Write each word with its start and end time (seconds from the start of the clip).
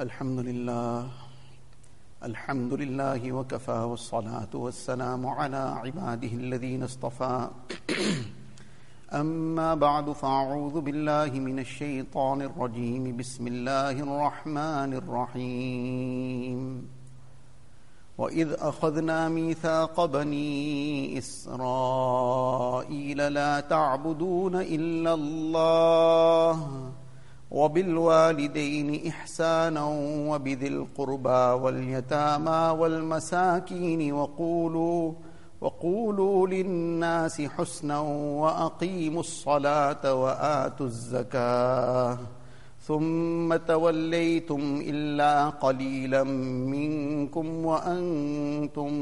الحمد 0.00 0.38
لله. 0.38 1.08
الحمد 2.22 2.72
لله 2.72 3.32
وكفى 3.32 3.72
والصلاة 3.72 4.48
والسلام 4.54 5.26
على 5.26 5.56
عباده 5.56 6.28
الذين 6.28 6.82
اصطفى. 6.82 7.48
أما 9.12 9.74
بعد 9.74 10.12
فأعوذ 10.12 10.80
بالله 10.80 11.40
من 11.40 11.58
الشيطان 11.58 12.42
الرجيم. 12.42 13.16
بسم 13.16 13.46
الله 13.46 13.90
الرحمن 13.90 14.94
الرحيم. 14.94 16.88
وإذ 18.18 18.52
أخذنا 18.52 19.28
ميثاق 19.28 20.04
بني 20.04 21.18
إسرائيل 21.18 23.18
لا 23.32 23.60
تعبدون 23.60 24.54
إلا 24.54 25.14
الله. 25.14 26.92
وبالوالدين 27.50 29.06
إحسانا 29.06 29.84
وبذي 30.30 30.68
القربى 30.68 31.62
واليتامى 31.62 32.78
والمساكين 32.80 34.12
وقولوا 34.12 35.12
وقولوا 35.60 36.48
للناس 36.48 37.40
حسنا 37.40 38.00
وأقيموا 38.40 39.20
الصلاة 39.20 40.14
وآتوا 40.14 40.86
الزكاة 40.86 42.18
ثم 42.86 43.56
توليتم 43.56 44.82
إلا 44.86 45.48
قليلا 45.48 46.22
منكم 46.22 47.66
وأنتم 47.66 48.92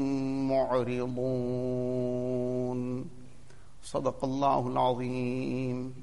معرضون. 0.49 1.95
صدق 3.83 4.23
الله 4.23 4.67
العظيم. 4.67 5.93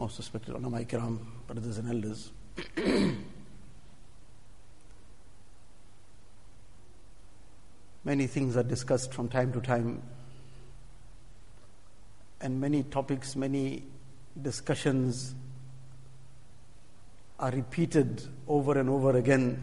Most 0.00 0.16
respected 0.16 0.54
ulama 0.54 0.78
ikram, 0.78 1.18
brothers 1.46 1.76
and 1.76 1.90
elders. 1.90 2.30
Many 8.04 8.26
things 8.26 8.56
are 8.56 8.62
discussed 8.62 9.12
from 9.12 9.28
time 9.28 9.52
to 9.52 9.60
time, 9.60 10.00
and 12.40 12.58
many 12.58 12.82
topics, 12.84 13.36
many 13.36 13.82
discussions 14.40 15.34
are 17.38 17.50
repeated 17.50 18.22
over 18.48 18.78
and 18.78 18.88
over 18.88 19.18
again. 19.18 19.62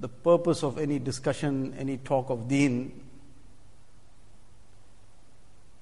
The 0.00 0.08
purpose 0.08 0.62
of 0.62 0.78
any 0.78 0.98
discussion, 0.98 1.74
any 1.78 1.98
talk 1.98 2.30
of 2.30 2.48
deen, 2.48 2.98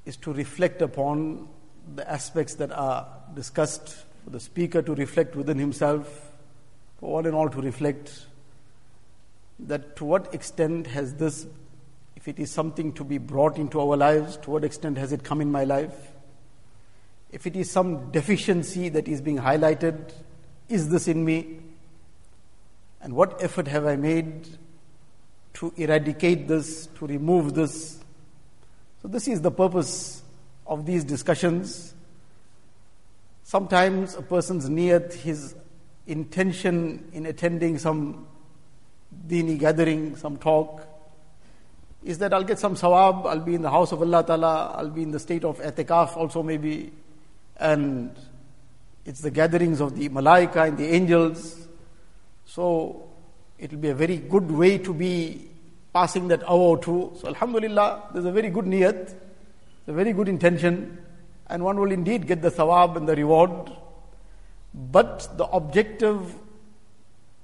is 0.04 0.16
to 0.16 0.32
reflect 0.32 0.82
upon 0.82 1.48
the 1.94 2.10
aspects 2.10 2.54
that 2.54 2.72
are 2.72 3.06
discussed, 3.34 4.04
for 4.24 4.30
the 4.30 4.40
speaker 4.40 4.82
to 4.82 4.94
reflect 4.94 5.36
within 5.36 5.58
himself, 5.58 6.32
for 6.98 7.16
all 7.16 7.26
in 7.26 7.34
all 7.34 7.48
to 7.48 7.60
reflect 7.60 8.26
that 9.60 9.96
to 9.96 10.04
what 10.04 10.32
extent 10.34 10.86
has 10.86 11.14
this, 11.14 11.46
if 12.16 12.28
it 12.28 12.38
is 12.38 12.50
something 12.50 12.92
to 12.94 13.04
be 13.04 13.18
brought 13.18 13.56
into 13.58 13.80
our 13.80 13.96
lives, 13.96 14.36
to 14.38 14.50
what 14.50 14.64
extent 14.64 14.98
has 14.98 15.12
it 15.12 15.24
come 15.24 15.40
in 15.40 15.50
my 15.50 15.64
life? 15.64 16.12
If 17.30 17.46
it 17.46 17.56
is 17.56 17.70
some 17.70 18.10
deficiency 18.10 18.88
that 18.90 19.08
is 19.08 19.20
being 19.20 19.38
highlighted, 19.38 20.12
is 20.68 20.88
this 20.88 21.08
in 21.08 21.24
me? 21.24 21.60
And 23.00 23.14
what 23.14 23.42
effort 23.42 23.68
have 23.68 23.86
I 23.86 23.96
made 23.96 24.48
to 25.54 25.72
eradicate 25.76 26.48
this, 26.48 26.86
to 26.98 27.06
remove 27.06 27.54
this? 27.54 27.98
So, 29.02 29.08
this 29.08 29.28
is 29.28 29.40
the 29.40 29.50
purpose 29.50 30.22
of 30.70 30.86
these 30.86 31.04
discussions. 31.04 31.94
Sometimes 33.42 34.14
a 34.14 34.22
person's 34.22 34.70
niyat, 34.70 35.12
his 35.12 35.56
intention 36.06 37.10
in 37.12 37.26
attending 37.26 37.76
some 37.76 38.26
dini 39.26 39.58
gathering, 39.58 40.16
some 40.16 40.36
talk, 40.36 40.86
is 42.04 42.18
that 42.18 42.32
I'll 42.32 42.44
get 42.44 42.60
some 42.60 42.76
sawab, 42.76 43.26
I'll 43.26 43.40
be 43.40 43.56
in 43.56 43.62
the 43.62 43.70
house 43.70 43.90
of 43.92 44.00
Allah 44.00 44.24
Ta'ala, 44.24 44.74
I'll 44.76 44.88
be 44.88 45.02
in 45.02 45.10
the 45.10 45.18
state 45.18 45.44
of 45.44 45.58
etikaf 45.58 46.16
also 46.16 46.42
maybe, 46.42 46.92
and 47.56 48.14
it's 49.04 49.20
the 49.20 49.30
gatherings 49.30 49.80
of 49.80 49.98
the 49.98 50.08
malaika 50.08 50.68
and 50.68 50.78
the 50.78 50.86
angels. 50.86 51.66
So 52.46 53.08
it'll 53.58 53.78
be 53.78 53.88
a 53.88 53.94
very 53.94 54.18
good 54.18 54.50
way 54.50 54.78
to 54.78 54.94
be 54.94 55.48
passing 55.92 56.28
that 56.28 56.44
hour 56.44 56.76
or 56.76 56.78
two. 56.78 57.12
So 57.20 57.26
Alhamdulillah, 57.26 58.10
there's 58.14 58.24
a 58.24 58.32
very 58.32 58.50
good 58.50 58.66
niyat, 58.66 59.14
a 59.90 59.92
very 59.92 60.12
good 60.12 60.28
intention, 60.28 60.98
and 61.48 61.64
one 61.64 61.78
will 61.78 61.90
indeed 61.90 62.26
get 62.26 62.40
the 62.40 62.50
thawab 62.50 62.96
and 62.96 63.08
the 63.08 63.16
reward. 63.16 63.50
But 64.72 65.28
the 65.36 65.46
objective 65.46 66.32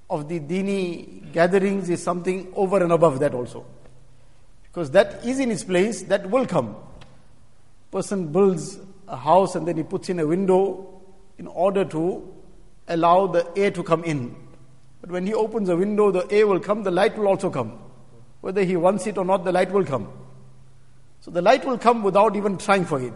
of 0.09 0.29
the 0.29 0.39
dini 0.39 1.29
gatherings 1.33 1.89
is 1.89 2.01
something 2.01 2.51
over 2.55 2.81
and 2.81 2.93
above 2.93 3.19
that 3.19 3.33
also. 3.33 3.65
Because 4.63 4.91
that 4.91 5.25
is 5.25 5.41
in 5.41 5.51
its 5.51 5.65
place, 5.65 6.03
that 6.03 6.29
will 6.29 6.45
come. 6.45 6.77
Person 7.91 8.31
builds 8.31 8.79
a 9.09 9.17
house 9.17 9.55
and 9.55 9.67
then 9.67 9.75
he 9.75 9.83
puts 9.83 10.07
in 10.07 10.19
a 10.19 10.25
window 10.25 11.01
in 11.37 11.47
order 11.47 11.83
to 11.83 12.33
allow 12.87 13.27
the 13.27 13.45
air 13.57 13.71
to 13.71 13.83
come 13.83 14.05
in. 14.05 14.33
But 15.01 15.11
when 15.11 15.27
he 15.27 15.33
opens 15.33 15.67
a 15.67 15.75
window, 15.75 16.11
the 16.11 16.25
air 16.31 16.47
will 16.47 16.61
come, 16.61 16.83
the 16.83 16.91
light 16.91 17.17
will 17.17 17.27
also 17.27 17.49
come. 17.49 17.77
Whether 18.39 18.63
he 18.63 18.77
wants 18.77 19.05
it 19.05 19.17
or 19.17 19.25
not, 19.25 19.43
the 19.43 19.51
light 19.51 19.71
will 19.71 19.83
come. 19.83 20.07
So 21.21 21.31
the 21.31 21.41
light 21.41 21.65
will 21.65 21.77
come 21.77 22.03
without 22.03 22.35
even 22.35 22.57
trying 22.57 22.85
for 22.85 23.01
it. 23.01 23.13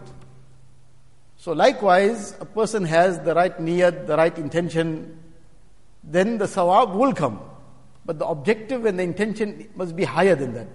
So 1.36 1.52
likewise, 1.52 2.36
a 2.40 2.44
person 2.44 2.84
has 2.84 3.18
the 3.20 3.34
right 3.34 3.56
niyat, 3.58 4.06
the 4.06 4.16
right 4.16 4.36
intention, 4.38 5.18
then 6.04 6.38
the 6.38 6.44
sawab 6.44 6.94
will 6.94 7.12
come. 7.12 7.40
But 8.04 8.18
the 8.18 8.26
objective 8.26 8.84
and 8.84 8.98
the 8.98 9.02
intention 9.02 9.68
must 9.74 9.96
be 9.96 10.04
higher 10.04 10.34
than 10.34 10.54
that. 10.54 10.68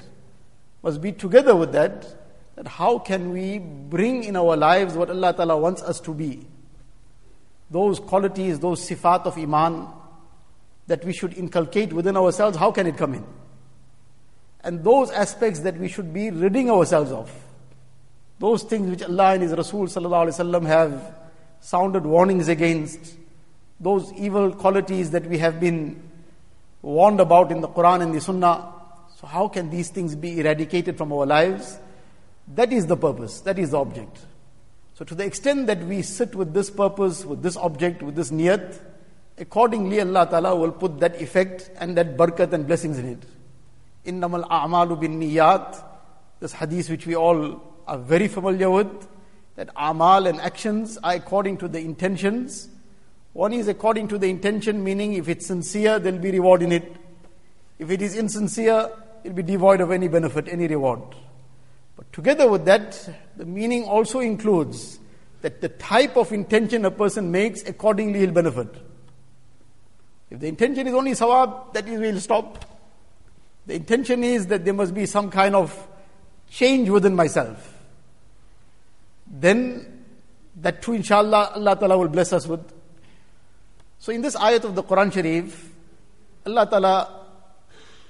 Must 0.83 1.01
be 1.01 1.11
together 1.11 1.55
with 1.55 1.71
that, 1.73 2.05
that 2.55 2.67
how 2.67 2.99
can 2.99 3.31
we 3.31 3.59
bring 3.59 4.23
in 4.23 4.35
our 4.35 4.57
lives 4.57 4.95
what 4.95 5.09
Allah 5.09 5.33
Ta'ala 5.33 5.57
wants 5.57 5.81
us 5.83 5.99
to 6.01 6.13
be. 6.13 6.47
Those 7.69 7.99
qualities, 7.99 8.59
those 8.59 8.88
sifat 8.88 9.25
of 9.25 9.38
iman 9.38 9.88
that 10.88 11.03
we 11.03 11.13
should 11.13 11.38
inculcate 11.38 11.91
within 11.94 12.15
ourselves, 12.15 12.57
how 12.57 12.71
can 12.71 12.88
it 12.88 12.97
come 12.97 13.13
in? 13.13 13.25
And 14.67 14.83
those 14.83 15.11
aspects 15.11 15.61
that 15.61 15.78
we 15.78 15.88
should 15.88 16.13
be 16.13 16.29
ridding 16.29 16.69
ourselves 16.69 17.09
of. 17.09 17.31
Those 18.38 18.63
things 18.63 18.89
which 18.89 19.01
Allah 19.01 19.35
and 19.35 19.41
His 19.41 19.53
Rasul 19.53 19.88
have 20.66 21.16
sounded 21.61 22.05
warnings 22.05 22.50
against, 22.50 23.16
those 23.79 24.11
evil 24.11 24.51
qualities 24.51 25.11
that 25.11 25.25
we 25.25 25.38
have 25.38 25.61
been 25.61 26.03
warned 26.81 27.22
about 27.22 27.50
in 27.50 27.61
the 27.61 27.69
Quran 27.69 28.01
and 28.01 28.13
the 28.13 28.19
Sunnah. 28.19 28.73
So, 29.16 29.25
how 29.25 29.47
can 29.47 29.69
these 29.69 29.89
things 29.89 30.17
be 30.17 30.41
eradicated 30.41 30.97
from 30.97 31.13
our 31.13 31.25
lives? 31.25 31.79
That 32.53 32.73
is 32.73 32.88
the 32.88 32.97
purpose, 32.97 33.39
that 33.41 33.57
is 33.57 33.72
the 33.72 33.79
object. 33.79 34.17
So, 34.95 35.06
to 35.06 35.16
the 35.16 35.23
extent 35.23 35.67
that 35.67 35.79
we 35.79 36.01
sit 36.01 36.35
with 36.35 36.53
this 36.53 36.69
purpose, 36.69 37.23
with 37.23 37.41
this 37.41 37.56
object, 37.56 38.03
with 38.03 38.16
this 38.16 38.31
niyat, 38.31 38.77
accordingly 39.38 40.01
Allah 40.01 40.27
Ta'ala 40.29 40.57
will 40.57 40.73
put 40.73 41.00
that 41.00 41.22
effect 41.22 41.72
and 41.79 41.95
that 41.95 42.17
barakat 42.17 42.51
and 42.51 42.67
blessings 42.67 43.00
in 43.00 43.07
it. 43.07 43.23
Innamal 44.07 44.47
a'malu 44.50 45.00
bin 45.00 45.19
niyat, 45.19 45.84
this 46.40 46.53
hadith 46.53 46.90
which 46.90 47.06
we 47.06 47.16
all 47.16 47.62
are 47.85 47.97
very 47.97 48.28
familiar 48.28 48.69
with, 48.69 49.07
that 49.56 49.69
amal 49.75 50.28
and 50.28 50.40
actions 50.40 50.97
are 51.03 51.13
according 51.13 51.57
to 51.57 51.68
the 51.68 51.79
intentions. 51.79 52.69
One 53.34 53.53
is 53.53 53.68
according 53.68 54.07
to 54.09 54.18
the 54.18 54.29
intention, 54.29 54.84
meaning 54.84 55.13
if 55.13 55.28
it's 55.28 55.45
sincere, 55.45 56.00
there'll 56.00 56.19
be 56.19 56.31
reward 56.31 56.62
in 56.62 56.72
it. 56.72 56.95
If 57.79 57.91
it 57.91 58.01
is 58.01 58.16
insincere, 58.16 58.90
it'll 59.23 59.35
be 59.35 59.44
devoid 59.44 59.81
of 59.81 59.91
any 59.91 60.07
benefit, 60.07 60.47
any 60.47 60.68
reward. 60.68 61.01
But 61.95 62.12
together 62.13 62.50
with 62.50 62.66
that, 62.66 63.09
the 63.35 63.45
meaning 63.45 63.84
also 63.84 64.19
includes 64.19 65.00
that 65.41 65.62
the 65.62 65.69
type 65.69 66.16
of 66.16 66.31
intention 66.31 66.85
a 66.85 66.91
person 66.91 67.31
makes, 67.31 67.63
accordingly 67.63 68.19
he'll 68.19 68.31
benefit. 68.31 68.69
If 70.30 70.39
the 70.39 70.48
intention 70.48 70.88
is 70.88 70.94
only 70.94 71.12
sawab, 71.12 71.74
that 71.74 71.88
is, 71.88 72.00
will 72.00 72.19
stop. 72.19 72.76
The 73.68 73.75
intention 73.75 74.24
is 74.24 74.48
that 74.48 74.64
there 74.64 74.74
must 74.74 74.94
be 74.94 75.06
some 75.06 75.30
kind 75.30 75.54
of 75.54 75.88
change 76.50 76.90
within 76.90 77.16
myself. 77.16 77.78
Then 79.30 80.06
that 80.56 80.81
too, 80.81 80.94
inshallah, 80.94 81.52
Allah 81.54 81.75
Ta'ala 81.75 81.98
will 81.98 82.08
bless 82.08 82.31
us 82.31 82.48
with. 82.48 82.62
So 84.00 84.14
in 84.14 84.22
this 84.22 84.38
ayat 84.38 84.64
of 84.64 84.74
the 84.74 84.84
Quran 84.84 85.12
Sharif, 85.12 85.74
Allah 86.46 86.66
Ta'ala 86.66 87.25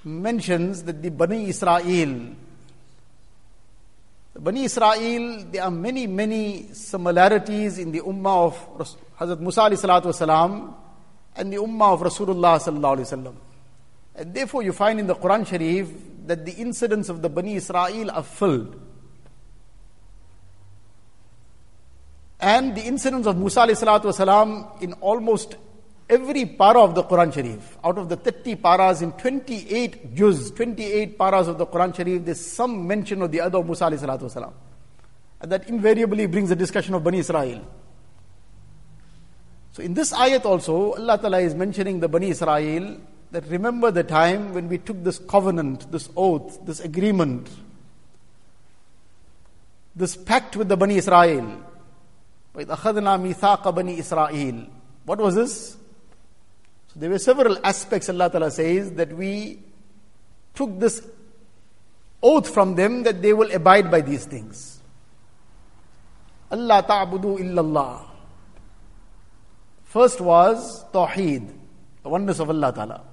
mentions 0.04 0.84
that 0.84 1.02
the 1.02 1.10
Bani 1.10 1.48
Israel, 1.48 1.82
the 4.32 4.40
Bani 4.40 4.62
Israel, 4.64 5.44
there 5.50 5.64
are 5.64 5.72
many, 5.72 6.06
many 6.06 6.68
similarities 6.72 7.78
in 7.78 7.90
the 7.90 8.00
ummah 8.00 8.46
of 8.46 8.96
Hazrat 9.18 9.40
Musa 9.40 9.62
and 11.34 11.52
the 11.52 11.56
ummah 11.56 11.94
of 11.94 12.00
Rasulullah 12.00 12.60
sallallahu 12.60 12.98
wasallam. 12.98 13.34
And 14.17 14.33
therefore 14.33 14.63
you 14.63 14.73
find 14.73 14.99
in 14.99 15.07
the 15.07 15.15
Quran 15.15 15.45
Sharif 15.45 15.89
that 16.27 16.45
the 16.45 16.53
incidents 16.53 17.09
of 17.09 17.21
the 17.21 17.29
Bani 17.29 17.55
Israel 17.55 18.11
are 18.11 18.23
filled. 18.23 18.79
And 22.39 22.75
the 22.75 22.81
incidents 22.81 23.25
of 23.25 23.37
Musa 23.37 23.61
والسلام, 23.61 24.81
in 24.81 24.93
almost 24.93 25.55
every 26.09 26.45
para 26.45 26.79
of 26.79 26.93
the 26.93 27.03
Quran 27.03 27.33
Sharif. 27.33 27.77
Out 27.83 27.97
of 27.97 28.09
the 28.09 28.17
30 28.17 28.55
paras 28.55 29.01
in 29.01 29.13
28 29.13 30.13
juz, 30.13 30.51
28 30.51 31.17
paras 31.17 31.47
of 31.47 31.57
the 31.57 31.65
Quran 31.65 31.95
Sharif, 31.95 32.25
there's 32.25 32.45
some 32.45 32.85
mention 32.85 33.21
of 33.21 33.31
the 33.31 33.41
other 33.41 33.63
Musa 33.63 33.85
والسلام. 33.85 34.53
And 35.41 35.51
that 35.51 35.67
invariably 35.67 36.25
brings 36.25 36.51
a 36.51 36.55
discussion 36.55 36.93
of 36.93 37.03
Bani 37.03 37.19
Israel. 37.19 37.61
So 39.71 39.81
in 39.81 39.93
this 39.93 40.13
ayat 40.13 40.45
also, 40.45 40.93
Allah 40.93 41.17
Ta'ala 41.17 41.39
is 41.39 41.55
mentioning 41.55 41.99
the 41.99 42.07
Bani 42.07 42.29
Israel 42.29 42.97
that 43.30 43.46
remember 43.48 43.90
the 43.90 44.04
time 44.04 44.54
when 44.54 44.68
we 44.68 44.78
took 44.78 45.02
this 45.04 45.18
covenant, 45.18 45.90
this 45.92 46.08
oath, 46.16 46.64
this 46.64 46.80
agreement, 46.80 47.50
this 49.94 50.16
pact 50.16 50.56
with 50.56 50.68
the 50.68 50.76
Bani 50.76 50.96
Israel. 50.96 51.62
Bani 52.54 53.98
Israel. 53.98 54.66
What 55.04 55.18
was 55.18 55.34
this? 55.34 55.76
So 56.88 57.00
there 57.00 57.10
were 57.10 57.18
several 57.18 57.58
aspects 57.64 58.08
Allah 58.08 58.30
Ta'ala 58.30 58.50
says 58.50 58.92
that 58.92 59.12
we 59.12 59.58
took 60.54 60.78
this 60.78 61.06
oath 62.22 62.48
from 62.48 62.76
them 62.76 63.02
that 63.02 63.20
they 63.20 63.34
will 63.34 63.52
abide 63.52 63.90
by 63.90 64.00
these 64.00 64.24
things. 64.24 64.80
Allah 66.50 66.82
ta'budu 66.82 67.38
illallah. 67.40 68.06
First 69.84 70.20
was 70.20 70.84
Tawheed, 70.92 71.46
the 72.02 72.08
oneness 72.08 72.40
of 72.40 72.48
Allah 72.48 72.72
Ta'ala 72.72 73.07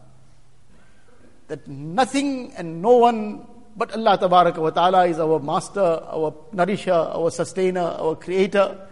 that 1.48 1.68
nothing 1.68 2.54
and 2.58 2.82
no 2.82 2.98
one 2.98 3.46
but 3.78 3.94
Allah 3.94 4.18
ta'ala 4.18 5.06
is 5.08 5.20
our 5.20 5.40
master, 5.40 5.82
our 5.82 6.34
nourisher, 6.54 6.94
our 6.94 7.30
sustainer, 7.30 7.82
our 7.82 8.16
creator. 8.16 8.88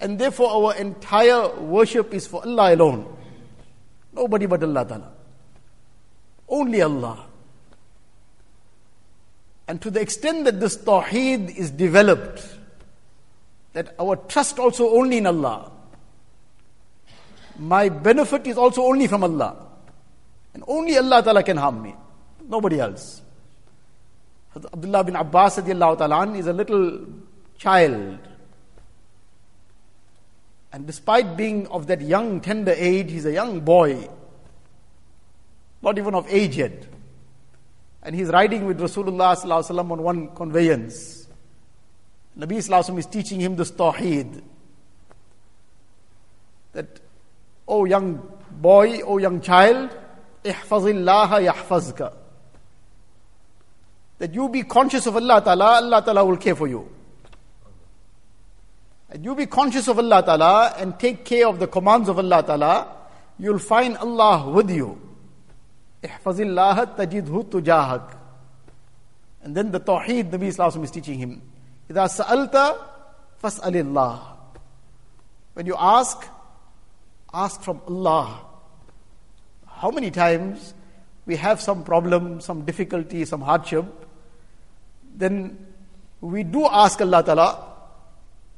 And 0.00 0.18
therefore 0.18 0.50
our 0.50 0.74
entire 0.74 1.48
worship 1.56 2.12
is 2.12 2.26
for 2.26 2.44
Allah 2.44 2.74
alone. 2.74 3.16
Nobody 4.12 4.44
but 4.46 4.62
Allah 4.62 4.84
ta'ala. 4.84 5.12
Only 6.48 6.82
Allah. 6.82 7.26
And 9.68 9.80
to 9.80 9.90
the 9.90 10.00
extent 10.00 10.44
that 10.44 10.60
this 10.60 10.76
tawheed 10.76 11.56
is 11.56 11.70
developed, 11.70 12.46
that 13.72 13.94
our 13.98 14.16
trust 14.16 14.58
also 14.58 14.90
only 14.90 15.16
in 15.18 15.26
Allah. 15.26 15.72
My 17.58 17.88
benefit 17.88 18.46
is 18.46 18.58
also 18.58 18.82
only 18.82 19.06
from 19.06 19.24
Allah. 19.24 19.65
And 20.56 20.64
only 20.68 20.96
Allah 20.96 21.22
Ta'ala 21.22 21.42
can 21.42 21.58
harm 21.58 21.82
me, 21.82 21.94
nobody 22.48 22.80
else. 22.80 23.20
Abdullah 24.56 25.04
bin 25.04 25.14
Abbas 25.14 25.56
ta'ala 25.56 26.32
is 26.34 26.46
a 26.46 26.52
little 26.54 27.00
child. 27.58 28.18
And 30.72 30.86
despite 30.86 31.36
being 31.36 31.66
of 31.66 31.86
that 31.88 32.00
young, 32.00 32.40
tender 32.40 32.72
age, 32.74 33.10
he's 33.10 33.26
a 33.26 33.34
young 33.34 33.60
boy, 33.60 34.08
not 35.82 35.98
even 35.98 36.14
of 36.14 36.26
age 36.30 36.56
yet. 36.56 36.86
And 38.02 38.16
he's 38.16 38.28
riding 38.28 38.64
with 38.64 38.80
Rasulullah 38.80 39.90
on 39.90 40.02
one 40.02 40.34
conveyance. 40.34 41.28
Nabi 42.38 42.56
Sallallahu 42.56 42.98
is 42.98 43.04
teaching 43.04 43.40
him 43.40 43.56
this 43.56 43.72
tawheed. 43.72 44.42
That, 46.72 46.98
oh 47.68 47.84
young 47.84 48.26
boy, 48.50 49.02
oh 49.02 49.18
young 49.18 49.42
child, 49.42 49.94
احفظ 50.45 50.87
الله 50.87 51.39
يحفظك 51.39 52.11
that 54.21 54.35
you 54.35 54.49
be 54.49 54.61
conscious 54.61 55.07
of 55.07 55.15
Allah 55.15 55.41
Ta'ala, 55.43 55.81
Allah 55.81 56.03
Ta'ala 56.05 56.23
will 56.23 56.37
care 56.37 56.55
for 56.55 56.67
you. 56.67 56.87
And 59.09 59.25
you 59.25 59.33
be 59.33 59.47
conscious 59.47 59.87
of 59.87 59.97
Allah 59.97 60.21
Ta'ala 60.23 60.75
and 60.77 60.99
take 60.99 61.25
care 61.25 61.47
of 61.47 61.57
the 61.57 61.65
commands 61.65 62.07
of 62.07 62.19
Allah 62.19 62.43
Ta'ala, 62.43 62.87
you'll 63.39 63.57
find 63.57 63.97
Allah 63.97 64.47
with 64.47 64.69
you. 64.69 64.99
احفظ 66.05 66.39
الله 66.41 66.83
تجده 66.83 67.43
تجاهك 67.49 68.17
And 69.43 69.55
then 69.55 69.71
the 69.71 69.79
Tawheed 69.79 70.29
Nabi 70.29 70.53
Sallallahu 70.53 70.83
is 70.83 70.91
teaching 70.91 71.17
him. 71.17 71.41
إذا 71.89 72.07
سألت 72.07 72.75
فاسأل 73.41 73.75
الله 73.75 74.19
When 75.55 75.65
you 75.65 75.75
ask, 75.79 76.23
ask 77.33 77.59
from 77.63 77.81
Allah. 77.87 78.44
How 79.76 79.90
many 79.90 80.10
times 80.10 80.72
we 81.26 81.36
have 81.36 81.60
some 81.60 81.84
problem, 81.84 82.40
some 82.40 82.64
difficulty, 82.64 83.26
some 83.26 83.42
hardship, 83.42 83.84
then 85.14 85.66
we 86.22 86.44
do 86.44 86.64
ask 86.64 87.00
Allah 87.02 87.22
Ta'ala, 87.22 87.72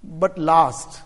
but 0.05 0.39
last. 0.39 1.03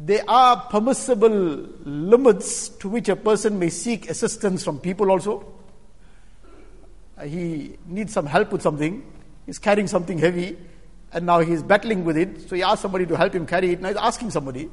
There 0.00 0.24
are 0.26 0.56
permissible 0.70 1.66
limits 1.84 2.70
to 2.70 2.88
which 2.88 3.10
a 3.10 3.16
person 3.16 3.58
may 3.58 3.68
seek 3.68 4.08
assistance 4.08 4.64
from 4.64 4.78
people 4.78 5.10
also. 5.10 5.44
He 7.22 7.76
needs 7.86 8.14
some 8.14 8.24
help 8.24 8.50
with 8.52 8.62
something, 8.62 9.04
he's 9.44 9.58
carrying 9.58 9.88
something 9.88 10.16
heavy, 10.16 10.56
and 11.12 11.26
now 11.26 11.40
he's 11.40 11.62
battling 11.62 12.04
with 12.04 12.16
it, 12.16 12.48
so 12.48 12.56
he 12.56 12.62
asks 12.62 12.80
somebody 12.80 13.04
to 13.04 13.14
help 13.14 13.34
him 13.34 13.44
carry 13.44 13.72
it, 13.72 13.82
now 13.82 13.88
he's 13.88 13.96
asking 13.98 14.30
somebody. 14.30 14.70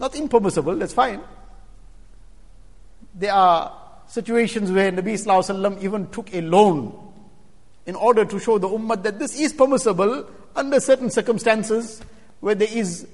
Not 0.00 0.16
impermissible, 0.16 0.76
that's 0.76 0.94
fine. 0.94 1.20
There 3.14 3.34
are 3.34 3.76
situations 4.06 4.72
where 4.72 4.90
Nabi 4.90 5.12
Wasallam 5.12 5.82
even 5.82 6.08
took 6.08 6.34
a 6.34 6.40
loan 6.40 7.12
in 7.84 7.94
order 7.94 8.24
to 8.24 8.40
show 8.40 8.56
the 8.56 8.68
ummah 8.68 9.02
that 9.02 9.18
this 9.18 9.38
is 9.38 9.52
permissible 9.52 10.26
under 10.56 10.80
certain 10.80 11.10
circumstances 11.10 12.00
where 12.40 12.54
there 12.54 12.68
is 12.72 13.06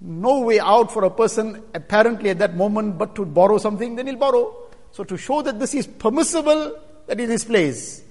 no 0.00 0.40
way 0.40 0.58
out 0.58 0.92
for 0.92 1.04
a 1.04 1.10
person 1.10 1.62
apparently 1.74 2.30
at 2.30 2.40
that 2.40 2.56
moment 2.56 2.98
but 2.98 3.14
to 3.14 3.24
borrow 3.24 3.56
something, 3.56 3.94
then 3.94 4.08
he'll 4.08 4.16
borrow. 4.16 4.52
So 4.90 5.04
to 5.04 5.16
show 5.16 5.42
that 5.42 5.60
this 5.60 5.74
is 5.74 5.86
permissible, 5.86 6.76
that 7.06 7.20
is 7.20 7.30
his 7.30 7.44
place. 7.44 8.02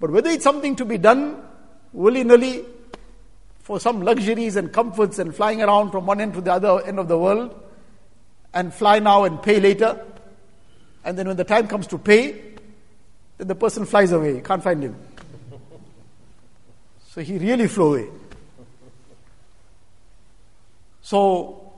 But 0.00 0.10
whether 0.10 0.30
it's 0.30 0.42
something 0.42 0.74
to 0.74 0.84
be 0.84 0.98
done 0.98 1.40
willy-nilly 1.92 2.64
for 3.70 3.78
some 3.78 4.02
luxuries 4.02 4.56
and 4.56 4.72
comforts 4.72 5.20
and 5.20 5.32
flying 5.32 5.62
around 5.62 5.92
from 5.92 6.04
one 6.04 6.20
end 6.20 6.34
to 6.34 6.40
the 6.40 6.52
other 6.52 6.84
end 6.84 6.98
of 6.98 7.06
the 7.06 7.16
world 7.16 7.54
and 8.52 8.74
fly 8.74 8.98
now 8.98 9.22
and 9.22 9.40
pay 9.40 9.60
later. 9.60 10.04
And 11.04 11.16
then 11.16 11.28
when 11.28 11.36
the 11.36 11.44
time 11.44 11.68
comes 11.68 11.86
to 11.86 11.96
pay, 11.96 12.32
then 13.38 13.46
the 13.46 13.54
person 13.54 13.86
flies 13.86 14.10
away. 14.10 14.34
You 14.34 14.42
can't 14.42 14.60
find 14.60 14.82
him. 14.82 14.96
So 17.10 17.20
he 17.20 17.38
really 17.38 17.68
flew 17.68 17.94
away. 17.94 18.08
So 21.00 21.72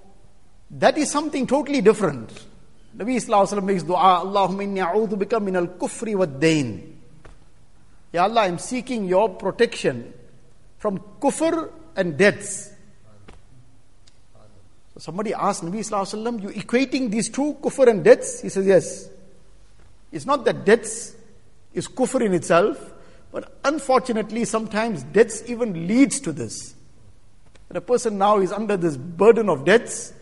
that 0.70 0.96
is 0.96 1.10
something 1.10 1.46
totally 1.46 1.82
different. 1.82 2.30
Nabi 2.96 3.16
Wasallam 3.16 3.64
makes 3.64 3.82
dua, 3.82 4.22
Allahumma 4.24 4.64
inni 4.64 4.78
a'udhu 4.78 5.18
bika 5.22 5.42
min 5.42 5.56
al-kufri 5.56 6.14
wa 6.14 6.24
dain. 6.24 6.98
Ya 8.14 8.22
Allah, 8.22 8.44
I'm 8.44 8.56
seeking 8.56 9.04
your 9.04 9.28
protection 9.28 10.14
from 10.78 10.98
kufr 11.20 11.70
and 11.96 12.16
debts. 12.16 12.70
So 14.94 15.00
somebody 15.00 15.32
asked 15.32 15.64
Nabi 15.64 15.78
Sallallahu 15.78 16.42
you 16.42 16.48
equating 16.50 17.10
these 17.10 17.28
two, 17.28 17.54
kufr 17.62 17.88
and 17.88 18.04
debts? 18.04 18.42
He 18.42 18.48
says, 18.48 18.66
yes. 18.66 19.08
It's 20.10 20.26
not 20.26 20.44
that 20.44 20.64
debts 20.64 21.14
is 21.72 21.88
kufr 21.88 22.20
in 22.20 22.34
itself, 22.34 22.92
but 23.30 23.58
unfortunately 23.64 24.44
sometimes 24.44 25.02
debts 25.04 25.42
even 25.48 25.86
leads 25.88 26.20
to 26.20 26.32
this. 26.32 26.74
A 27.74 27.80
person 27.80 28.18
now 28.18 28.38
is 28.38 28.52
under 28.52 28.76
this 28.76 28.98
burden 28.98 29.48
of 29.48 29.64
debts, 29.64 30.12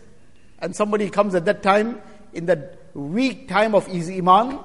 and 0.59 0.73
somebody 0.73 1.09
comes 1.09 1.35
at 1.35 1.43
that 1.43 1.61
time, 1.61 2.01
in 2.33 2.45
that 2.45 2.79
weak 2.93 3.49
time 3.49 3.75
of 3.75 3.85
his 3.87 4.09
iman, 4.09 4.57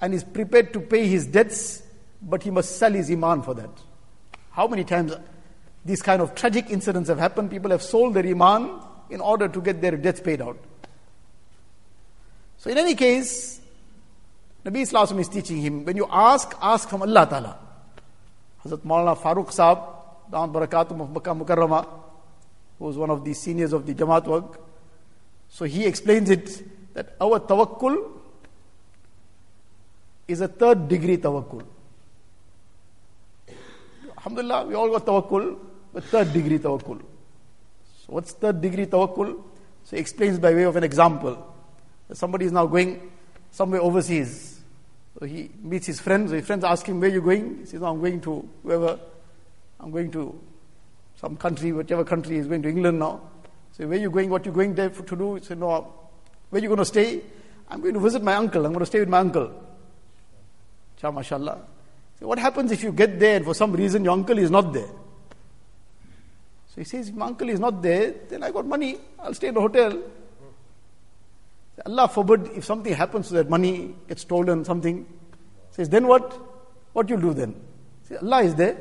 and 0.00 0.14
is 0.14 0.22
prepared 0.22 0.72
to 0.72 0.80
pay 0.80 1.08
his 1.08 1.26
debts, 1.26 1.82
but 2.22 2.44
he 2.44 2.50
must 2.52 2.76
sell 2.76 2.92
his 2.92 3.10
iman 3.10 3.42
for 3.42 3.54
that. 3.54 3.70
How 4.52 4.68
many 4.68 4.84
times 4.84 5.14
these 5.84 6.02
kind 6.02 6.22
of 6.22 6.34
tragic 6.34 6.70
incidents 6.70 7.08
have 7.08 7.18
happened. 7.18 7.50
People 7.50 7.70
have 7.70 7.82
sold 7.82 8.14
their 8.14 8.26
iman 8.26 8.80
in 9.10 9.20
order 9.20 9.48
to 9.48 9.60
get 9.60 9.80
their 9.80 9.96
debts 9.96 10.20
paid 10.20 10.40
out. 10.40 10.58
So, 12.58 12.70
in 12.70 12.78
any 12.78 12.94
case, 12.94 13.60
Nabi 14.64 14.82
Islam 14.82 15.18
is 15.18 15.28
teaching 15.28 15.56
him 15.56 15.84
when 15.84 15.96
you 15.96 16.06
ask, 16.10 16.54
ask 16.62 16.88
from 16.88 17.02
Allah 17.02 17.26
Ta'ala. 17.26 17.58
Hazrat 18.64 18.78
Maulana 18.78 19.18
Farooq 19.18 19.48
Saab, 19.48 20.30
Daan 20.30 20.52
Barakatum 20.52 21.00
of 21.00 21.10
Makkah 21.10 21.34
Mukarrama, 21.34 21.86
who 22.78 22.84
was 22.84 22.96
one 22.96 23.10
of 23.10 23.24
the 23.24 23.34
seniors 23.34 23.72
of 23.72 23.84
the 23.84 23.94
Jamaat 23.94 24.26
work. 24.26 24.60
So 25.48 25.64
he 25.64 25.84
explains 25.84 26.30
it 26.30 26.94
that 26.94 27.16
our 27.20 27.40
tawakkul 27.40 28.10
is 30.28 30.40
a 30.40 30.48
third 30.48 30.88
degree 30.88 31.16
tawakkul. 31.16 31.64
Alhamdulillah, 34.16 34.66
we 34.66 34.74
all 34.74 34.88
got 34.88 35.04
tawakkul, 35.04 35.58
but 35.92 36.04
third 36.04 36.32
degree 36.32 36.58
tawakkul. 36.58 36.98
So 36.98 38.06
what's 38.06 38.32
third 38.32 38.60
degree 38.60 38.86
tawakkul? 38.86 39.42
So 39.84 39.96
he 39.96 39.98
explains 39.98 40.38
by 40.38 40.54
way 40.54 40.62
of 40.62 40.76
an 40.76 40.84
example. 40.84 41.54
Somebody 42.12 42.46
is 42.46 42.52
now 42.52 42.66
going 42.66 43.10
somewhere 43.50 43.80
overseas. 43.80 44.60
So 45.18 45.26
he 45.26 45.50
meets 45.62 45.86
his 45.86 46.00
friends. 46.00 46.30
So 46.30 46.36
his 46.36 46.46
friends 46.46 46.64
ask 46.64 46.86
him, 46.86 47.00
Where 47.00 47.10
are 47.10 47.12
you 47.12 47.22
going? 47.22 47.58
He 47.60 47.66
says, 47.66 47.80
no, 47.80 47.88
I'm 47.88 48.00
going 48.00 48.20
to 48.22 48.48
whoever. 48.62 48.98
I'm 49.80 49.90
going 49.90 50.10
to 50.12 50.38
some 51.16 51.36
country, 51.36 51.72
whichever 51.72 52.04
country 52.04 52.36
is 52.38 52.46
going 52.46 52.62
to 52.62 52.68
England 52.68 52.98
now. 52.98 53.20
So 53.72 53.86
where 53.86 53.98
are 53.98 54.00
you 54.00 54.10
going? 54.10 54.30
What 54.30 54.42
are 54.42 54.50
you 54.50 54.54
going 54.54 54.74
there 54.74 54.90
for, 54.90 55.02
to 55.04 55.16
do? 55.16 55.40
Say, 55.42 55.54
no, 55.54 55.92
where 56.50 56.60
are 56.60 56.62
you 56.62 56.68
going 56.68 56.78
to 56.78 56.84
stay? 56.84 57.22
I'm 57.68 57.80
going 57.80 57.94
to 57.94 58.00
visit 58.00 58.22
my 58.22 58.34
uncle. 58.34 58.64
I'm 58.64 58.72
going 58.72 58.84
to 58.84 58.86
stay 58.86 59.00
with 59.00 59.08
my 59.08 59.18
uncle. 59.18 59.50
Cha, 61.00 61.10
mashallah. 61.10 61.60
So 62.20 62.26
what 62.26 62.38
happens 62.38 62.70
if 62.70 62.82
you 62.82 62.92
get 62.92 63.18
there 63.18 63.36
and 63.36 63.44
for 63.44 63.54
some 63.54 63.72
reason 63.72 64.04
your 64.04 64.12
uncle 64.12 64.38
is 64.38 64.50
not 64.50 64.72
there? 64.72 64.88
So 66.74 66.80
he 66.80 66.84
says, 66.84 67.10
if 67.10 67.14
my 67.14 67.26
uncle 67.26 67.50
is 67.50 67.60
not 67.60 67.82
there, 67.82 68.14
then 68.30 68.42
I 68.42 68.50
got 68.50 68.64
money. 68.64 68.96
I'll 69.18 69.34
stay 69.34 69.48
in 69.48 69.56
a 69.56 69.60
hotel. 69.60 69.98
Allah 71.84 72.08
forbid 72.08 72.48
if 72.54 72.64
something 72.64 72.94
happens 72.94 73.28
to 73.28 73.34
that 73.34 73.50
money, 73.50 73.94
gets 74.08 74.22
stolen, 74.22 74.64
something. 74.64 75.06
Says, 75.72 75.90
then 75.90 76.06
what? 76.06 76.32
What 76.94 77.10
you'll 77.10 77.20
do 77.20 77.34
then? 77.34 77.54
Say, 78.04 78.16
Allah 78.16 78.42
is 78.42 78.54
there. 78.54 78.78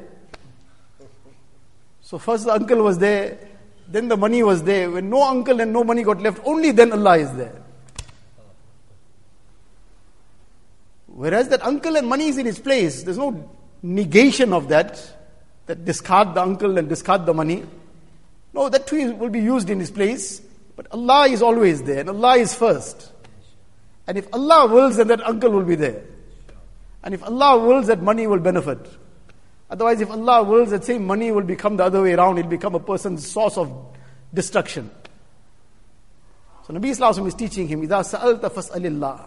So 2.01 2.17
first 2.17 2.45
the 2.45 2.53
uncle 2.53 2.81
was 2.81 2.97
there, 2.97 3.37
then 3.89 4.07
the 4.07 4.15
money 4.15 4.41
was 4.41 4.63
there. 4.63 4.89
When 4.89 5.09
no 5.09 5.23
uncle 5.23 5.59
and 5.59 5.73
no 5.73 5.83
money 5.83 6.03
got 6.03 6.21
left, 6.21 6.41
only 6.45 6.71
then 6.71 6.93
Allah 6.93 7.17
is 7.17 7.33
there. 7.33 7.61
Whereas 11.07 11.49
that 11.49 11.61
uncle 11.63 11.97
and 11.97 12.07
money 12.07 12.29
is 12.29 12.37
in 12.37 12.47
its 12.47 12.59
place, 12.59 13.03
there's 13.03 13.17
no 13.17 13.49
negation 13.83 14.53
of 14.53 14.69
that, 14.69 15.01
that 15.65 15.83
discard 15.83 16.35
the 16.35 16.41
uncle 16.41 16.77
and 16.77 16.87
discard 16.87 17.25
the 17.25 17.33
money. 17.33 17.65
No, 18.52 18.68
that 18.68 18.86
too 18.86 19.14
will 19.14 19.28
be 19.28 19.40
used 19.40 19.68
in 19.70 19.80
its 19.80 19.90
place. 19.90 20.40
But 20.76 20.86
Allah 20.92 21.26
is 21.28 21.42
always 21.42 21.82
there, 21.82 22.00
and 22.00 22.08
Allah 22.10 22.36
is 22.36 22.54
first. 22.54 23.12
And 24.06 24.18
if 24.18 24.32
Allah 24.32 24.72
wills, 24.72 24.96
then 24.96 25.08
that 25.08 25.26
uncle 25.26 25.50
will 25.50 25.64
be 25.64 25.74
there. 25.74 26.02
And 27.02 27.14
if 27.14 27.22
Allah 27.22 27.58
wills, 27.66 27.86
that 27.86 28.02
money 28.02 28.26
will 28.26 28.40
benefit. 28.40 28.78
Otherwise, 29.70 30.00
if 30.00 30.10
Allah 30.10 30.42
wills, 30.44 30.70
that 30.70 30.84
same 30.84 31.06
money 31.06 31.32
will 31.32 31.42
become 31.42 31.76
the 31.76 31.84
other 31.84 32.02
way 32.02 32.12
around. 32.12 32.38
It'll 32.38 32.50
become 32.50 32.74
a 32.74 32.80
person's 32.80 33.26
source 33.26 33.56
of 33.56 33.72
destruction. 34.32 34.90
So 36.66 36.74
Nabi 36.74 36.86
Islam 36.86 37.26
is 37.26 37.34
teaching 37.34 37.68
him, 37.68 37.82
إِذَا 37.82 38.18
سَأَلْتَ 38.18 38.40
فَاسْأَلِ 38.40 38.80
اللَّهِ 38.80 39.20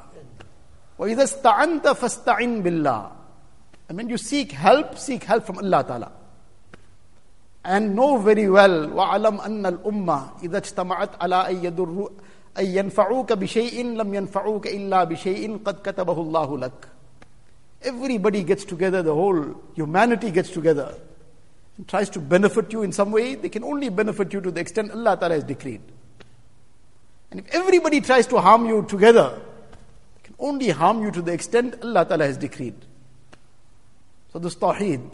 وَإِذَا 0.99 1.23
اسْتَعَنْتَ 1.23 1.83
فَاسْتَعِنْ 1.83 2.63
بِاللَّهِ 2.63 3.11
And 3.88 3.97
when 3.97 4.09
you 4.09 4.17
seek 4.17 4.51
help, 4.51 4.97
seek 4.97 5.23
help 5.23 5.45
from 5.45 5.57
Allah 5.57 5.83
Ta'ala. 5.83 6.11
And 7.63 7.95
know 7.95 8.17
very 8.17 8.49
well, 8.49 8.88
وَعَلَمْ 8.88 9.41
أَنَّ 9.41 9.65
الْأُمَّةِ 9.65 10.41
إِذَا 10.43 10.57
اجْتَمَعَتْ 10.57 11.19
عَلَىٰ 11.19 11.49
أَن 11.49 11.63
يَدُرُّ 11.63 12.09
أن 12.57 12.65
ينفعوك 12.65 13.33
بشيء 13.33 13.85
لم 13.85 14.13
ينفعوك 14.13 14.67
إلا 14.67 15.03
بشيء 15.03 15.57
قد 15.65 15.75
كتبه 15.83 16.21
الله 16.21 16.57
لك 16.57 16.88
Everybody 17.81 18.43
gets 18.43 18.65
together, 18.65 19.01
the 19.01 19.13
whole 19.13 19.55
humanity 19.73 20.31
gets 20.31 20.49
together 20.49 20.93
and 21.77 21.88
tries 21.88 22.09
to 22.09 22.19
benefit 22.19 22.73
you 22.73 22.81
in 22.81 22.91
some 22.91 23.09
way, 23.09 23.35
they 23.35 23.47
can 23.47 23.63
only 23.63 23.88
benefit 23.88 24.33
you 24.33 24.41
to 24.41 24.51
the 24.51 24.59
extent 24.59 24.91
Allah 24.91 25.15
Ta'ala 25.15 25.35
has 25.35 25.45
decreed. 25.45 25.79
And 27.31 27.39
if 27.39 27.55
everybody 27.55 28.01
tries 28.01 28.27
to 28.27 28.41
harm 28.41 28.65
you 28.65 28.83
together, 28.83 29.39
they 30.15 30.21
can 30.23 30.35
only 30.39 30.69
harm 30.71 31.01
you 31.01 31.11
to 31.11 31.21
the 31.21 31.31
extent 31.31 31.75
Allah 31.81 32.05
Ta'ala 32.05 32.25
has 32.25 32.38
decreed. 32.38 32.75
So 34.33 34.39
this 34.39 34.55
Tawheed. 34.55 35.09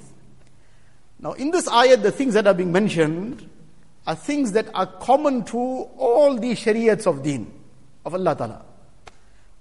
now 1.22 1.32
in 1.32 1.50
this 1.50 1.68
ayat, 1.68 2.02
the 2.02 2.12
things 2.12 2.34
that 2.34 2.46
are 2.46 2.54
being 2.54 2.72
mentioned 2.72 3.48
are 4.06 4.14
things 4.14 4.52
that 4.52 4.66
are 4.74 4.86
common 4.86 5.44
to 5.44 5.58
all 5.58 6.36
the 6.36 6.52
shariats 6.52 7.06
of 7.06 7.22
deen, 7.22 7.52
of 8.04 8.14
Allah 8.14 8.34
Ta'ala. 8.34 8.64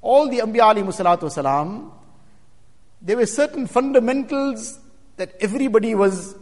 All 0.02 0.30
the 0.30 0.40
Anbiya 0.40 0.74
alayhi 0.74 0.86
salatu 0.88 1.92
there 3.02 3.18
were 3.18 3.26
certain 3.26 3.68
fundamentals 3.68 4.80
that 5.18 5.36
everybody 5.40 5.96
was 5.96 6.36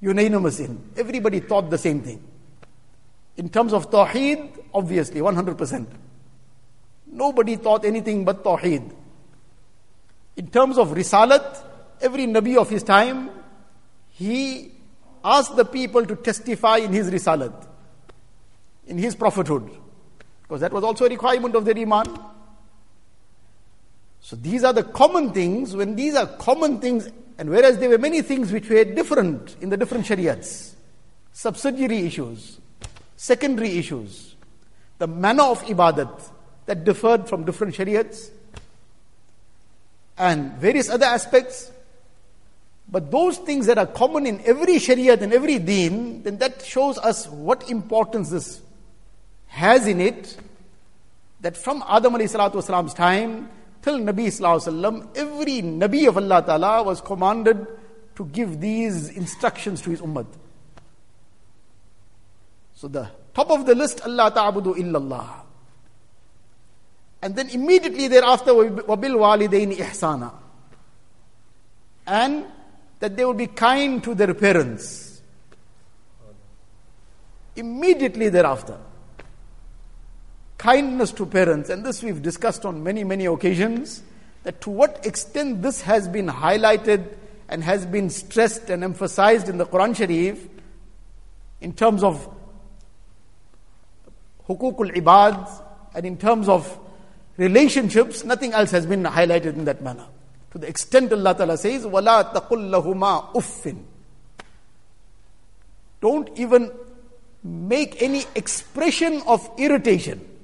unanimous 0.00 0.60
in. 0.60 0.82
Everybody 0.96 1.40
thought 1.40 1.70
the 1.70 1.78
same 1.78 2.00
thing. 2.02 2.22
In 3.36 3.48
terms 3.48 3.72
of 3.72 3.90
Tawheed, 3.90 4.62
obviously, 4.72 5.20
100%. 5.20 5.86
Nobody 7.06 7.56
thought 7.56 7.84
anything 7.84 8.24
but 8.24 8.44
Tawheed. 8.44 8.90
In 10.36 10.50
terms 10.50 10.78
of 10.78 10.88
Risalat, 10.88 11.62
every 12.00 12.26
Nabi 12.26 12.56
of 12.56 12.70
his 12.70 12.82
time, 12.82 13.30
he 14.20 14.70
asked 15.24 15.56
the 15.56 15.64
people 15.64 16.04
to 16.04 16.14
testify 16.14 16.76
in 16.76 16.92
his 16.92 17.10
Risalat, 17.10 17.54
in 18.86 18.98
his 18.98 19.14
prophethood. 19.14 19.70
Because 20.42 20.60
that 20.60 20.74
was 20.74 20.84
also 20.84 21.06
a 21.06 21.08
requirement 21.08 21.54
of 21.54 21.64
their 21.64 21.78
Iman. 21.78 22.04
So 24.20 24.36
these 24.36 24.62
are 24.62 24.74
the 24.74 24.82
common 24.82 25.32
things. 25.32 25.74
When 25.74 25.96
these 25.96 26.14
are 26.16 26.26
common 26.26 26.80
things, 26.80 27.08
and 27.38 27.48
whereas 27.48 27.78
there 27.78 27.88
were 27.88 27.96
many 27.96 28.20
things 28.20 28.52
which 28.52 28.68
were 28.68 28.84
different 28.84 29.56
in 29.62 29.70
the 29.70 29.78
different 29.78 30.04
shariats, 30.04 30.74
subsidiary 31.32 32.00
issues, 32.00 32.58
secondary 33.16 33.78
issues, 33.78 34.34
the 34.98 35.06
manner 35.06 35.44
of 35.44 35.62
ibadat 35.64 36.28
that 36.66 36.84
differed 36.84 37.26
from 37.26 37.44
different 37.44 37.74
shariats, 37.74 38.28
and 40.18 40.52
various 40.58 40.90
other 40.90 41.06
aspects. 41.06 41.70
But 42.90 43.10
those 43.10 43.38
things 43.38 43.66
that 43.66 43.78
are 43.78 43.86
common 43.86 44.26
in 44.26 44.40
every 44.44 44.76
shariat 44.76 45.22
and 45.22 45.32
every 45.32 45.58
deen, 45.58 46.22
then 46.24 46.38
that 46.38 46.64
shows 46.64 46.98
us 46.98 47.28
what 47.28 47.70
importance 47.70 48.30
this 48.30 48.60
has 49.46 49.86
in 49.86 50.00
it. 50.00 50.36
That 51.40 51.56
from 51.56 51.84
Adam 51.88 52.14
wasalam's 52.14 52.94
time, 52.94 53.48
till 53.82 53.98
Nabi 53.98 54.26
Sallallahu 54.26 55.16
every 55.16 55.62
Nabi 55.62 56.08
of 56.08 56.16
Allah 56.16 56.42
Ta'ala 56.44 56.82
was 56.82 57.00
commanded 57.00 57.66
to 58.16 58.24
give 58.26 58.60
these 58.60 59.08
instructions 59.10 59.80
to 59.82 59.90
his 59.90 60.00
ummah. 60.00 60.26
So 62.74 62.88
the 62.88 63.08
top 63.34 63.50
of 63.50 63.66
the 63.66 63.74
list, 63.74 64.00
Allah 64.04 64.32
ta'budu 64.34 64.74
illallah. 64.76 65.28
And 67.22 67.36
then 67.36 67.50
immediately 67.50 68.08
thereafter, 68.08 68.52
wabil 68.52 69.16
walidaini 69.16 69.76
ihsana. 69.76 70.32
And 72.06 72.46
that 73.00 73.16
they 73.16 73.24
will 73.24 73.34
be 73.34 73.46
kind 73.46 74.02
to 74.04 74.14
their 74.14 74.32
parents. 74.34 75.20
Immediately 77.56 78.28
thereafter 78.28 78.78
kindness 80.60 81.10
to 81.10 81.24
parents, 81.24 81.70
and 81.70 81.86
this 81.86 82.02
we've 82.02 82.20
discussed 82.20 82.66
on 82.66 82.84
many, 82.84 83.02
many 83.02 83.24
occasions, 83.24 84.02
that 84.42 84.60
to 84.60 84.68
what 84.68 85.06
extent 85.06 85.62
this 85.62 85.80
has 85.80 86.06
been 86.06 86.26
highlighted 86.26 87.02
and 87.48 87.64
has 87.64 87.86
been 87.86 88.10
stressed 88.10 88.68
and 88.68 88.84
emphasized 88.84 89.48
in 89.48 89.56
the 89.56 89.64
Quran 89.64 89.96
Sharif 89.96 90.46
in 91.62 91.72
terms 91.72 92.02
of 92.02 92.28
hukukul 94.46 94.94
ibad 94.94 95.50
and 95.94 96.04
in 96.04 96.18
terms 96.18 96.46
of 96.46 96.78
relationships, 97.38 98.22
nothing 98.22 98.52
else 98.52 98.70
has 98.70 98.84
been 98.84 99.04
highlighted 99.04 99.54
in 99.54 99.64
that 99.64 99.80
manner. 99.82 100.06
To 100.51 100.57
the 100.57 100.67
extent 100.67 101.11
Allah 101.11 101.35
Ta'ala 101.35 101.57
says, 101.57 101.85
وَلَا 101.85 102.33
تَقُلْ 102.33 102.69
لَهُمَا 102.69 103.33
uffin. 103.33 103.83
Don't 106.01 106.29
even 106.37 106.71
make 107.43 108.01
any 108.01 108.23
expression 108.35 109.21
of 109.27 109.49
irritation 109.57 110.35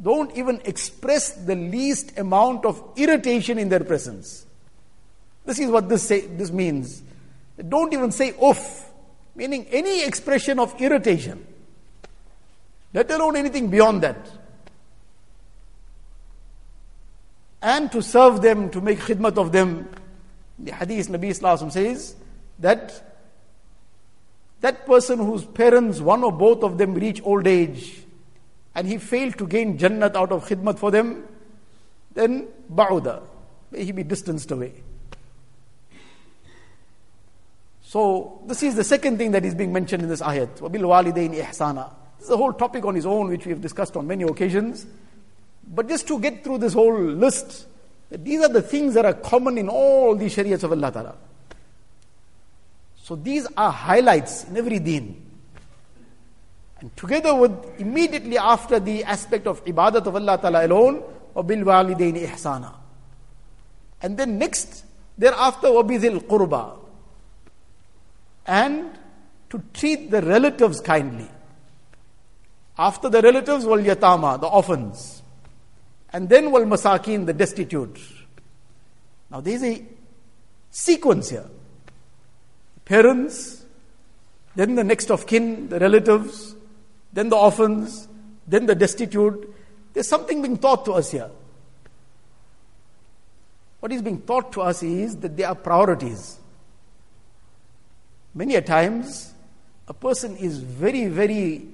don't 0.00 0.36
even 0.36 0.60
express 0.64 1.32
the 1.32 1.56
least 1.56 2.16
amount 2.18 2.64
of 2.64 2.82
irritation 2.96 3.58
in 3.58 3.68
their 3.68 3.82
presence. 3.82 4.46
This 5.44 5.58
is 5.58 5.70
what 5.70 5.88
this, 5.88 6.04
say, 6.04 6.20
this 6.20 6.52
means. 6.52 7.02
Don't 7.68 7.92
even 7.92 8.12
say 8.12 8.32
oof, 8.42 8.84
meaning 9.34 9.66
any 9.70 10.04
expression 10.04 10.60
of 10.60 10.80
irritation, 10.80 11.44
let 12.94 13.10
alone 13.10 13.36
anything 13.36 13.68
beyond 13.68 14.02
that. 14.02 14.16
And 17.62 17.90
to 17.92 18.02
serve 18.02 18.42
them, 18.42 18.70
to 18.70 18.80
make 18.80 18.98
khidmat 19.00 19.36
of 19.36 19.52
them. 19.52 19.88
The 20.58 20.72
hadith 20.72 21.08
Nabi 21.08 21.30
Islam 21.30 21.70
says 21.70 22.14
that 22.58 23.02
that 24.60 24.86
person 24.86 25.18
whose 25.18 25.44
parents, 25.44 26.00
one 26.00 26.24
or 26.24 26.32
both 26.32 26.62
of 26.62 26.78
them, 26.78 26.94
reach 26.94 27.22
old 27.22 27.46
age, 27.46 28.02
and 28.74 28.86
he 28.86 28.98
failed 28.98 29.38
to 29.38 29.46
gain 29.46 29.78
Jannat 29.78 30.14
out 30.14 30.32
of 30.32 30.48
khidmat 30.48 30.78
for 30.78 30.90
them, 30.90 31.24
then 32.14 32.48
ba'uda, 32.72 33.22
may 33.70 33.84
he 33.84 33.92
be 33.92 34.02
distanced 34.02 34.50
away. 34.50 34.72
So, 37.82 38.42
this 38.46 38.62
is 38.62 38.74
the 38.74 38.84
second 38.84 39.16
thing 39.16 39.30
that 39.30 39.44
is 39.44 39.54
being 39.54 39.72
mentioned 39.72 40.02
in 40.02 40.08
this 40.08 40.20
ayat. 40.20 40.58
وَبِالْوَالِدَيْنِ 40.58 41.40
إِحْسَانًا 41.40 41.90
This 42.18 42.26
is 42.26 42.30
a 42.30 42.36
whole 42.36 42.52
topic 42.52 42.84
on 42.84 42.96
its 42.96 43.06
own 43.06 43.28
which 43.28 43.46
we 43.46 43.50
have 43.52 43.62
discussed 43.62 43.96
on 43.96 44.06
many 44.06 44.24
occasions. 44.24 44.86
But 45.72 45.88
just 45.88 46.06
to 46.08 46.18
get 46.18 46.44
through 46.44 46.58
this 46.58 46.72
whole 46.72 46.98
list, 46.98 47.66
these 48.10 48.42
are 48.42 48.48
the 48.48 48.62
things 48.62 48.94
that 48.94 49.04
are 49.04 49.14
common 49.14 49.58
in 49.58 49.68
all 49.68 50.14
the 50.16 50.26
shariats 50.26 50.62
of 50.62 50.72
Allah 50.72 50.90
Ta'ala. 50.90 51.14
So 53.02 53.16
these 53.16 53.46
are 53.56 53.70
highlights 53.70 54.44
in 54.44 54.56
every 54.56 54.78
deen. 54.78 55.24
And 56.80 56.96
together 56.96 57.34
with 57.34 57.80
immediately 57.80 58.38
after 58.38 58.78
the 58.78 59.04
aspect 59.04 59.46
of 59.46 59.64
ibadat 59.64 60.06
of 60.06 60.14
Allah 60.14 60.38
Ta'ala 60.38 60.66
alone, 60.66 61.02
وَبِالْوَالِدَيْنِ 61.34 62.26
إِحْسَانًا. 62.26 62.74
And 64.02 64.16
then 64.16 64.38
next, 64.38 64.84
thereafter, 65.16 65.68
وَبِذِي 65.68 66.20
الْقُرْبَى. 66.20 66.78
and 68.46 68.98
to 69.50 69.62
treat 69.74 70.10
the 70.10 70.22
relatives 70.22 70.80
kindly. 70.80 71.28
After 72.78 73.08
the 73.08 73.20
relatives, 73.20 73.66
wal 73.66 73.78
yatama, 73.78 74.40
the 74.40 74.46
orphans. 74.46 75.21
And 76.13 76.29
then 76.29 76.51
wal 76.51 76.61
masakin, 76.61 77.25
the 77.25 77.33
destitute. 77.33 77.99
Now 79.31 79.41
there 79.41 79.55
is 79.55 79.63
a 79.63 79.83
sequence 80.69 81.29
here. 81.29 81.49
Parents, 82.85 83.65
then 84.55 84.75
the 84.75 84.83
next 84.83 85.09
of 85.09 85.25
kin, 85.25 85.69
the 85.69 85.79
relatives, 85.79 86.55
then 87.11 87.29
the 87.29 87.35
orphans, 87.35 88.07
then 88.47 88.67
the 88.67 88.75
destitute. 88.75 89.51
There's 89.93 90.07
something 90.07 90.41
being 90.41 90.57
taught 90.57 90.85
to 90.85 90.93
us 90.93 91.11
here. 91.11 91.31
What 93.79 93.91
is 93.91 94.01
being 94.01 94.21
taught 94.21 94.53
to 94.53 94.61
us 94.61 94.81
is 94.83 95.17
that 95.17 95.35
there 95.35 95.47
are 95.47 95.55
priorities. 95.55 96.39
Many 98.33 98.55
a 98.55 98.61
times, 98.61 99.33
a 99.87 99.93
person 99.93 100.37
is 100.37 100.59
very, 100.59 101.07
very 101.07 101.67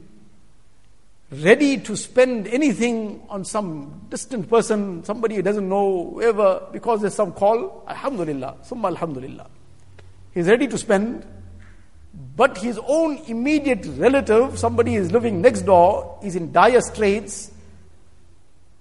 ready 1.32 1.78
to 1.78 1.96
spend 1.96 2.48
anything 2.48 3.22
on 3.30 3.46
some 3.46 4.02
distant 4.10 4.50
person, 4.50 5.04
somebody 5.04 5.36
he 5.36 5.42
doesn't 5.42 5.68
know, 5.70 6.12
whoever, 6.14 6.68
because 6.72 7.02
there's 7.02 7.14
some 7.14 7.32
call. 7.32 7.84
Alhamdulillah, 7.88 8.58
summa 8.64 8.88
alhamdulillah. 8.88 9.48
He's 10.34 10.48
ready 10.48 10.68
to 10.68 10.78
spend, 10.78 11.26
but 12.36 12.58
his 12.58 12.80
own 12.88 13.18
immediate 13.28 13.86
relative, 13.98 14.58
somebody 14.58 14.96
is 14.96 15.12
living 15.12 15.42
next 15.42 15.62
door, 15.62 16.20
is 16.24 16.36
in 16.36 16.52
dire 16.52 16.82
straits, 16.82 17.52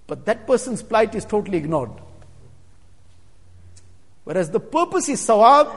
but 0.07 0.25
that 0.25 0.47
person's 0.47 0.81
plight 0.81 1.13
is 1.13 1.25
totally 1.25 1.57
ignored. 1.59 1.91
Whereas 4.23 4.49
the 4.49 4.59
purpose 4.59 5.07
is 5.09 5.21
sawab, 5.21 5.75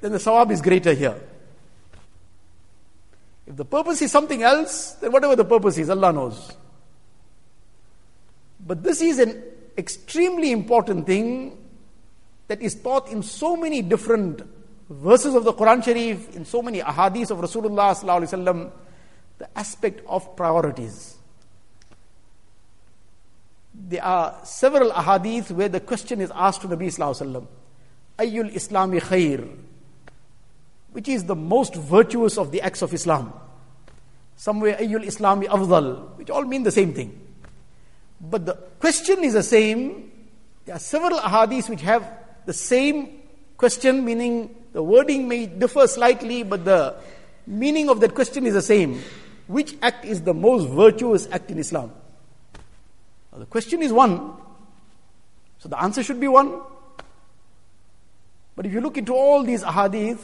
then 0.00 0.12
the 0.12 0.18
sawab 0.18 0.52
is 0.52 0.60
greater 0.60 0.92
here. 0.92 1.20
If 3.48 3.56
the 3.56 3.64
purpose 3.64 4.02
is 4.02 4.12
something 4.12 4.42
else, 4.42 4.92
then 5.00 5.10
whatever 5.10 5.34
the 5.34 5.44
purpose 5.44 5.78
is, 5.78 5.88
Allah 5.88 6.12
knows. 6.12 6.52
But 8.60 8.82
this 8.82 9.00
is 9.00 9.18
an 9.18 9.42
extremely 9.78 10.52
important 10.52 11.06
thing 11.06 11.56
that 12.48 12.60
is 12.60 12.74
taught 12.74 13.08
in 13.08 13.22
so 13.22 13.56
many 13.56 13.80
different 13.80 14.42
verses 14.90 15.34
of 15.34 15.44
the 15.44 15.54
Quran 15.54 15.82
Sharif, 15.82 16.36
in 16.36 16.44
so 16.44 16.60
many 16.60 16.80
ahadith 16.80 17.30
of 17.30 17.38
Rasulullah 17.38 18.70
the 19.38 19.58
aspect 19.58 20.02
of 20.06 20.36
priorities. 20.36 21.16
There 23.72 24.04
are 24.04 24.40
several 24.44 24.90
ahadith 24.90 25.52
where 25.52 25.70
the 25.70 25.80
question 25.80 26.20
is 26.20 26.30
asked 26.34 26.62
to 26.62 26.68
Nabi 26.68 26.88
sallallahu 26.88 27.22
alaihi 27.22 27.32
wasallam, 27.32 27.46
Ayyul 28.18 28.52
Islami 28.52 29.00
khair? 29.00 29.48
Which 30.92 31.08
is 31.08 31.24
the 31.24 31.36
most 31.36 31.74
virtuous 31.74 32.38
of 32.38 32.50
the 32.50 32.60
acts 32.62 32.82
of 32.82 32.92
Islam? 32.94 33.32
Somewhere 34.36 34.76
Ayyul 34.76 35.04
Islami 35.04 35.46
afdal, 35.46 36.16
which 36.16 36.30
all 36.30 36.44
mean 36.44 36.62
the 36.62 36.70
same 36.70 36.94
thing. 36.94 37.18
But 38.20 38.46
the 38.46 38.54
question 38.54 39.24
is 39.24 39.34
the 39.34 39.42
same. 39.42 40.10
There 40.64 40.74
are 40.74 40.80
several 40.80 41.18
ahadiths 41.18 41.68
which 41.68 41.82
have 41.82 42.10
the 42.46 42.52
same 42.52 43.20
question, 43.56 44.04
meaning 44.04 44.54
the 44.72 44.82
wording 44.82 45.28
may 45.28 45.46
differ 45.46 45.86
slightly, 45.86 46.42
but 46.42 46.64
the 46.64 46.94
meaning 47.46 47.88
of 47.90 48.00
that 48.00 48.14
question 48.14 48.46
is 48.46 48.54
the 48.54 48.62
same. 48.62 49.00
Which 49.46 49.76
act 49.82 50.04
is 50.04 50.22
the 50.22 50.34
most 50.34 50.68
virtuous 50.68 51.28
act 51.30 51.50
in 51.50 51.58
Islam? 51.58 51.92
Now 53.32 53.38
the 53.38 53.46
question 53.46 53.82
is 53.82 53.92
one. 53.92 54.34
So 55.58 55.68
the 55.68 55.80
answer 55.80 56.02
should 56.02 56.20
be 56.20 56.28
one. 56.28 56.60
But 58.54 58.66
if 58.66 58.72
you 58.72 58.80
look 58.80 58.98
into 58.98 59.14
all 59.14 59.42
these 59.42 59.62
ahadith, 59.62 60.20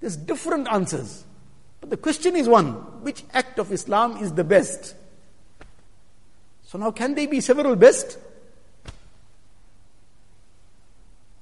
there's 0.00 0.16
different 0.16 0.68
answers. 0.70 1.24
But 1.80 1.90
the 1.90 1.96
question 1.96 2.36
is 2.36 2.48
one 2.48 2.72
which 3.02 3.24
act 3.32 3.58
of 3.58 3.72
Islam 3.72 4.16
is 4.18 4.32
the 4.32 4.44
best? 4.44 4.94
So 6.64 6.78
now, 6.78 6.90
can 6.90 7.14
they 7.14 7.26
be 7.26 7.40
several 7.40 7.74
best? 7.74 8.18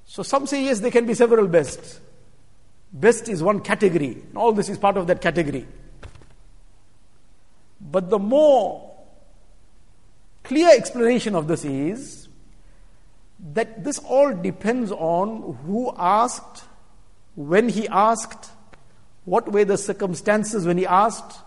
So 0.07 0.23
some 0.23 0.47
say 0.47 0.65
yes, 0.65 0.81
there 0.81 0.91
can 0.91 1.07
be 1.07 1.15
several 1.15 1.47
best. 1.47 2.01
Best 2.93 3.29
is 3.29 3.43
one 3.43 3.61
category. 3.61 4.23
All 4.35 4.53
this 4.53 4.69
is 4.69 4.79
part 4.79 4.97
of 4.97 5.07
that 5.09 5.21
category. 5.21 5.67
But 7.81 8.11
the 8.11 8.19
more 8.19 8.97
clear 10.43 10.71
explanation 10.75 11.35
of 11.35 11.47
this 11.47 11.65
is 11.65 12.29
that 13.53 13.85
this 13.85 13.99
all 13.99 14.33
depends 14.33 14.91
on 14.91 15.59
who 15.67 15.93
asked, 15.97 16.65
when 17.39 17.69
he 17.69 17.87
asked, 17.87 18.51
what 19.25 19.53
were 19.53 19.65
the 19.65 19.79
circumstances 19.79 20.67
when 20.67 20.77
he 20.77 20.85
asked, 20.85 21.39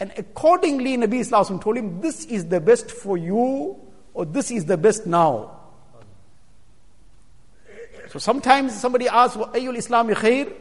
and 0.00 0.12
accordingly 0.16 0.96
Nabi 0.96 1.20
Islam 1.20 1.60
told 1.60 1.76
him, 1.76 2.00
This 2.00 2.24
is 2.24 2.46
the 2.46 2.60
best 2.60 2.90
for 2.90 3.16
you, 3.16 3.76
or 4.14 4.26
this 4.26 4.50
is 4.50 4.64
the 4.64 4.76
best 4.76 5.06
now. 5.06 5.60
So 8.08 8.18
sometimes 8.18 8.80
somebody 8.80 9.06
asks, 9.06 9.36
Ayyul 9.36 9.76
Islam 9.76 10.08
khair? 10.08 10.52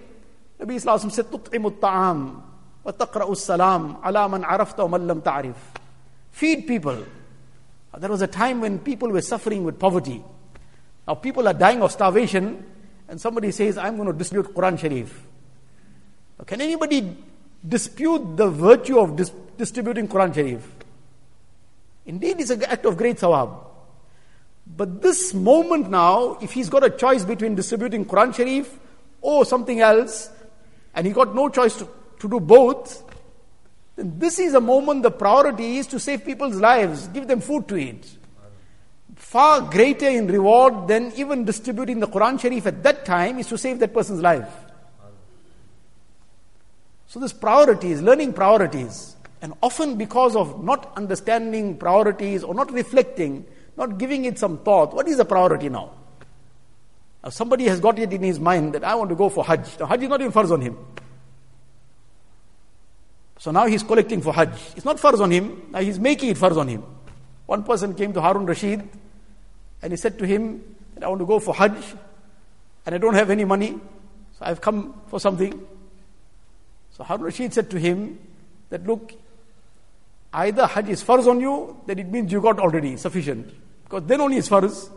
Nabi 0.59 0.75
Islam 0.75 1.09
said, 1.09 1.25
Tut'imu 1.25 1.81
ta'am 1.81 2.43
wa 2.83 2.91
taqra'u 2.91 3.35
salam 3.35 3.97
ala 4.05 4.29
man 4.29 4.43
arafta 4.43 4.85
wa 4.85 4.97
lam 4.97 5.23
ta'rif. 5.23 5.57
Feed 6.31 6.67
people. 6.67 7.03
There 7.97 8.11
was 8.11 8.21
a 8.21 8.27
time 8.27 8.61
when 8.61 8.77
people 8.77 9.09
were 9.09 9.21
suffering 9.21 9.63
with 9.63 9.79
poverty. 9.79 10.23
Now 11.07 11.15
people 11.15 11.47
are 11.47 11.53
dying 11.53 11.81
of 11.81 11.91
starvation 11.91 12.63
and 13.07 13.19
somebody 13.19 13.51
says, 13.51 13.77
I'm 13.77 13.95
going 13.95 14.07
to 14.07 14.13
distribute 14.13 14.53
Quran 14.53 14.77
Sharif. 14.79 15.23
Can 16.45 16.61
anybody 16.61 17.17
dispute 17.67 18.37
the 18.37 18.49
virtue 18.49 18.99
of 18.99 19.15
dis- 19.15 19.31
distributing 19.57 20.07
Quran 20.07 20.33
Sharif? 20.33 20.75
Indeed, 22.05 22.39
it's 22.39 22.49
an 22.49 22.63
act 22.63 22.85
of 22.85 22.97
great 22.97 23.17
sawab. 23.17 23.65
But 24.75 25.01
this 25.01 25.33
moment 25.33 25.89
now, 25.89 26.37
if 26.41 26.51
he's 26.51 26.69
got 26.69 26.83
a 26.83 26.89
choice 26.89 27.23
between 27.23 27.55
distributing 27.55 28.05
Quran 28.05 28.35
Sharif 28.35 28.77
or 29.21 29.45
something 29.45 29.79
else, 29.79 30.29
and 30.93 31.07
he 31.07 31.13
got 31.13 31.33
no 31.33 31.49
choice 31.49 31.75
to, 31.77 31.87
to 32.19 32.29
do 32.29 32.39
both, 32.39 33.03
then 33.95 34.19
this 34.19 34.39
is 34.39 34.53
a 34.53 34.61
moment 34.61 35.03
the 35.03 35.11
priority 35.11 35.77
is 35.77 35.87
to 35.87 35.99
save 35.99 36.25
people's 36.25 36.55
lives, 36.55 37.07
give 37.07 37.27
them 37.27 37.39
food 37.39 37.67
to 37.69 37.77
eat 37.77 38.17
far 39.27 39.59
greater 39.59 40.07
in 40.07 40.25
reward 40.27 40.87
than 40.87 41.11
even 41.17 41.43
distributing 41.43 41.99
the 41.99 42.07
Quran 42.07 42.39
Sharif 42.39 42.65
at 42.65 42.81
that 42.83 43.03
time 43.03 43.39
is 43.39 43.47
to 43.47 43.57
save 43.57 43.77
that 43.79 43.93
person's 43.93 44.21
life. 44.21 44.49
So, 47.07 47.19
this 47.19 47.33
priorities, 47.33 48.01
learning 48.01 48.31
priorities, 48.31 49.17
and 49.41 49.53
often 49.61 49.97
because 49.97 50.37
of 50.37 50.63
not 50.63 50.93
understanding 50.95 51.75
priorities 51.77 52.41
or 52.41 52.53
not 52.55 52.71
reflecting, 52.71 53.45
not 53.75 53.97
giving 53.97 54.23
it 54.23 54.39
some 54.39 54.59
thought, 54.59 54.93
what 54.93 55.09
is 55.09 55.17
the 55.17 55.25
priority 55.25 55.67
now? 55.67 55.91
now 57.21 57.29
somebody 57.29 57.65
has 57.65 57.81
got 57.81 57.99
it 57.99 58.13
in 58.13 58.23
his 58.23 58.39
mind 58.39 58.73
that 58.75 58.85
I 58.85 58.95
want 58.95 59.09
to 59.09 59.15
go 59.15 59.27
for 59.27 59.43
Hajj. 59.43 59.77
Now, 59.77 59.87
Hajj 59.87 60.03
is 60.03 60.09
not 60.09 60.21
even 60.21 60.31
farz 60.31 60.51
on 60.51 60.61
him. 60.61 60.77
So 63.39 63.51
now 63.51 63.65
he's 63.65 63.83
collecting 63.83 64.21
for 64.21 64.33
Hajj. 64.33 64.57
It's 64.77 64.85
not 64.85 64.97
farz 64.97 65.19
on 65.19 65.31
him, 65.31 65.63
now 65.71 65.79
he's 65.79 65.99
making 65.99 66.29
it 66.29 66.37
farz 66.37 66.55
on 66.55 66.69
him. 66.69 66.83
One 67.45 67.63
person 67.63 67.93
came 67.93 68.13
to 68.13 68.21
Harun 68.21 68.45
Rashid 68.45 68.87
and 69.81 69.93
he 69.93 69.97
said 69.97 70.17
to 70.19 70.25
him 70.25 70.63
I 71.01 71.07
want 71.07 71.19
to 71.19 71.25
go 71.25 71.39
for 71.39 71.53
Hajj 71.53 71.95
and 72.85 72.95
I 72.95 72.97
don't 72.97 73.13
have 73.13 73.29
any 73.29 73.45
money, 73.45 73.79
so 74.37 74.45
I've 74.45 74.61
come 74.61 75.01
for 75.07 75.19
something. 75.19 75.65
So 76.91 77.03
Harun 77.03 77.23
Rashid 77.23 77.53
said 77.53 77.69
to 77.71 77.79
him 77.79 78.17
that 78.69 78.85
look, 78.85 79.13
either 80.33 80.65
Hajj 80.65 80.89
is 80.89 81.03
farz 81.03 81.27
on 81.27 81.39
you, 81.39 81.79
then 81.85 81.99
it 81.99 82.07
means 82.07 82.31
you 82.31 82.41
got 82.41 82.59
already 82.59 82.97
sufficient. 82.97 83.53
Because 83.83 84.03
then 84.03 84.21
only 84.21 84.37
it's 84.37 84.49
farz. 84.49 84.89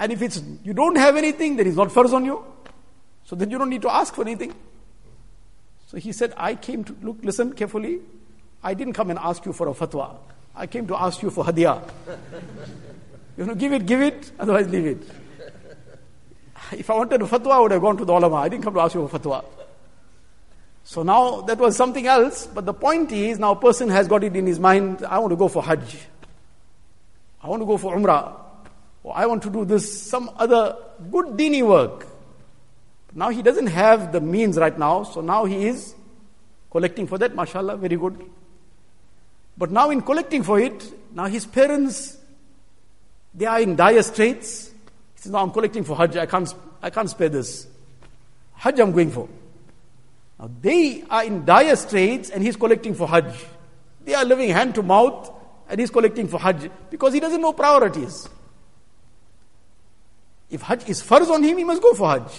And 0.00 0.12
if 0.12 0.22
it's 0.22 0.42
you 0.64 0.74
don't 0.74 0.96
have 0.96 1.16
anything, 1.16 1.56
then 1.56 1.66
it's 1.66 1.76
not 1.76 1.88
farz 1.88 2.12
on 2.12 2.24
you. 2.24 2.44
So 3.24 3.36
then 3.36 3.50
you 3.50 3.58
don't 3.58 3.70
need 3.70 3.82
to 3.82 3.92
ask 3.92 4.14
for 4.14 4.22
anything. 4.22 4.54
So 5.86 5.96
he 5.96 6.12
said, 6.12 6.34
I 6.36 6.54
came 6.54 6.84
to 6.84 6.96
look, 7.02 7.18
listen 7.22 7.52
carefully. 7.52 8.00
I 8.62 8.74
didn't 8.74 8.94
come 8.94 9.10
and 9.10 9.18
ask 9.18 9.44
you 9.46 9.52
for 9.52 9.68
a 9.68 9.72
fatwa. 9.72 10.16
I 10.54 10.66
came 10.66 10.86
to 10.88 10.96
ask 10.96 11.22
you 11.22 11.30
for 11.30 11.44
hadiyah. 11.44 11.88
You 13.38 13.46
know, 13.46 13.54
give 13.54 13.72
it, 13.72 13.86
give 13.86 14.00
it, 14.00 14.32
otherwise 14.40 14.68
leave 14.68 14.86
it. 14.86 15.02
If 16.72 16.90
I 16.90 16.96
wanted 16.96 17.22
a 17.22 17.24
fatwa, 17.24 17.52
I 17.52 17.60
would 17.60 17.70
have 17.70 17.80
gone 17.80 17.96
to 17.96 18.04
the 18.04 18.12
ulama. 18.12 18.34
I 18.34 18.48
didn't 18.48 18.64
come 18.64 18.74
to 18.74 18.80
ask 18.80 18.96
you 18.96 19.06
for 19.06 19.16
fatwa. 19.16 19.44
So 20.82 21.04
now 21.04 21.42
that 21.42 21.56
was 21.56 21.76
something 21.76 22.04
else, 22.08 22.48
but 22.48 22.66
the 22.66 22.74
point 22.74 23.12
is 23.12 23.38
now 23.38 23.52
a 23.52 23.56
person 23.56 23.90
has 23.90 24.08
got 24.08 24.24
it 24.24 24.34
in 24.34 24.44
his 24.44 24.58
mind, 24.58 25.04
I 25.04 25.20
want 25.20 25.30
to 25.30 25.36
go 25.36 25.46
for 25.46 25.62
Hajj. 25.62 25.98
I 27.40 27.48
want 27.48 27.62
to 27.62 27.66
go 27.66 27.76
for 27.76 27.96
Umrah. 27.96 28.34
Or 29.04 29.16
I 29.16 29.26
want 29.26 29.44
to 29.44 29.50
do 29.50 29.64
this, 29.64 30.02
some 30.10 30.30
other 30.36 30.76
good 31.08 31.26
dini 31.36 31.64
work. 31.64 32.08
Now 33.14 33.28
he 33.28 33.42
doesn't 33.42 33.68
have 33.68 34.10
the 34.10 34.20
means 34.20 34.56
right 34.56 34.76
now, 34.76 35.04
so 35.04 35.20
now 35.20 35.44
he 35.44 35.68
is 35.68 35.94
collecting 36.72 37.06
for 37.06 37.18
that, 37.18 37.36
mashallah, 37.36 37.76
very 37.76 37.96
good. 37.96 38.20
But 39.56 39.70
now 39.70 39.90
in 39.90 40.02
collecting 40.02 40.42
for 40.42 40.58
it, 40.58 40.92
now 41.14 41.26
his 41.26 41.46
parents 41.46 42.17
they 43.38 43.46
are 43.46 43.60
in 43.60 43.76
dire 43.76 44.02
straits. 44.02 44.66
He 45.14 45.22
says, 45.22 45.32
No, 45.32 45.38
I'm 45.38 45.50
collecting 45.50 45.84
for 45.84 45.96
Hajj. 45.96 46.16
I 46.16 46.26
can't, 46.26 46.52
I 46.82 46.90
can't 46.90 47.08
spare 47.08 47.28
this. 47.28 47.68
Hajj 48.54 48.80
I'm 48.80 48.92
going 48.92 49.10
for. 49.12 49.28
Now 50.38 50.50
they 50.60 51.04
are 51.08 51.24
in 51.24 51.44
dire 51.44 51.76
straits 51.76 52.30
and 52.30 52.42
he's 52.42 52.56
collecting 52.56 52.94
for 52.94 53.06
Hajj. 53.06 53.46
They 54.04 54.14
are 54.14 54.24
living 54.24 54.50
hand 54.50 54.74
to 54.74 54.82
mouth 54.82 55.30
and 55.68 55.78
he's 55.78 55.90
collecting 55.90 56.26
for 56.26 56.40
Hajj 56.40 56.70
because 56.90 57.14
he 57.14 57.20
doesn't 57.20 57.40
know 57.40 57.52
priorities. 57.52 58.28
If 60.50 60.62
Hajj 60.62 60.88
is 60.88 61.02
farz 61.02 61.30
on 61.30 61.42
him, 61.42 61.58
he 61.58 61.64
must 61.64 61.82
go 61.82 61.94
for 61.94 62.08
Hajj. 62.08 62.32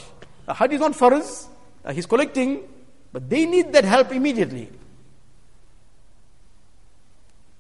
Uh, 0.48 0.54
Hajj 0.54 0.74
is 0.74 0.80
not 0.80 0.94
farz, 0.94 1.48
he's 1.94 2.06
collecting, 2.06 2.68
but 3.14 3.30
they 3.30 3.46
need 3.46 3.72
that 3.72 3.86
help 3.86 4.12
immediately. 4.12 4.70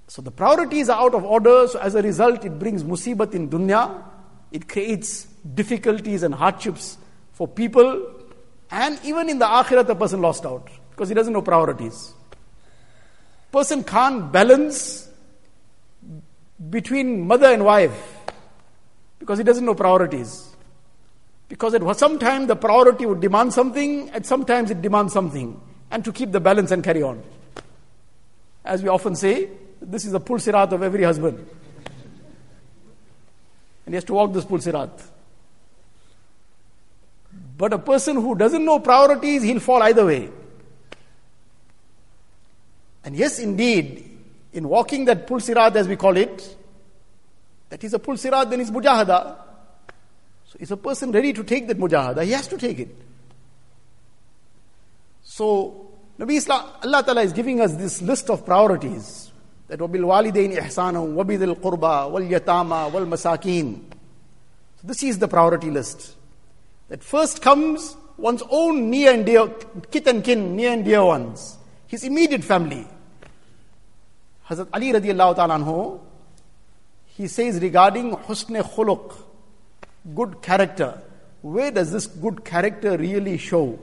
So 0.09 0.23
the 0.23 0.31
priorities 0.31 0.89
are 0.89 0.99
out 0.99 1.13
of 1.13 1.23
order, 1.23 1.67
so 1.67 1.77
as 1.79 1.93
a 1.93 2.01
result, 2.01 2.43
it 2.43 2.57
brings 2.57 2.83
musibat 2.83 3.35
in 3.35 3.47
dunya, 3.47 4.03
it 4.51 4.67
creates 4.67 5.25
difficulties 5.53 6.23
and 6.23 6.33
hardships 6.33 6.97
for 7.33 7.47
people, 7.47 8.11
and 8.71 8.99
even 9.03 9.29
in 9.29 9.37
the 9.37 9.45
akhirat, 9.45 9.85
the 9.85 9.93
person 9.93 10.19
lost 10.19 10.47
out 10.47 10.67
because 10.89 11.09
he 11.09 11.15
doesn't 11.15 11.31
know 11.31 11.43
priorities. 11.43 12.11
Person 13.51 13.83
can't 13.83 14.31
balance 14.31 15.07
between 16.71 17.27
mother 17.27 17.45
and 17.45 17.63
wife 17.63 18.17
because 19.19 19.37
he 19.37 19.43
doesn't 19.43 19.63
know 19.63 19.75
priorities. 19.75 20.55
Because 21.49 21.75
at 21.75 21.97
some 21.97 22.17
time 22.17 22.47
the 22.47 22.55
priority 22.55 23.05
would 23.05 23.19
demand 23.19 23.53
something, 23.53 24.09
at 24.09 24.25
sometimes 24.25 24.71
it 24.71 24.81
demands 24.81 25.13
something, 25.13 25.61
and 25.91 26.03
to 26.03 26.11
keep 26.11 26.31
the 26.31 26.39
balance 26.39 26.71
and 26.71 26.83
carry 26.83 27.03
on. 27.03 27.21
As 28.65 28.81
we 28.81 28.89
often 28.89 29.15
say, 29.15 29.49
this 29.81 30.05
is 30.05 30.11
the 30.11 30.19
pul 30.19 30.37
sirat 30.37 30.71
of 30.73 30.83
every 30.83 31.03
husband. 31.03 31.37
And 33.85 33.93
he 33.93 33.95
has 33.95 34.03
to 34.05 34.13
walk 34.13 34.33
this 34.33 34.45
pul 34.45 34.59
sirat. 34.59 34.89
But 37.57 37.73
a 37.73 37.79
person 37.79 38.15
who 38.15 38.35
doesn't 38.35 38.63
know 38.63 38.79
priorities, 38.79 39.43
he'll 39.43 39.59
fall 39.59 39.83
either 39.83 40.05
way. 40.05 40.29
And 43.03 43.15
yes, 43.15 43.39
indeed, 43.39 44.17
in 44.53 44.67
walking 44.67 45.05
that 45.05 45.27
pul 45.27 45.39
sirat, 45.39 45.75
as 45.75 45.87
we 45.87 45.95
call 45.95 46.15
it, 46.17 46.55
that 47.69 47.83
is 47.83 47.93
a 47.93 47.99
pul 47.99 48.15
sirat, 48.15 48.49
then 48.49 48.61
it's 48.61 48.71
mujahada. 48.71 49.35
So 50.47 50.57
is 50.59 50.71
a 50.71 50.77
person 50.77 51.11
ready 51.11 51.33
to 51.33 51.43
take 51.43 51.67
that 51.67 51.77
mujahada? 51.77 52.23
He 52.23 52.31
has 52.31 52.47
to 52.47 52.57
take 52.57 52.79
it. 52.79 52.95
So, 55.23 55.91
Nabi 56.17 56.37
Islam, 56.37 56.69
Allah 56.83 57.03
Ta'ala 57.03 57.21
is 57.21 57.33
giving 57.33 57.61
us 57.61 57.73
this 57.75 58.01
list 58.01 58.29
of 58.29 58.45
priorities 58.45 59.18
That 59.68 59.78
وَبِالْوَالِدَيْنِ 59.78 60.58
إِحْسَانًا 60.58 61.16
وَبِذِي 61.16 61.56
الْقُرْبَى 61.56 62.12
وَالْيَتَامَى 62.12 62.92
وَالْمَسَاكِينَ 62.92 63.80
So 64.76 64.86
this 64.86 65.02
is 65.02 65.18
the 65.18 65.28
priority 65.28 65.70
list. 65.70 66.16
That 66.88 67.02
first 67.02 67.40
comes 67.40 67.96
one's 68.16 68.42
own 68.50 68.90
near 68.90 69.12
and 69.12 69.24
dear, 69.24 69.48
kith 69.90 70.06
and 70.06 70.22
kin, 70.22 70.54
near 70.54 70.72
and 70.72 70.84
dear 70.84 71.04
ones. 71.04 71.56
His 71.86 72.04
immediate 72.04 72.44
family. 72.44 72.86
Hazrat 74.48 74.68
Ali 74.72 74.92
radiallahu 74.92 75.36
ta'ala 75.36 75.58
anhu, 75.58 76.00
he 77.06 77.26
says 77.26 77.60
regarding 77.60 78.10
husn 78.12 78.60
khuluq, 78.62 79.16
good 80.14 80.42
character, 80.42 81.00
where 81.40 81.70
does 81.70 81.92
this 81.92 82.06
good 82.06 82.44
character 82.44 82.98
really 82.98 83.38
show? 83.38 83.78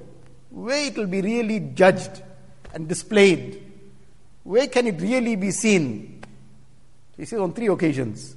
Where 0.50 0.86
it 0.86 0.98
will 0.98 1.08
be 1.08 1.22
really 1.22 1.60
judged 1.60 2.22
and 2.74 2.88
displayed? 2.88 3.65
Where 4.47 4.69
can 4.69 4.87
it 4.87 5.01
really 5.01 5.35
be 5.35 5.51
seen? 5.51 6.23
He 7.17 7.25
says 7.25 7.41
on 7.41 7.53
three 7.53 7.67
occasions. 7.67 8.37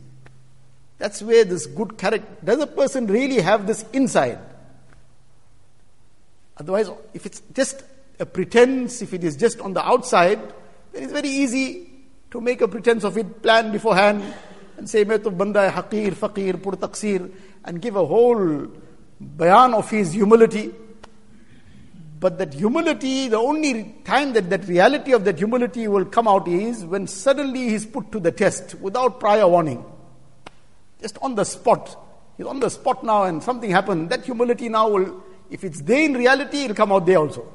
That's 0.97 1.21
where 1.21 1.45
this 1.45 1.67
good 1.67 1.99
character. 1.99 2.27
Does 2.43 2.59
a 2.59 2.65
person 2.65 3.05
really 3.05 3.39
have 3.41 3.67
this 3.67 3.85
inside? 3.93 4.39
Otherwise, 6.57 6.89
if 7.13 7.27
it's 7.27 7.43
just 7.53 7.83
a 8.19 8.25
pretense, 8.25 9.03
if 9.03 9.13
it 9.13 9.23
is 9.23 9.35
just 9.35 9.61
on 9.61 9.73
the 9.73 9.85
outside, 9.85 10.39
then 10.93 11.03
it's 11.03 11.13
very 11.13 11.29
easy 11.29 11.87
to 12.31 12.41
make 12.41 12.61
a 12.61 12.67
pretense 12.67 13.03
of 13.03 13.15
it, 13.15 13.43
plan 13.43 13.71
beforehand, 13.71 14.23
and 14.77 14.89
say, 14.89 15.03
Main 15.03 15.21
to 15.21 15.29
banda 15.29 15.69
hai, 15.69 15.79
haqir, 15.79 16.13
faqir, 16.13 16.61
pur 16.61 16.71
taqsir, 16.71 17.31
and 17.65 17.79
give 17.79 17.95
a 17.95 18.03
whole 18.03 18.67
bayan 19.19 19.75
of 19.75 19.87
his 19.91 20.13
humility. 20.13 20.73
But 22.19 22.37
that 22.39 22.53
humility, 22.53 23.29
the 23.29 23.37
only 23.37 23.95
time 24.03 24.33
that 24.33 24.49
that 24.49 24.67
reality 24.67 25.13
of 25.13 25.23
that 25.23 25.37
humility 25.37 25.87
will 25.87 26.03
come 26.03 26.27
out 26.27 26.47
is 26.47 26.83
when 26.83 27.07
suddenly 27.07 27.69
he's 27.69 27.85
put 27.85 28.11
to 28.11 28.19
the 28.19 28.31
test 28.31 28.75
without 28.75 29.21
prior 29.21 29.47
warning. 29.47 29.85
Just 31.01 31.17
on 31.21 31.35
the 31.35 31.45
spot. 31.45 31.97
He's 32.35 32.45
on 32.45 32.59
the 32.59 32.69
spot 32.69 33.05
now 33.05 33.23
and 33.23 33.41
something 33.41 33.71
happened. 33.71 34.09
That 34.09 34.25
humility 34.25 34.67
now 34.67 34.89
will, 34.89 35.23
if 35.49 35.63
it's 35.63 35.81
there 35.81 36.03
in 36.03 36.13
reality, 36.13 36.63
it'll 36.63 36.75
come 36.75 36.91
out 36.91 37.05
there 37.05 37.19
also. 37.19 37.53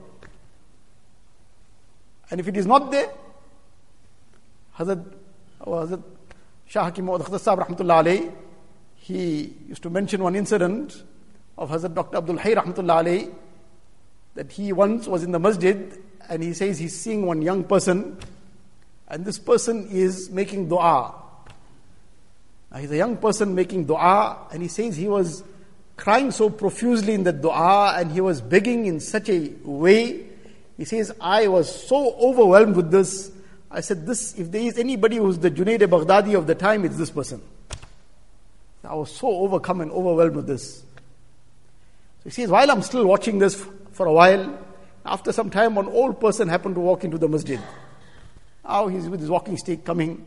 And 2.30 2.40
if 2.40 2.48
it 2.48 2.56
is 2.56 2.66
not 2.66 2.90
there, 2.90 3.10
Hazrat, 4.78 5.04
oh, 5.66 5.72
Hazrat 5.72 6.02
Shah 6.66 6.84
Hakim 6.84 7.04
Muhammad 7.04 7.28
Rahmatullah 7.28 8.02
alayhi, 8.02 8.32
he 8.96 9.54
used 9.68 9.82
to 9.82 9.90
mention 9.90 10.22
one 10.22 10.34
incident 10.34 11.02
of 11.58 11.68
Hazrat 11.68 11.94
Dr. 11.94 12.16
Abdul 12.16 12.38
Hay 12.38 12.54
Rahmatullah 12.54 13.04
alayhi, 13.04 13.34
that 14.34 14.52
he 14.52 14.72
once 14.72 15.06
was 15.06 15.22
in 15.22 15.32
the 15.32 15.38
masjid 15.38 15.96
and 16.28 16.42
he 16.42 16.52
says 16.54 16.78
he's 16.78 16.98
seeing 16.98 17.26
one 17.26 17.42
young 17.42 17.64
person 17.64 18.18
and 19.08 19.24
this 19.24 19.38
person 19.38 19.88
is 19.90 20.30
making 20.30 20.68
dua. 20.68 21.14
Now 22.70 22.78
he's 22.78 22.90
a 22.90 22.96
young 22.96 23.16
person 23.16 23.54
making 23.54 23.86
dua 23.86 24.48
and 24.52 24.62
he 24.62 24.68
says 24.68 24.96
he 24.96 25.08
was 25.08 25.44
crying 25.96 26.30
so 26.30 26.50
profusely 26.50 27.14
in 27.14 27.22
the 27.22 27.32
dua 27.32 27.94
and 27.98 28.10
he 28.10 28.20
was 28.20 28.40
begging 28.40 28.86
in 28.86 29.00
such 29.00 29.28
a 29.28 29.52
way. 29.62 30.26
He 30.76 30.84
says, 30.84 31.12
I 31.20 31.46
was 31.46 31.86
so 31.86 32.14
overwhelmed 32.16 32.76
with 32.76 32.90
this 32.90 33.30
I 33.74 33.80
said, 33.80 34.06
this, 34.06 34.38
if 34.38 34.52
there 34.52 34.62
is 34.62 34.78
anybody 34.78 35.16
who's 35.16 35.38
the 35.38 35.50
Junaid 35.50 35.80
Baghdadi 35.80 36.38
of 36.38 36.46
the 36.46 36.54
time, 36.54 36.84
it's 36.84 36.96
this 36.96 37.10
person. 37.10 37.42
I 38.84 38.94
was 38.94 39.10
so 39.10 39.26
overcome 39.26 39.80
and 39.80 39.90
overwhelmed 39.90 40.36
with 40.36 40.46
this. 40.46 40.78
So 40.78 40.84
he 42.24 42.30
says, 42.30 42.50
while 42.50 42.70
I'm 42.70 42.82
still 42.82 43.04
watching 43.04 43.40
this 43.40 43.66
for 43.94 44.06
a 44.06 44.12
while, 44.12 44.58
after 45.06 45.32
some 45.32 45.50
time, 45.50 45.76
one 45.76 45.88
old 45.88 46.20
person 46.20 46.48
happened 46.48 46.74
to 46.74 46.80
walk 46.80 47.04
into 47.04 47.16
the 47.16 47.28
masjid. 47.28 47.60
Now 48.64 48.88
he's 48.88 49.08
with 49.08 49.20
his 49.20 49.30
walking 49.30 49.56
stick 49.56 49.84
coming, 49.84 50.24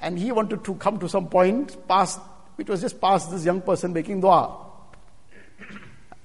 and 0.00 0.18
he 0.18 0.32
wanted 0.32 0.64
to 0.64 0.74
come 0.74 0.98
to 0.98 1.08
some 1.08 1.28
point 1.28 1.76
past, 1.86 2.18
which 2.56 2.68
was 2.68 2.80
just 2.80 3.00
past 3.00 3.30
this 3.30 3.44
young 3.44 3.60
person 3.60 3.92
making 3.92 4.20
dua. 4.20 4.66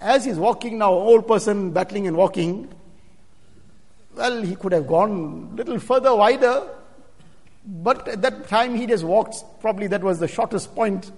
As 0.01 0.25
he's 0.25 0.37
walking 0.37 0.79
now, 0.79 0.91
old 0.91 1.27
person 1.27 1.71
battling 1.71 2.07
and 2.07 2.17
walking, 2.17 2.73
well, 4.15 4.41
he 4.41 4.55
could 4.55 4.71
have 4.71 4.87
gone 4.87 5.55
little 5.55 5.79
further, 5.79 6.15
wider, 6.15 6.67
but 7.65 8.07
at 8.07 8.21
that 8.21 8.47
time 8.47 8.75
he 8.75 8.87
just 8.87 9.03
walked, 9.03 9.35
probably 9.59 9.87
that 9.87 10.01
was 10.01 10.19
the 10.19 10.27
shortest 10.27 10.73
point. 10.73 11.11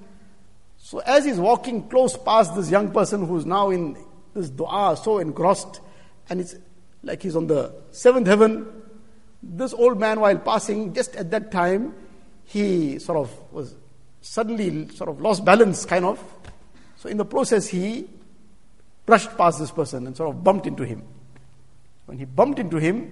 So 0.78 1.00
as 1.00 1.26
he's 1.26 1.40
walking 1.40 1.88
close 1.90 2.18
past 2.18 2.56
this 2.56 2.70
young 2.70 2.92
person 2.92 3.26
who's 3.26 3.46
now 3.46 3.70
in 3.70 3.98
this 4.38 4.50
dua, 4.50 4.98
so 5.02 5.20
engrossed, 5.20 5.82
and 6.30 6.40
it's 6.40 6.56
like 7.04 7.22
he's 7.22 7.36
on 7.36 7.48
the 7.48 7.74
seventh 7.92 8.28
heaven, 8.28 8.66
this 9.42 9.74
old 9.74 10.00
man, 10.00 10.20
while 10.20 10.38
passing, 10.38 10.94
just 10.94 11.16
at 11.16 11.32
that 11.32 11.52
time, 11.52 11.94
he 12.46 13.00
sort 13.00 13.18
of 13.18 13.52
was 13.52 13.76
suddenly 14.22 14.88
sort 14.90 15.10
of 15.10 15.22
lost 15.22 15.46
balance, 15.46 15.86
kind 15.86 16.06
of. 16.06 16.22
So 16.98 17.10
in 17.10 17.18
the 17.18 17.26
process, 17.26 17.68
he 17.68 18.08
brushed 19.06 19.36
past 19.38 19.60
this 19.60 19.72
person 19.72 20.08
and 20.08 20.16
sort 20.18 20.30
of 20.30 20.44
bumped 20.44 20.68
into 20.68 20.84
him. 20.84 21.04
When 22.06 22.18
he 22.18 22.26
bumped 22.26 22.60
into 22.60 22.78
him, 22.78 23.12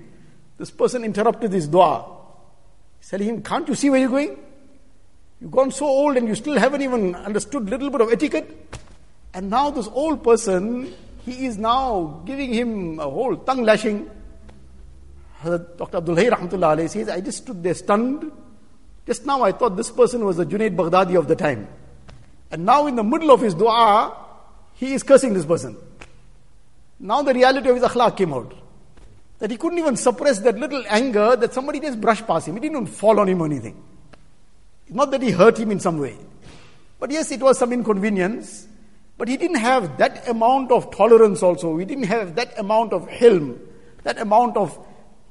this 0.58 0.72
person 0.72 1.04
interrupted 1.04 1.52
his 1.52 1.68
dua. 1.68 2.06
He's 3.00 3.10
telling 3.10 3.30
him, 3.30 3.42
Can't 3.42 3.68
you 3.68 3.76
see 3.76 3.90
where 3.90 4.00
you're 4.00 4.10
going? 4.10 4.38
You've 5.42 5.52
gone 5.52 5.72
so 5.72 5.86
old 5.86 6.18
and 6.18 6.28
you 6.28 6.36
still 6.36 6.58
haven't 6.58 6.82
even 6.82 7.14
understood 7.14 7.70
little 7.70 7.90
bit 7.90 8.02
of 8.02 8.12
etiquette. 8.12 8.80
And 9.34 9.50
now 9.50 9.70
this 9.70 9.88
old 9.88 10.24
person, 10.24 10.94
he 11.26 11.48
is 11.48 11.58
now 11.58 12.22
giving 12.26 12.54
him 12.54 13.00
a 13.00 13.10
whole 13.10 13.36
tongue 13.36 13.64
lashing. 13.64 14.10
Dr. 15.44 15.98
Abdul 15.98 16.16
Rahmatullah 16.16 16.88
says, 16.90 17.10
I 17.10 17.20
just 17.20 17.40
stood 17.40 17.64
there 17.64 17.74
stunned. 17.74 18.32
Just 19.08 19.26
now 19.26 19.42
I 19.42 19.52
thought 19.52 19.76
this 19.76 19.90
person 19.92 20.24
was 20.24 20.38
the 20.38 20.46
Junaid 20.46 20.76
Baghdadi 20.76 21.18
of 21.18 21.28
the 21.28 21.36
time. 21.36 21.68
And 22.52 22.66
now 22.66 22.86
in 22.88 22.96
the 22.96 23.04
middle 23.04 23.32
of 23.32 23.42
his 23.42 23.56
dua, 23.56 24.16
he 24.74 24.94
is 24.94 25.04
cursing 25.04 25.34
this 25.34 25.46
person. 25.46 25.76
Now 27.00 27.24
the 27.24 27.34
reality 27.34 27.70
of 27.70 27.76
his 27.76 27.84
akhlaq 27.84 28.18
came 28.18 28.34
out 28.34 28.54
that 29.40 29.52
he 29.52 29.58
couldn't 29.58 29.80
even 29.80 29.96
suppress 29.98 30.40
that 30.40 30.58
little 30.58 30.84
anger 30.88 31.36
that 31.36 31.54
somebody 31.54 31.80
just 31.80 32.00
brushed 32.00 32.26
past 32.26 32.48
him. 32.48 32.56
He 32.56 32.62
didn't 32.62 32.78
even 32.78 32.88
fall 32.88 33.20
on 33.20 33.28
him 33.28 33.42
or 33.42 33.46
anything. 33.46 33.84
Not 34.90 35.12
that 35.12 35.22
he 35.22 35.32
hurt 35.32 35.60
him 35.60 35.72
in 35.72 35.80
some 35.80 36.00
way. 36.00 36.16
But 37.00 37.12
yes, 37.12 37.32
it 37.32 37.42
was 37.42 37.58
some 37.58 37.74
inconvenience. 37.74 38.68
But 39.18 39.28
he 39.28 39.38
didn't 39.38 39.58
have 39.58 39.98
that 39.98 40.28
amount 40.28 40.72
of 40.72 40.92
tolerance 40.92 41.42
also. 41.42 41.78
He 41.78 41.86
didn't 41.86 42.06
have 42.06 42.36
that 42.36 42.58
amount 42.60 42.92
of 42.92 43.08
hilm, 43.08 43.58
that 44.04 44.20
amount 44.20 44.58
of 44.58 44.78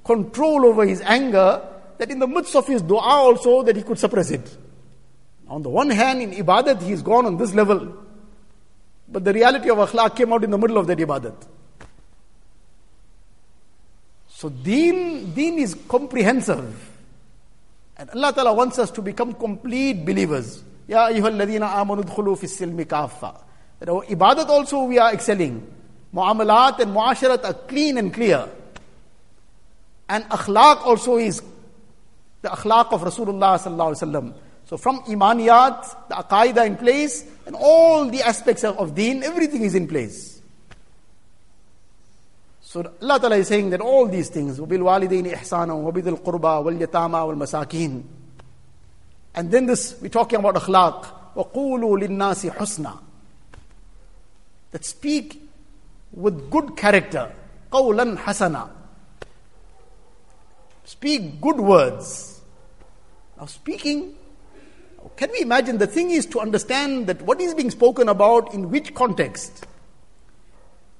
control 0.05 0.64
over 0.64 0.87
his 0.87 1.01
anger, 1.03 1.62
that 1.99 2.11
in 2.11 2.18
the 2.18 2.27
midst 2.27 2.57
of 2.57 2.66
his 2.66 2.83
dua 2.83 3.01
also, 3.01 3.62
that 3.62 3.77
he 3.77 3.83
could 3.83 3.99
suppress 3.99 4.31
it. 4.31 4.57
On 5.49 5.62
the 5.62 5.68
one 5.68 5.90
hand, 5.90 6.23
in 6.23 6.31
ibadat, 6.33 6.83
he's 6.83 7.03
gone 7.03 7.27
on 7.27 7.37
this 7.37 7.55
level. 7.55 7.94
But 9.09 9.25
the 9.25 9.35
reality 9.35 9.68
of 9.68 9.77
akhlaq 9.79 10.16
came 10.16 10.33
out 10.33 10.42
in 10.44 10.51
the 10.51 10.59
middle 10.59 10.79
of 10.79 10.87
that 10.87 10.99
ibadat. 10.99 11.35
So 14.29 14.49
deen, 14.49 15.33
deen 15.33 15.59
is 15.59 15.77
comprehensive. 15.88 16.90
And 17.97 18.11
Allah 18.11 18.33
Ta'ala 18.33 18.53
wants 18.53 18.79
us 18.79 18.90
to 18.92 19.03
become 19.03 19.35
complete 19.35 20.05
believers. 20.05 20.64
Ya 20.88 21.09
ayyuhalladhina 21.09 21.70
amanu 21.75 22.03
dhulu 22.03 22.37
fi 22.37 22.47
silmi 22.47 22.85
kaffa. 22.85 23.40
That 23.80 23.89
our 23.89 24.04
ibadat 24.06 24.48
also 24.48 24.84
we 24.84 24.98
are 25.00 25.13
excelling. 25.13 25.65
Muamalat 26.13 26.80
and 26.80 26.92
muasharat 26.92 27.44
are 27.44 27.54
clean 27.54 27.98
and 27.98 28.13
clear. 28.13 28.50
And 30.10 30.24
akhlaq 30.26 30.86
also 30.86 31.18
is 31.18 31.42
the 32.42 32.50
akhlaq 32.50 32.92
of 32.92 33.02
Rasulullah 33.02 33.60
sallallahu 33.60 33.94
alaihi 33.94 34.04
wasallam. 34.04 34.34
So 34.65 34.78
from 34.78 35.00
imaniyat, 35.02 36.10
the 36.10 36.15
aqaida 36.15 36.65
in 36.65 36.76
place, 36.76 37.26
and 37.46 37.56
all 37.56 38.10
the 38.10 38.22
aspects 38.22 38.63
of, 38.63 38.78
of 38.78 38.96
deen, 38.96 39.24
everything 39.24 39.63
is 39.63 39.76
in 39.76 39.88
place. 39.88 40.42
So 42.62 42.82
Allah 43.02 43.20
Ta'ala 43.20 43.38
is 43.38 43.48
saying 43.48 43.72
that 43.72 43.82
all 43.82 44.08
these 44.08 44.30
things, 44.30 44.60
وَبِالْوَالِدَيْنِ 44.60 45.34
إِحْسَانًا 45.34 45.74
وَبِذِي 45.74 46.18
الْقُرْبَى 46.18 46.88
وَالْيَتَامَى 46.88 47.36
وَالْمَسَاكِينَ 47.36 48.04
And 49.34 49.52
then 49.52 49.65
this, 49.65 50.00
we're 50.00 50.10
talking 50.10 50.39
about 50.39 50.56
akhlaq. 50.56 51.06
وَقُولُوا 51.36 52.08
لِلنَّاسِ 52.08 52.52
حُسْنًا 52.52 53.03
that 54.75 54.85
speak 54.85 55.41
with 56.11 56.51
good 56.51 56.77
character. 56.77 57.33
Qawlan 57.71 58.17
hasana. 58.17 58.69
Speak 60.83 61.41
good 61.41 61.61
words. 61.61 62.41
Now, 63.39 63.47
speaking, 63.47 64.17
can 65.17 65.31
we 65.31 65.43
imagine? 65.43 65.79
The 65.79 65.87
thing 65.87 66.11
is 66.11 66.27
to 66.27 66.41
understand 66.41 67.07
that 67.07 67.23
what 67.23 67.41
is 67.41 67.55
being 67.55 67.71
spoken 67.71 68.09
about 68.09 68.53
in 68.53 68.69
which 68.69 68.93
context. 68.95 69.65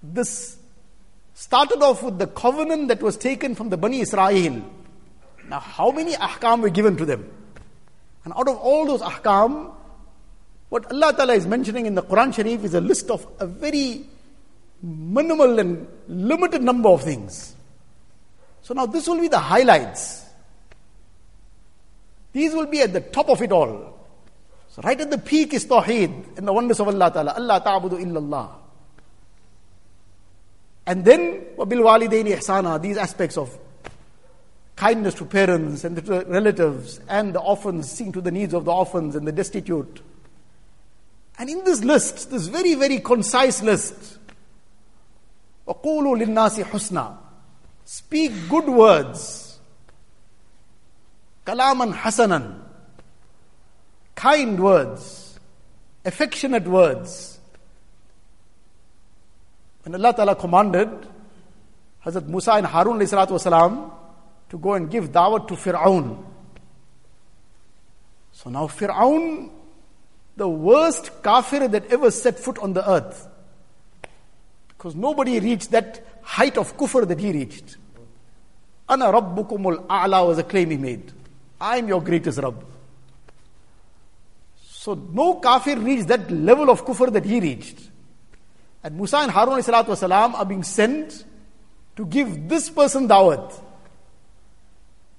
This 0.05 0.57
started 1.35 1.83
off 1.83 2.01
with 2.05 2.21
the 2.21 2.29
covenant 2.29 2.87
that 2.89 3.03
was 3.03 3.17
taken 3.17 3.57
from 3.57 3.71
the 3.71 3.77
Bani 3.77 4.03
Israel. 4.03 4.63
Now, 5.49 5.59
how 5.59 5.91
many 5.91 6.15
ahkam 6.15 6.63
were 6.63 6.71
given 6.71 6.97
to 6.97 7.05
them? 7.05 7.29
And 8.25 8.33
out 8.37 8.47
of 8.47 8.57
all 8.57 8.87
those 8.87 9.01
ahkam, 9.03 9.73
what 10.75 10.91
Allah 10.91 11.15
Ta'ala 11.15 11.35
is 11.35 11.47
mentioning 11.47 11.87
in 11.87 11.95
the 11.95 12.03
Quran 12.03 12.35
Sharif 12.35 12.65
is 12.65 12.75
a 12.75 12.81
list 12.81 13.09
of 13.09 13.25
a 13.39 13.47
very 13.47 14.07
minimal 14.83 15.61
and 15.61 15.87
limited 16.09 16.63
number 16.63 16.89
of 16.89 17.01
things. 17.05 17.55
So 18.63 18.75
now 18.75 18.87
this 18.87 19.07
will 19.07 19.21
be 19.21 19.29
the 19.29 19.39
highlights. 19.39 20.25
These 22.33 22.55
will 22.55 22.67
be 22.67 22.81
at 22.81 22.93
the 22.93 23.03
top 23.03 23.29
of 23.29 23.41
it 23.41 23.53
all. 23.53 23.97
So 24.71 24.83
right 24.83 25.01
at 25.01 25.13
the 25.13 25.19
peak 25.19 25.55
is 25.55 25.65
Tawheed 25.65 26.39
and 26.39 26.49
the 26.49 26.53
wonders 26.53 26.81
of 26.81 26.89
Allah 26.89 27.09
Ta'ala. 27.09 27.35
Allah 27.35 27.63
ta'budu 27.65 28.03
illallah. 28.03 28.51
And 30.89 31.05
then, 31.05 31.45
wabil 31.57 31.85
walidaini 31.85 32.37
ihsana, 32.37 32.83
these 32.83 32.97
aspects 32.97 33.39
of 33.39 33.57
kindness 34.75 35.15
to 35.15 35.25
parents 35.25 35.85
and 35.85 35.97
the 35.97 36.25
relatives 36.25 36.99
and 37.09 37.33
the 37.33 37.39
orphans, 37.39 37.89
seeing 37.93 38.11
to 38.11 38.21
the 38.21 38.33
needs 38.33 38.53
of 38.53 38.65
the 38.65 38.73
orphans 38.73 39.15
and 39.15 39.25
the 39.25 39.31
destitute 39.31 40.03
And 41.38 41.50
in 41.50 41.63
this 41.63 41.84
list, 41.84 42.32
this 42.32 42.48
very, 42.48 42.76
very 42.76 43.00
concise 43.00 43.62
list, 43.62 44.18
وَقُولُوا 45.68 46.24
لِلنَّاسِ 46.24 46.63
حُسْنًا 46.63 47.18
Speak 47.86 48.32
good 48.50 48.68
words. 48.68 49.60
Kalaman 51.46 51.94
hasanan. 51.94 52.60
Kind 54.15 54.62
words. 54.62 55.39
Affectionate 56.06 56.68
words 56.68 57.39
when 59.89 59.96
Allah 59.96 60.13
Ta'ala 60.13 60.36
commanded 60.36 60.89
Hazrat 62.06 62.28
Musa 62.28 62.52
and 62.54 62.68
Harun 62.68 63.00
والسلام, 63.00 63.92
to 64.50 64.58
go 64.58 64.74
and 64.74 64.89
give 64.89 65.12
dawah 65.12 65.48
to 65.48 65.56
Fir'aun. 65.56 66.24
So 68.32 68.50
now 68.50 68.68
Fir'aun, 68.68 69.50
the 70.36 70.48
worst 70.48 71.12
kafir 71.22 71.68
that 71.68 71.92
ever 71.92 72.12
set 72.12 72.39
foot 72.39 72.58
on 72.60 72.74
the 72.74 72.89
earth. 72.89 73.28
Because 74.70 74.96
nobody 74.96 75.39
reached 75.39 75.72
that 75.72 76.06
height 76.22 76.58
of 76.58 76.78
kufr 76.78 77.08
that 77.08 77.20
he 77.20 77.32
reached. 77.34 77.78
Ana 78.88 79.06
rabbukumul 79.06 79.86
a'la 79.88 80.26
was 80.26 80.38
a 80.38 80.44
claim 80.44 80.70
he 80.72 80.78
made. 80.78 81.12
I 81.60 81.78
am 81.78 81.88
your 81.88 82.02
greatest 82.02 82.39
Rabb. 82.39 82.63
So 84.70 84.94
no 84.94 85.36
kafir 85.36 85.78
reached 85.78 86.08
that 86.08 86.32
level 86.32 86.70
of 86.70 86.86
kufr 86.86 87.12
that 87.12 87.26
he 87.26 87.39
reached. 87.39 87.89
And 88.82 88.96
Musa 88.96 89.18
and 89.18 89.32
Harun 89.32 89.60
والسلام, 89.60 90.36
are 90.36 90.46
being 90.46 90.63
sent 90.63 91.26
to 91.98 92.06
give 92.06 92.48
this 92.48 92.70
person 92.70 93.10
dawat. 93.10 93.54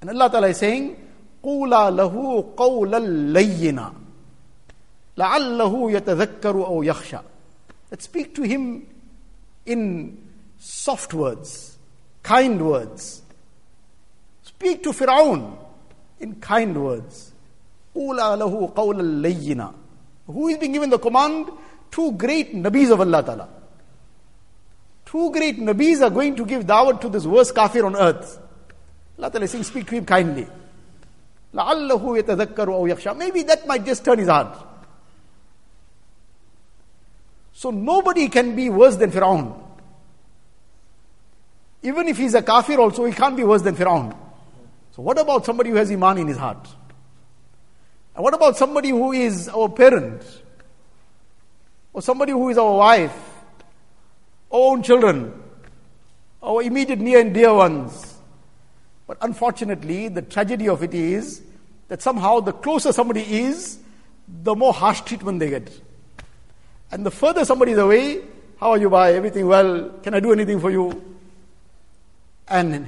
And 0.01 0.09
Allah 0.09 0.31
Ta'ala 0.31 0.49
is 0.49 0.57
saying, 0.57 0.97
قُولَا 1.45 1.93
لَهُ 1.93 2.55
قَوْلًا 2.55 3.35
لَيِّنًا 3.35 3.95
لَعَلَّهُ 5.18 5.92
يَتَذَكَّرُ 5.92 6.68
أَوْ 6.68 6.84
يَخْشَى 6.84 7.22
Let's 7.90 8.06
speak 8.06 8.36
to 8.36 8.42
him 8.44 8.86
in 9.66 10.18
soft 10.60 11.14
words, 11.14 11.78
kind 12.24 12.68
words. 12.68 13.22
Speak 14.44 14.84
to 14.84 14.90
Firaun 14.90 15.58
in 16.20 16.36
kind 16.36 16.84
words. 16.84 17.32
قُولَا 17.96 18.38
لَهُ 18.38 18.74
قَوْلًا 18.74 19.22
لَيِّنًا 19.22 19.74
Who 20.28 20.50
is 20.50 20.58
being 20.58 20.74
given 20.74 20.90
the 20.90 21.00
command? 21.00 21.50
Two 21.92 22.12
great 22.14 22.54
Nabis 22.54 22.92
of 22.92 23.00
Allah 23.00 23.24
Ta'ala. 23.24 23.50
Two 25.06 25.32
great 25.32 25.60
Nabis 25.60 26.02
are 26.02 26.10
going 26.10 26.36
to 26.36 26.46
give 26.46 26.66
dawah 26.66 27.00
to 27.00 27.08
this 27.08 27.26
worst 27.26 27.56
kafir 27.56 27.86
on 27.86 27.96
earth. 27.96 28.38
Allah 29.18 29.32
Ta'ala 29.32 29.46
is 29.46 29.52
saying, 29.52 29.64
speak 29.64 29.88
to 29.88 29.96
him 29.96 30.06
kindly. 30.06 30.46
لَعَلَّهُ 31.54 32.22
يَتَذَكَّرُ 32.22 32.68
أَوْ 32.68 32.94
يَخْشَى 32.94 33.16
Maybe 33.16 33.44
that 33.44 33.66
might 33.66 33.86
just 33.86 34.04
turn 34.04 34.20
his 34.20 34.28
heart. 34.28 34.58
So 37.58 37.72
nobody 37.72 38.28
can 38.28 38.54
be 38.54 38.70
worse 38.70 38.98
than 38.98 39.12
Firaun. 39.12 39.58
Even 41.84 42.10
if 42.10 42.18
he's 42.18 42.34
a 42.34 42.42
kafir 42.42 42.78
also, 42.78 43.06
he 43.06 43.14
can't 43.14 43.38
be 43.38 43.46
worse 43.46 43.62
than 43.62 43.78
Firaun. 43.78 44.14
So 44.92 45.02
what 45.02 45.18
about 45.18 45.46
somebody 45.46 45.70
who 45.70 45.78
has 45.78 45.90
iman 45.90 46.18
in 46.18 46.28
his 46.28 46.36
heart? 46.36 46.68
And 48.14 48.24
what 48.26 48.34
about 48.34 48.58
somebody 48.58 48.90
who 48.90 49.14
is 49.14 49.48
our 49.48 49.70
parent? 49.70 50.22
Or 51.94 52.02
somebody 52.02 52.34
who 52.34 52.50
is 52.50 52.58
our 52.58 52.76
wife? 52.76 53.18
Our 54.52 54.60
own 54.60 54.84
children, 54.84 55.42
our 56.44 56.62
immediate 56.62 57.00
near 57.00 57.22
and 57.22 57.34
dear 57.34 57.54
ones. 57.54 58.18
But 59.08 59.18
unfortunately, 59.22 60.10
the 60.10 60.24
tragedy 60.24 60.68
of 60.68 60.84
it 60.84 60.94
is 60.94 61.42
that 61.88 62.02
somehow 62.02 62.42
the 62.42 62.52
closer 62.52 62.92
somebody 62.92 63.22
is, 63.22 63.80
the 64.28 64.56
more 64.56 64.74
harsh 64.74 65.02
treatment 65.02 65.40
they 65.40 65.52
get. 65.52 65.72
And 66.96 67.06
the 67.06 67.12
further 67.12 67.44
somebody 67.44 67.74
is 67.74 67.78
away, 67.78 68.22
how 68.58 68.72
are 68.72 68.78
you, 68.78 68.90
by 68.90 69.12
Everything 69.16 69.48
well? 69.48 69.90
Can 70.02 70.14
I 70.14 70.22
do 70.22 70.32
anything 70.32 70.62
for 70.62 70.72
you? 70.72 71.18
And 72.48 72.88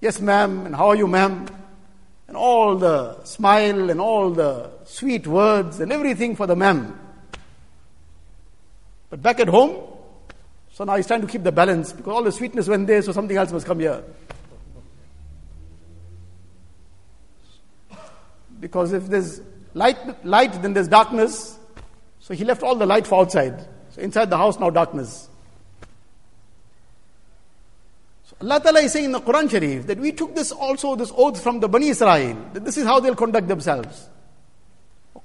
yes, 0.00 0.20
ma'am, 0.20 0.64
and 0.66 0.76
how 0.76 0.90
are 0.90 0.94
you, 0.94 1.08
ma'am? 1.08 1.48
And 2.28 2.36
all 2.36 2.76
the 2.76 3.20
smile 3.24 3.90
and 3.90 4.00
all 4.00 4.30
the 4.30 4.70
sweet 4.84 5.26
words 5.26 5.80
and 5.80 5.90
everything 5.90 6.36
for 6.36 6.46
the 6.46 6.54
ma'am. 6.54 6.96
But 9.10 9.20
back 9.20 9.40
at 9.40 9.48
home, 9.48 9.88
so 10.70 10.84
now 10.84 10.94
he's 10.94 11.08
trying 11.08 11.22
to 11.22 11.26
keep 11.26 11.42
the 11.42 11.50
balance 11.50 11.92
because 11.92 12.12
all 12.12 12.22
the 12.22 12.30
sweetness 12.30 12.68
went 12.68 12.86
there, 12.86 13.02
so 13.02 13.10
something 13.10 13.36
else 13.36 13.50
must 13.50 13.66
come 13.66 13.80
here. 13.80 14.04
Because 18.60 18.92
if 18.92 19.08
there's 19.08 19.40
light, 19.74 20.24
light, 20.24 20.62
then 20.62 20.74
there's 20.74 20.86
darkness. 20.86 21.56
So 22.29 22.33
he 22.33 22.43
left 22.43 22.63
all 22.63 22.75
the 22.75 22.85
light 22.85 23.05
for 23.05 23.21
outside. 23.21 23.65
So 23.91 24.01
inside 24.01 24.29
the 24.29 24.37
house, 24.37 24.59
now 24.59 24.69
darkness. 24.69 25.29
So 28.23 28.35
Allah 28.41 28.59
Ta'ala 28.59 28.81
is 28.81 28.93
saying 28.93 29.05
in 29.05 29.11
the 29.11 29.21
Quran 29.21 29.49
Sharif 29.49 29.87
that 29.87 29.99
we 29.99 30.11
took 30.11 30.35
this 30.35 30.51
also, 30.51 30.95
this 30.95 31.11
oath 31.15 31.41
from 31.41 31.59
the 31.59 31.67
Bani 31.67 31.89
Israel, 31.89 32.37
that 32.53 32.65
this 32.65 32.77
is 32.77 32.85
how 32.85 32.99
they'll 32.99 33.15
conduct 33.15 33.47
themselves. 33.47 34.09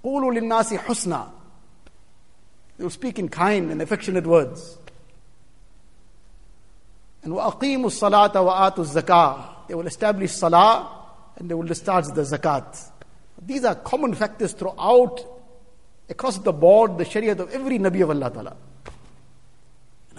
قُولُوا 0.05 0.39
لِلنَّاسِ 0.39 0.79
حُسْنًا 0.79 1.31
They 2.79 2.85
will 2.85 2.91
speak 2.91 3.19
in 3.19 3.29
kind 3.29 3.71
and 3.71 3.83
affectionate 3.83 4.27
words. 4.27 4.79
And 7.23 7.35
وَأَقِيمُوا 7.35 7.87
الصَّلَاةَ 7.87 8.33
وَآتُوا 8.33 8.77
الزَّكَاةَ 8.77 9.69
They 9.69 9.75
will 9.75 9.87
establish 9.87 10.33
salah 10.33 11.01
and 11.37 11.51
they 11.51 11.55
will 11.55 11.67
discharge 11.67 12.07
the 12.07 12.23
zakat. 12.23 12.91
These 13.43 13.65
are 13.65 13.75
common 13.75 14.15
factors 14.15 14.53
throughout, 14.53 15.25
across 16.09 16.39
the 16.39 16.53
board, 16.53 16.99
the 16.99 17.05
shariah 17.05 17.39
of 17.39 17.51
every 17.51 17.79
Nabi 17.79 18.03
of 18.03 18.11
Allah 18.11 18.31
Ta'ala. 18.31 18.57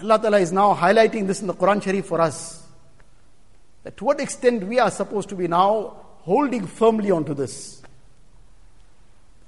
Allah 0.00 0.18
Ta'ala 0.18 0.38
is 0.40 0.52
now 0.52 0.74
highlighting 0.74 1.26
this 1.26 1.40
in 1.40 1.46
the 1.46 1.54
Quran 1.54 1.82
Sharif 1.82 2.06
for 2.06 2.20
us. 2.20 2.66
That 3.84 3.96
to 3.96 4.04
what 4.04 4.20
extent 4.20 4.64
we 4.66 4.78
are 4.78 4.90
supposed 4.90 5.28
to 5.30 5.34
be 5.34 5.48
now 5.48 5.96
holding 6.20 6.66
firmly 6.66 7.10
onto 7.10 7.34
this. 7.34 7.82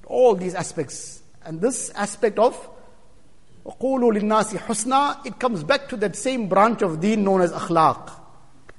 All 0.07 0.35
these 0.35 0.55
aspects. 0.55 1.23
And 1.45 1.61
this 1.61 1.91
aspect 1.91 2.39
of 2.39 2.55
وَقُولُوا 3.65 4.21
لِلنَّاسِ 4.21 4.59
حُسْنًا 4.59 5.25
It 5.27 5.39
comes 5.39 5.65
back 5.65 5.89
to 5.89 5.97
that 5.97 6.17
same 6.17 6.49
branch 6.49 6.83
of 6.83 7.01
deen 7.01 7.25
known 7.25 7.41
as 7.41 7.53
akhlaq. 7.53 8.11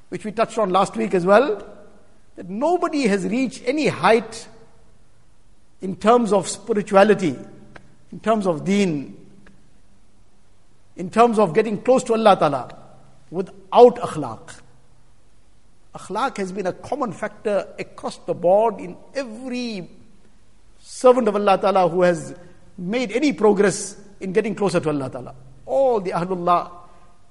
which 0.09 0.23
we 0.23 0.31
touched 0.31 0.57
on 0.57 0.69
last 0.69 0.95
week 0.95 1.13
as 1.13 1.25
well, 1.25 1.65
that 2.35 2.49
nobody 2.49 3.07
has 3.07 3.25
reached 3.25 3.63
any 3.65 3.87
height 3.87 4.47
in 5.82 5.96
terms 5.96 6.32
of 6.32 6.48
spirituality, 6.48 7.36
in 8.12 8.20
terms 8.20 8.46
of 8.46 8.64
deen, 8.64 9.16
in 10.96 11.10
terms 11.10 11.38
of 11.38 11.54
getting 11.54 11.80
close 11.80 12.04
to 12.04 12.12
Allah 12.12 12.36
Ta'ala 12.36 12.76
without 13.30 13.96
akhlaq. 13.96 14.60
Akhlaq 15.94 16.36
has 16.36 16.52
been 16.52 16.66
a 16.66 16.72
common 16.72 17.12
factor 17.12 17.66
across 17.78 18.18
the 18.18 18.34
board 18.34 18.78
in 18.80 18.96
every 19.14 19.88
servant 20.78 21.28
of 21.28 21.36
Allah 21.36 21.58
Ta'ala 21.58 21.88
who 21.88 22.02
has 22.02 22.34
made 22.76 23.12
any 23.12 23.32
progress 23.32 23.96
in 24.20 24.32
getting 24.32 24.54
closer 24.54 24.80
to 24.80 24.88
Allah 24.90 25.10
Ta'ala. 25.10 25.34
All 25.66 26.00
the 26.00 26.10
Ahlullah, 26.10 26.70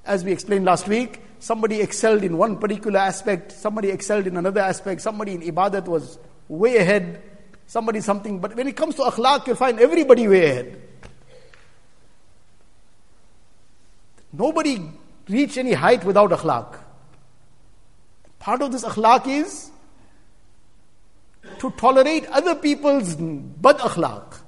as 0.05 0.23
we 0.23 0.31
explained 0.31 0.65
last 0.65 0.87
week, 0.87 1.21
somebody 1.39 1.81
excelled 1.81 2.23
in 2.23 2.37
one 2.37 2.57
particular 2.57 2.99
aspect, 2.99 3.51
somebody 3.51 3.89
excelled 3.89 4.27
in 4.27 4.37
another 4.37 4.61
aspect, 4.61 5.01
somebody 5.01 5.33
in 5.33 5.41
ibadat 5.41 5.85
was 5.85 6.17
way 6.47 6.77
ahead, 6.77 7.21
somebody 7.69 8.01
something. 8.01 8.39
But 8.39 8.55
when 8.55 8.67
it 8.67 8.75
comes 8.75 8.95
to 8.95 9.03
akhlaq, 9.03 9.45
you'll 9.45 9.55
find 9.55 9.79
everybody 9.79 10.27
way 10.27 10.45
ahead. 10.51 10.81
Nobody 14.33 14.89
reach 15.27 15.57
any 15.57 15.73
height 15.73 16.03
without 16.03 16.31
akhlaq. 16.31 16.79
Part 18.39 18.63
of 18.63 18.71
this 18.71 18.83
akhlaq 18.83 19.27
is 19.27 19.69
to 21.59 21.69
tolerate 21.71 22.25
other 22.27 22.55
people's 22.55 23.15
bad 23.15 23.77
akhlaq, 23.77 24.39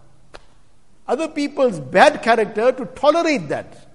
other 1.07 1.27
people's 1.27 1.79
bad 1.79 2.23
character, 2.23 2.71
to 2.71 2.85
tolerate 2.85 3.47
that. 3.49 3.87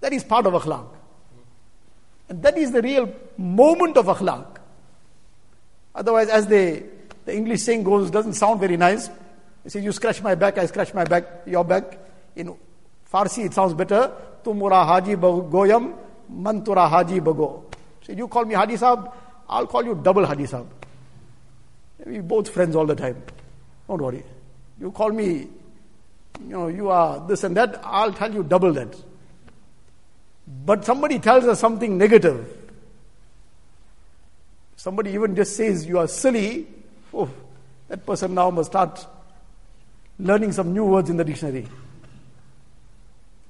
That 0.00 0.14
is 0.14 0.24
part 0.24 0.46
of 0.46 0.54
akhlaq. 0.54 0.86
And 2.30 2.42
that 2.42 2.56
is 2.56 2.72
the 2.72 2.80
real 2.80 3.12
moment 3.36 3.98
of 3.98 4.06
akhlaq. 4.06 4.56
Otherwise, 5.94 6.28
as 6.28 6.46
the, 6.46 6.84
the 7.30 7.36
English 7.36 7.62
saying 7.62 7.84
goes, 7.84 8.10
doesn't 8.10 8.32
sound 8.32 8.58
very 8.58 8.76
nice. 8.76 9.08
They 9.62 9.70
says, 9.70 9.84
You 9.84 9.92
scratch 9.92 10.20
my 10.20 10.34
back, 10.34 10.58
I 10.58 10.66
scratch 10.66 10.92
my 10.92 11.04
back, 11.04 11.24
your 11.46 11.64
back. 11.64 11.96
In 12.34 12.56
Farsi, 13.12 13.44
it 13.44 13.54
sounds 13.54 13.72
better. 13.72 14.12
Tumura 14.42 14.84
haji 14.84 15.14
goyam, 15.14 15.94
mantura 16.32 16.90
haji 16.90 17.20
bago. 17.20 17.62
So 18.02 18.12
you 18.12 18.26
call 18.26 18.44
me 18.46 18.54
Haji 18.54 18.74
Sahab, 18.74 19.12
I'll 19.48 19.66
call 19.66 19.84
you 19.84 19.94
double 19.94 20.26
Haji 20.26 20.44
Sahab. 20.44 20.66
We 22.04 22.18
both 22.18 22.48
friends 22.48 22.74
all 22.74 22.86
the 22.86 22.96
time. 22.96 23.22
Don't 23.86 24.02
worry. 24.02 24.24
You 24.80 24.90
call 24.90 25.10
me, 25.10 25.26
you 26.40 26.48
know, 26.48 26.66
you 26.66 26.88
are 26.88 27.24
this 27.28 27.44
and 27.44 27.56
that, 27.56 27.80
I'll 27.84 28.12
tell 28.12 28.32
you 28.34 28.42
double 28.42 28.72
that. 28.72 28.96
But 30.64 30.84
somebody 30.84 31.20
tells 31.20 31.44
us 31.44 31.60
something 31.60 31.96
negative. 31.96 32.56
Somebody 34.74 35.12
even 35.12 35.36
just 35.36 35.54
says 35.56 35.86
you 35.86 35.98
are 35.98 36.08
silly. 36.08 36.66
Oh, 37.12 37.28
that 37.88 38.04
person 38.06 38.34
now 38.34 38.50
must 38.50 38.70
start 38.70 39.06
learning 40.18 40.52
some 40.52 40.72
new 40.72 40.84
words 40.84 41.10
in 41.10 41.16
the 41.16 41.24
dictionary. 41.24 41.66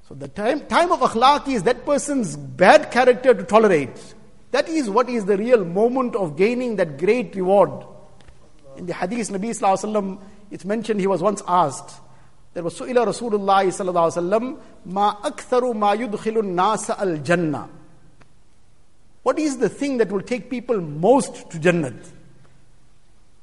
So 0.07 0.15
the 0.15 0.27
time, 0.27 0.65
time 0.67 0.91
of 0.91 0.99
akhlaq 0.99 1.47
is 1.47 1.63
that 1.63 1.85
person's 1.85 2.35
bad 2.35 2.91
character 2.91 3.33
to 3.33 3.43
tolerate. 3.43 4.15
That 4.51 4.67
is 4.67 4.89
what 4.89 5.09
is 5.09 5.25
the 5.25 5.37
real 5.37 5.63
moment 5.63 6.15
of 6.15 6.35
gaining 6.37 6.75
that 6.77 6.97
great 6.97 7.35
reward. 7.35 7.85
In 8.77 8.85
the 8.85 8.93
hadith, 8.93 9.29
Nabi 9.29 9.49
Sallallahu 9.51 10.19
it's 10.49 10.65
mentioned 10.65 10.99
he 10.99 11.07
was 11.07 11.21
once 11.21 11.41
asked, 11.47 12.01
there 12.53 12.63
was 12.63 12.77
Su'ila 12.77 13.07
Rasulullah 13.07 13.63
sallallahu 13.63 14.11
alaihi 14.11 14.29
wasallam, 14.29 14.59
ma 14.85 15.15
aktharu 15.21 15.73
ma 15.73 15.95
yudkhilun 15.95 16.53
nasa 16.53 16.99
al 16.99 17.17
jannah. 17.19 17.69
What 19.23 19.39
is 19.39 19.57
the 19.57 19.69
thing 19.69 19.97
that 19.97 20.11
will 20.11 20.21
take 20.21 20.49
people 20.49 20.81
most 20.81 21.49
to 21.51 21.59
Jannat? 21.59 21.95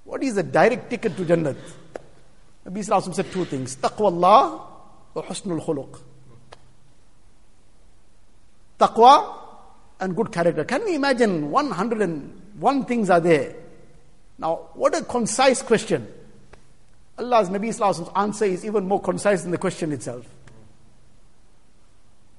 What 0.08 0.22
is 0.22 0.36
the 0.36 0.42
direct 0.42 0.88
ticket 0.88 1.18
to 1.18 1.22
Jannat? 1.22 1.56
Nabi 2.66 2.78
Sallallahu 2.78 3.14
said 3.14 3.30
two 3.30 3.44
things, 3.44 3.76
taqwa 3.76 4.06
Allah 4.06 4.66
wa 5.12 5.22
husnul 5.22 5.62
khuluq. 5.62 6.00
Taqwa 8.80 9.36
and 10.00 10.16
good 10.16 10.32
character. 10.32 10.64
Can 10.64 10.82
we 10.86 10.94
imagine 10.94 11.50
101 11.50 12.84
things 12.86 13.10
are 13.10 13.20
there? 13.20 13.54
Now, 14.38 14.70
what 14.72 14.96
a 14.96 15.04
concise 15.04 15.60
question. 15.60 16.08
Allah's 17.18 17.50
Nabi 17.50 17.68
Sallallahu 17.68 18.10
answer 18.16 18.46
is 18.46 18.64
even 18.64 18.88
more 18.88 19.02
concise 19.02 19.42
than 19.42 19.50
the 19.50 19.58
question 19.58 19.92
itself. 19.92 20.24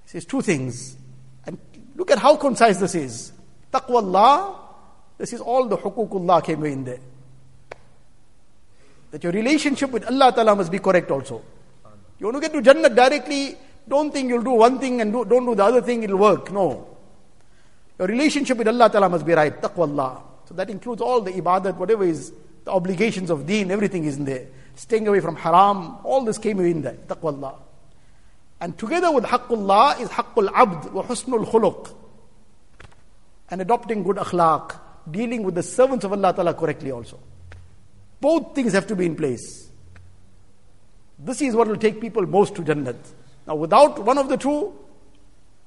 He 0.06 0.10
says 0.10 0.26
two 0.26 0.42
things. 0.42 0.98
And 1.46 1.60
look 1.96 2.10
at 2.10 2.18
how 2.18 2.36
concise 2.36 2.80
this 2.80 2.96
is. 2.96 3.32
Taqwa 3.72 4.02
Allah, 4.02 4.60
this 5.20 5.34
is 5.34 5.40
all 5.40 5.68
the 5.68 5.78
hukukullah 5.78 6.44
came 6.44 6.66
in 6.66 6.84
there. 6.84 7.00
That 9.12 9.24
your 9.24 9.34
relationship 9.34 9.92
with 9.92 10.06
Allah 10.06 10.32
Ta'ala 10.34 10.56
must 10.56 10.72
be 10.72 10.80
correct 10.80 11.10
also. 11.12 11.42
You 12.20 12.28
want 12.28 12.38
to 12.38 12.42
get 12.42 12.54
to 12.54 12.62
Jannah 12.62 12.90
directly, 12.90 13.58
don't 13.88 14.12
think 14.12 14.30
you'll 14.30 14.44
do 14.44 14.52
one 14.52 14.80
thing 14.80 15.02
and 15.02 15.12
do, 15.12 15.26
don't 15.26 15.46
do 15.46 15.56
the 15.56 15.64
other 15.64 15.82
thing, 15.82 16.04
it'll 16.04 16.18
work. 16.18 16.52
No. 16.52 16.88
Your 17.98 18.08
relationship 18.08 18.58
with 18.58 18.68
Allah 18.68 18.90
Ta'ala 18.90 19.10
must 19.10 19.26
be 19.26 19.34
right. 19.34 19.62
Taqwa 19.62 19.90
Allah. 19.90 20.22
So 20.46 20.54
that 20.56 20.70
includes 20.70 21.02
all 21.02 21.22
the 21.22 21.32
ibadat, 21.32 21.76
whatever 21.78 22.04
is 22.04 22.32
the 22.66 22.72
obligations 22.72 23.30
of 23.30 23.46
deen, 23.46 23.72
everything 23.72 24.06
is 24.06 24.18
in 24.18 24.26
there 24.26 24.48
staying 24.80 25.08
away 25.10 25.20
from 25.20 25.36
haram, 25.36 25.98
all 26.06 26.24
this 26.24 26.38
came 26.38 26.60
in 26.62 26.82
there, 26.82 26.98
taqwallah. 27.08 27.54
And 28.62 28.78
together 28.78 29.12
with 29.12 29.26
haqqullah 29.26 30.00
is 30.00 30.10
haqqul 30.10 30.50
abd 30.54 30.94
wa 30.94 31.04
husnul 31.04 31.46
khuluq. 31.46 31.94
And 33.52 33.62
adopting 33.62 34.04
good 34.04 34.16
akhlaq, 34.16 34.80
dealing 35.12 35.44
with 35.44 35.56
the 35.56 35.64
servants 35.64 36.06
of 36.06 36.14
Allah 36.14 36.34
Ta'ala 36.34 36.54
correctly 36.54 36.92
also. 36.92 37.20
Both 38.22 38.56
things 38.56 38.74
have 38.74 38.88
to 38.88 38.96
be 38.96 39.06
in 39.06 39.16
place. 39.16 39.70
This 41.18 41.42
is 41.42 41.56
what 41.56 41.68
will 41.68 41.78
take 41.78 42.00
people 42.00 42.26
most 42.26 42.56
to 42.56 42.62
Jannat. 42.62 42.98
Now, 43.48 43.56
without 43.56 44.04
one 44.04 44.18
of 44.18 44.30
the 44.30 44.38
two, 44.38 44.74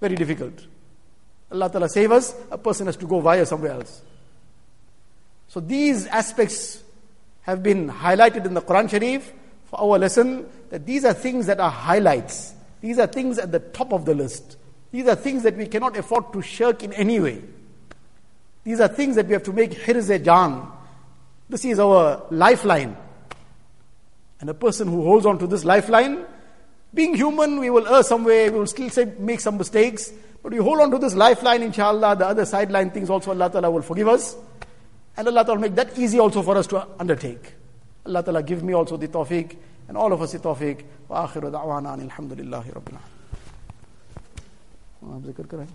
very 0.01 0.15
difficult. 0.15 0.67
Allah 1.51 1.71
Ta'ala 1.71 1.89
save 1.89 2.13
us, 2.13 2.35
a 2.51 2.59
person 2.59 2.87
has 2.87 2.97
to 2.97 3.07
go 3.07 3.21
via 3.21 3.45
somewhere 3.45 3.73
else. 3.73 4.03
So, 5.49 5.61
these 5.61 6.07
aspects 6.07 6.83
have 7.43 7.63
been 7.63 7.91
highlighted 7.91 8.47
in 8.47 8.55
the 8.55 8.63
Quran 8.63 8.89
Sharif 8.89 9.33
for 9.67 9.81
our 9.81 9.99
lesson 9.99 10.47
that 10.71 10.87
these 10.87 11.05
are 11.05 11.13
things 11.13 11.47
that 11.47 11.61
are 11.61 11.71
highlights. 11.71 12.55
These 12.81 12.99
are 12.99 13.07
things 13.07 13.39
at 13.39 13.53
the 13.53 13.59
top 13.59 13.93
of 13.93 14.05
the 14.05 14.15
list. 14.15 14.57
These 14.91 15.09
are 15.09 15.15
things 15.15 15.43
that 15.43 15.57
we 15.57 15.67
cannot 15.67 15.97
afford 15.97 16.33
to 16.33 16.43
shirk 16.43 16.83
in 16.83 16.93
any 16.93 17.21
way. 17.21 17.43
These 18.65 18.81
are 18.81 18.89
things 18.89 19.17
that 19.17 19.27
we 19.27 19.33
have 19.33 19.43
to 19.45 19.53
make 19.53 19.73
hirze 19.73 20.25
jan. 20.25 20.67
This 21.52 21.66
is 21.66 21.80
our 21.80 22.26
lifeline. 22.30 22.98
And 24.40 24.50
a 24.50 24.54
person 24.54 24.88
who 24.88 25.04
holds 25.04 25.26
on 25.26 25.40
to 25.40 25.48
this 25.48 25.66
lifeline, 25.66 26.26
being 26.94 27.16
human, 27.16 27.60
we 27.60 27.70
will 27.70 27.88
err 27.88 28.04
somewhere, 28.04 28.52
we 28.52 28.60
will 28.60 28.68
still 28.68 28.90
say, 28.90 29.06
make 29.20 29.40
some 29.40 29.58
mistakes, 29.58 30.12
but 30.44 30.52
we 30.52 30.60
hold 30.60 30.80
on 30.80 30.92
to 30.92 30.98
this 30.98 31.16
lifeline, 31.16 31.64
inshallah, 31.64 32.16
the 32.16 32.28
other 32.28 32.46
sideline 32.46 32.92
things 32.92 33.10
also 33.10 33.32
Allah 33.32 33.50
Ta'ala 33.50 33.72
will 33.72 33.82
forgive 33.82 34.08
us. 34.08 34.36
And 35.16 35.28
Allah 35.28 35.44
Ta'ala 35.44 35.60
make 35.60 35.76
that 35.76 35.98
easy 35.98 36.20
also 36.20 36.42
for 36.42 36.56
us 36.58 36.68
to 36.68 36.88
undertake. 37.00 37.54
Allah 38.06 38.24
Ta'ala 38.24 38.44
give 38.44 38.64
me 38.64 38.74
also 38.74 38.98
the 38.98 39.08
tawfiq 39.08 39.58
and 39.88 39.98
all 39.98 40.14
of 40.14 40.22
us 40.22 40.32
the 40.32 40.40
tawfiq. 40.40 40.84
Wa 41.08 41.28
akhiru 41.28 41.52
da'wana 41.52 41.98
alhamdulillahi 41.98 42.74
rabbil 42.74 43.00
आप 45.08 45.22
जिक्र 45.24 45.46
करें 45.48 45.68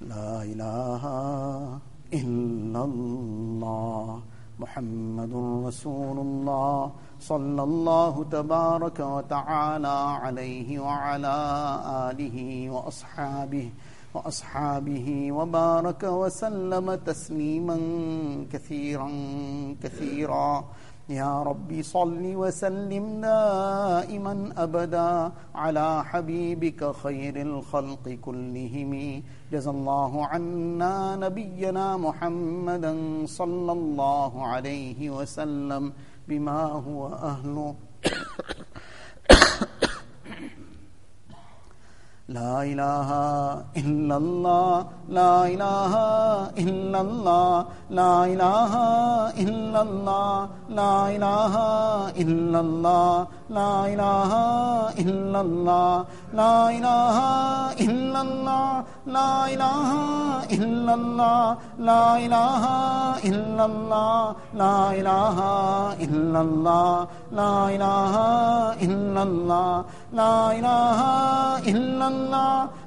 لا 0.00 0.42
إله 0.42 1.02
إلا 2.12 2.84
الله 2.84 4.22
محمد 4.60 5.32
رسول 5.66 6.18
الله 6.18 6.92
صلى 7.20 7.62
الله 7.62 8.24
تبارك 8.24 9.00
وتعالى 9.00 9.98
عليه 10.24 10.78
وعلى 10.80 11.36
آله 12.10 12.70
وأصحابه 12.70 13.70
وأصحابه 14.14 15.32
وبارك 15.32 16.02
وسلم 16.02 16.94
تسليما 16.94 17.78
كثيرا 18.52 19.10
كثيرا. 19.82 20.64
يا 21.10 21.42
ربي 21.42 21.82
صل 21.82 22.22
وسلم 22.22 23.20
دائما 23.20 24.34
أبدا 24.56 25.32
على 25.54 26.04
حبيبك 26.04 26.80
خير 27.02 27.34
الخلق 27.42 28.08
كلهم. 28.08 29.22
جزى 29.52 29.70
الله 29.70 30.26
عنا 30.26 31.16
نبينا 31.16 31.96
محمدا 31.96 32.94
صلى 33.26 33.72
الله 33.72 34.46
عليه 34.46 35.10
وسلم 35.10 35.92
بما 36.28 36.62
هو 36.62 37.06
أهله. 37.06 37.74
لا 42.34 42.60
الہ 42.60 43.14
الا 43.78 44.14
اللہ 44.14 44.82
لا 45.14 45.30
الہ 45.44 45.96
الا 46.62 46.98
اللہ 46.98 47.90
لا 47.90 48.12
الہ 48.24 48.76
الا 49.44 49.80
اللہ 49.80 50.74
لا 50.76 50.92
الہ 51.06 51.56
الا 52.24 52.58
اللہ 52.58 53.24
لا 53.50 53.70
الہ 53.82 54.38
الا 55.04 55.38
اللہ 55.38 56.29
لا 56.32 56.70
إله 56.70 57.16
إلا 57.80 58.20
الله، 58.22 58.84
لا 59.06 59.46
إله 59.54 59.90
إلا 60.56 60.94
الله، 60.94 61.56
لا 61.78 62.16
إله 62.24 62.64
إلا 63.30 63.64
الله، 63.64 64.34
لا 64.54 64.76
إله 65.00 65.38
إلا 66.06 66.40
الله، 66.40 67.06
لا 67.32 67.54
إله 67.74 68.14
إلا 68.86 69.22
الله، 69.22 69.84
لا 70.12 70.36
إله 70.58 71.00
إلا 71.72 72.06
الله 72.08 72.68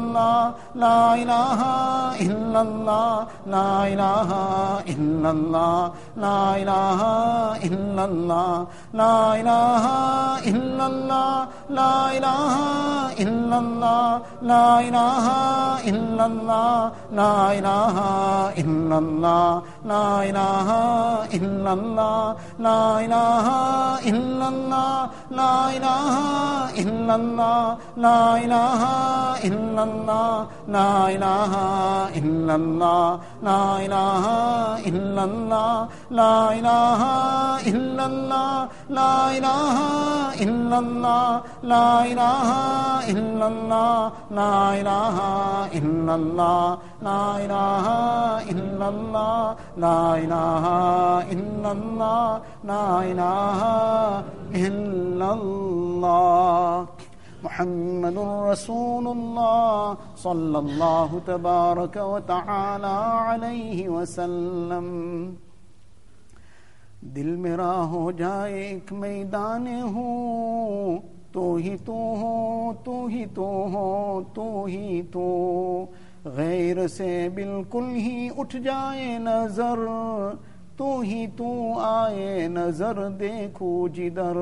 اللہ 0.00 0.78
لا 0.84 0.98
الہ 1.12 1.62
الا 2.26 2.60
اللہ 2.60 3.48
لا 3.54 3.66
الہ 3.82 4.32
الا 4.94 5.30
اللہ 5.30 6.18
لا 6.24 6.38
الہ 6.52 7.02
الا 7.68 8.04
اللہ 8.04 8.64
لا 8.94 9.12
الہ 9.32 9.86
الا 10.52 10.84
اللہ 10.84 11.72
لا 11.78 11.92
الہ 12.10 12.58
الا 13.24 13.56
اللہ 13.56 14.44
لا 14.50 14.64
الہ 14.78 15.28
الا 15.90 16.24
اللہ 16.24 16.90
لا 17.12 17.32
الہ 17.50 17.98
الا 18.62 18.96
اللہ 18.96 19.70
لا 19.86 20.02
الہ 20.20 20.70
الا 21.38 21.72
اللہ 21.72 22.34
لا 22.60 22.80
الہ 23.00 23.50
الا 24.10 24.46
اللہ 24.46 25.24
لا 25.38 25.52
الہ 25.68 26.18
الا 26.82 27.14
اللہ 27.14 27.74
لا 27.98 28.18
الہ 28.36 28.84
الا 29.44 29.82
اللہ 29.82 29.89
اللہ، 29.90 30.56
لا 30.68 30.90
الہ 31.06 31.54
الا 32.20 32.54
اللہ 32.54 33.18
لا 33.42 33.60
الہ 33.76 34.26
الا 34.90 35.22
اللہ 35.22 36.10
لا 36.18 36.32
الہ 36.50 37.00
الا 40.46 40.76
اللہ 40.76 41.40
لا 41.70 41.84
الہ 42.02 42.40
الا 43.12 43.46
اللہ 43.46 44.28
لا 52.66 52.84
الہ 53.00 53.60
الا 54.62 55.30
اللہ 55.30 57.09
محمد 57.42 58.16
رسول 58.52 59.06
الله 59.06 59.94
صلى 60.16 60.58
الله 60.58 61.18
تبارك 61.24 61.96
وتعالى 61.96 62.96
عليه 63.16 63.88
وسلم۔ 63.88 65.30
دل 67.00 67.36
میرا 67.36 67.84
ہو 67.84 68.10
جائے 68.10 68.54
ایک 68.54 68.92
میدان 68.92 69.66
ہوں 69.82 70.98
تو 71.32 71.54
ہی 71.54 71.76
تو 71.84 71.92
ہو، 71.92 72.72
تو 72.84 73.06
ہی 73.06 73.24
تو 73.34 73.66
ہو، 73.72 74.22
تو 74.34 74.64
ہی 74.64 75.02
تو۔ 75.12 75.86
غیر 76.24 76.88
سے 76.88 77.28
بالکل 77.34 77.84
ہی 77.90 78.28
اٹھ 78.38 78.56
جائے 78.56 79.18
نظر، 79.18 79.78
تو 80.76 81.00
ہی 81.00 81.26
تو 81.36 81.78
آئے 81.78 82.48
نظر 82.48 83.08
دیکھو 83.08 83.88
جدر۔ 83.88 84.36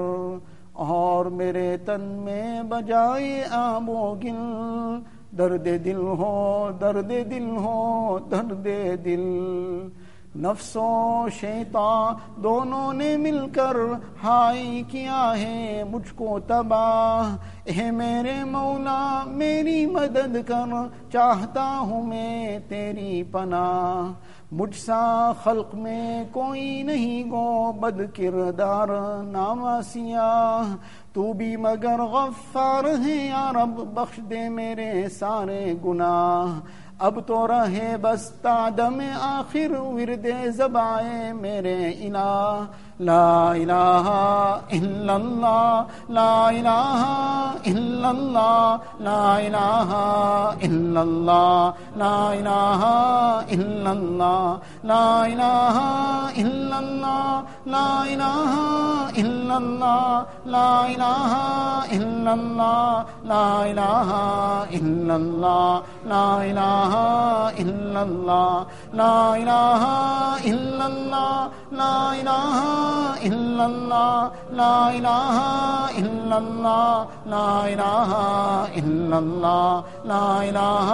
اور 0.79 1.27
میرے 1.27 1.77
تن 1.85 2.01
میں 2.01 2.63
بجائے 2.63 3.45
آب 3.51 3.89
و 3.89 4.15
گل، 4.15 4.99
درد 5.39 5.69
دل 5.85 5.97
ہو، 5.97 6.71
درد 6.81 7.09
دل 7.09 7.57
ہو، 7.57 8.19
درد 8.31 8.67
دل۔ 9.05 9.39
نفس 10.37 10.77
و 10.77 11.27
شیطان 11.41 12.15
دونوں 12.43 12.93
نے 12.93 13.17
مل 13.17 13.49
کر 13.53 13.77
ہائی 14.23 14.83
کیا 14.89 15.35
ہے 15.39 15.83
مجھ 15.91 16.15
کو 16.17 16.39
تباہ۔ 16.47 17.37
اے 17.65 17.91
میرے 17.91 18.45
مولا، 18.45 19.25
میری 19.27 19.87
مدد 19.87 20.37
کر، 20.47 20.73
چاہتا 21.13 21.79
ہوں 21.79 22.03
میں 22.03 22.59
تیری 22.69 23.23
پناہ۔ 23.23 24.13
مجھ 24.53 24.77
سا 24.77 25.33
خلق 25.45 25.75
میں 25.75 26.25
کوئی 26.33 26.83
نہیں 26.83 27.31
گو 27.31 27.73
بد 27.81 28.01
کردار 28.17 28.89
ناماسیا 29.23 30.63
تو 31.13 31.33
بھی 31.33 31.57
مگر 31.57 32.01
غفار 32.13 32.85
ہے، 33.05 33.17
یا 33.27 33.51
رب 33.55 33.81
بخش 33.95 34.19
دے 34.31 34.49
میرے 34.49 34.93
سارے 35.19 35.75
گناہ۔ 35.85 36.59
اب 37.07 37.19
تو 37.27 37.47
رہے 37.49 37.97
بس 38.03 38.29
تادم 38.43 39.01
آخر، 39.21 39.79
ورد 39.79 40.27
زبائے 40.57 41.33
میرے 41.33 41.77
الہ 41.89 42.65
لا 43.01 43.51
الہ 43.51 44.09
الا 44.77 45.15
اللہ 45.15 45.83
لا 46.11 46.31
الہ 46.49 47.05
الا 47.71 48.09
اللہ 48.09 48.87
لا 49.01 49.21
الہ 49.37 49.93
الا 50.63 51.01
اللہ 51.01 51.71
لا 51.97 52.17
الہ 52.31 52.83
الا 53.57 53.91
اللہ 53.91 54.59
لا 54.85 55.05
الہ 55.23 55.79
الا 56.43 56.77
اللہ 56.77 57.45
لا 57.67 57.87
الہ 58.03 58.59
الا 59.19 59.55
اللہ 59.57 60.25
لا 60.47 60.67
الہ 60.81 61.37
الا 61.99 62.33
اللہ 62.33 63.03
لا 63.27 63.47
الہ 63.61 64.17
الا 64.73 65.15
اللہ 65.15 65.81
لا 66.07 66.27
الہ 66.41 66.97
الا 67.61 68.01
اللہ 68.01 68.65
لا 68.95 69.15
الہ 69.33 69.87
الا 70.45 70.85
اللہ 70.85 71.49
لا 71.73 71.95
الہ 72.11 72.88
إلا 73.29 73.65
الله 73.67 74.31
لا 74.53 74.77
إله 74.97 75.37
إلا 75.99 76.39
الله 76.39 77.07
لا 77.27 77.51
إله 77.73 78.11
إلا 78.81 79.19
الله 79.19 79.85
لا 80.05 80.27
إله 80.49 80.89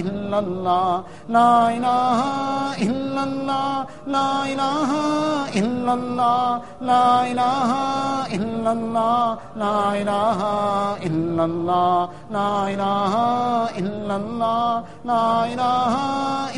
إلا 0.00 0.38
الله 0.38 1.02
لا 1.28 1.52
إله 1.76 2.18
إلا 2.88 3.22
الله 3.24 3.86
لا 4.06 4.30
إله 4.52 4.90
إلا 5.60 5.92
الله 5.94 6.60
لا 6.90 7.08
إله 7.32 7.70
إلا 8.36 8.72
الله 8.72 9.38
لا 9.64 9.78
إله 10.00 10.40
إلا 11.06 11.44
الله 11.44 12.08
لا 12.36 12.50
إله 12.72 13.14
إلا 13.80 14.16
الله 14.16 14.82
لا 15.04 15.28
إله 15.52 15.94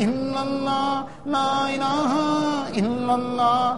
إلا 0.05 0.41
الله 0.47 1.03
لا 1.25 1.51
إله 1.75 2.11
إلا 2.81 3.15
الله 3.15 3.77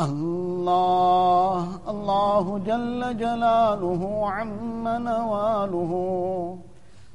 الله 0.00 1.68
الله 1.88 2.58
جل 2.58 3.16
جلاله 3.18 4.26
عم 4.26 4.88
نواله. 4.88 5.92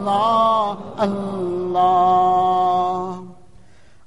اللہ 0.00 0.74
اللہ. 0.98 3.20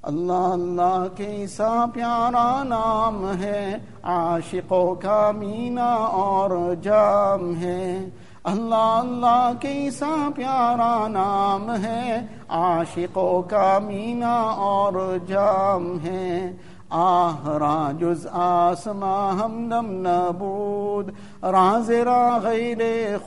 اللہ 0.02 0.34
اللہ 0.34 1.06
کیسا 1.16 1.86
پیارا 1.94 2.64
نام 2.64 3.32
ہے، 3.42 3.78
عاشقوں 4.04 4.96
کا 4.96 5.32
مینا 5.32 5.96
اور 5.96 6.74
جام 6.82 7.56
ہے۔ 7.56 8.10
اللہ 8.44 8.76
اللہ 8.76 9.52
کیسا 9.60 10.30
پیارا 10.36 11.08
نام 11.08 11.84
ہے، 11.84 12.26
عاشقوں 12.50 13.42
کا 13.42 13.80
مینا 13.84 14.42
اور 14.42 15.18
جام 15.28 15.98
ہے۔ 16.04 16.52
آہ 16.90 17.48
را 17.48 17.92
جز 18.00 18.28
آسما 18.32 19.32
ہمدم 19.32 19.86
نبود۔ 19.86 21.10
راز 21.44 21.92
را 21.92 22.40
غیر 22.44 22.78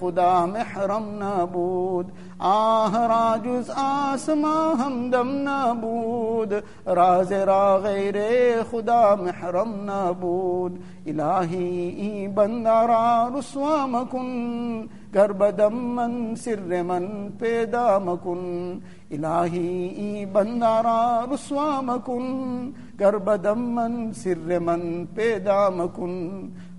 خدا، 0.01 0.45
محرم 0.45 1.05
نبود۔ 1.09 2.11
آہ 2.39 2.97
راجز 3.09 3.71
آسماں 3.75 4.75
ہمدم 4.79 5.29
نابود، 5.43 6.53
راز 6.97 7.33
را 7.47 7.77
غیر 7.83 8.17
خدا 8.71 9.15
محرم 9.21 9.73
نابود. 9.85 10.77
الہی 11.07 12.27
بندہ 12.35 12.83
را 12.89 13.29
رسوا 13.39 13.87
مکن 13.87 14.87
گربدم 15.15 15.77
من 15.97 16.35
سر 16.37 16.83
من 16.87 17.07
پیدا 17.39 17.87
مکن. 18.05 18.79
الہی 19.11 20.25
بندہ 20.33 20.75
را 20.85 21.25
رسوا 21.33 21.81
مکن 21.87 22.71
گربدم 23.01 23.63
من 23.75 24.13
سر 24.23 24.59
من 24.59 25.05
پیدا 25.15 25.69
مکن. 25.77 26.15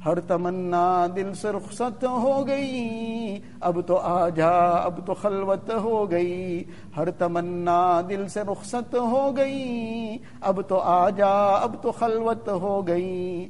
ہر 0.06 0.20
تمنا 0.20 1.08
دل 1.16 1.34
سے 1.34 1.50
رخصت 1.50 2.04
ہو 2.04 2.48
گئی۔ 2.48 3.40
اب 3.62 3.80
تو 3.88 3.98
آ 3.98 4.30
جا 4.30 4.60
اب 4.60 5.00
تو 5.06 5.14
خلوت 5.14 5.72
ہو 5.72 6.12
گئی۔ 6.12 6.64
ہر 6.98 7.12
تمنا 7.12 8.02
دل 8.10 8.28
سے 8.28 8.42
رخصت 8.42 8.96
ہو 8.96 9.38
گئی۔ 9.38 10.18
اب 10.42 10.62
تو 10.68 10.80
آ 10.80 11.10
جا 11.10 11.34
اب 11.56 11.76
تو 11.82 11.92
خلوت 11.92 12.50
ہو 12.50 12.88
گئی۔ 12.88 13.50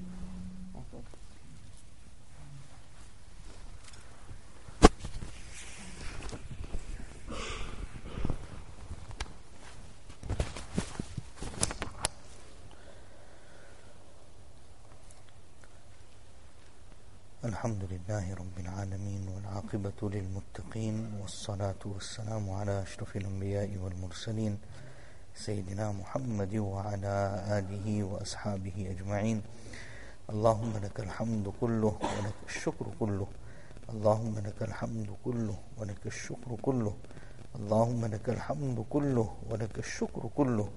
الحمد 17.45 17.83
لله 17.91 18.33
رب 18.33 18.57
العالمين 18.59 19.27
والعاقبة 19.27 19.99
للمتقين 20.03 21.13
والصلاة 21.21 21.81
والسلام 21.85 22.49
على 22.49 22.81
أشرف 22.81 23.17
الأنبياء 23.17 23.77
والمرسلين 23.83 24.57
سيدنا 25.35 25.91
محمد 25.91 26.55
وعلى 26.55 27.15
آله 27.57 28.03
وأصحابه 28.03 28.77
أجمعين. 28.93 29.41
اللهم 30.29 30.73
لك 30.83 30.99
الحمد 30.99 31.53
كله 31.61 31.93
ولك 32.17 32.39
الشكر 32.47 32.85
كله. 32.99 33.27
اللهم 33.89 34.39
لك 34.39 34.61
الحمد 34.61 35.09
كله 35.25 35.57
ولك 35.77 36.05
الشكر 36.05 36.55
كله. 36.61 36.93
اللهم 37.55 38.05
لك 38.05 38.29
الحمد 38.29 38.85
كله 38.89 39.27
ولك 39.49 39.79
الشكر 39.79 40.29
كله. 40.37 40.69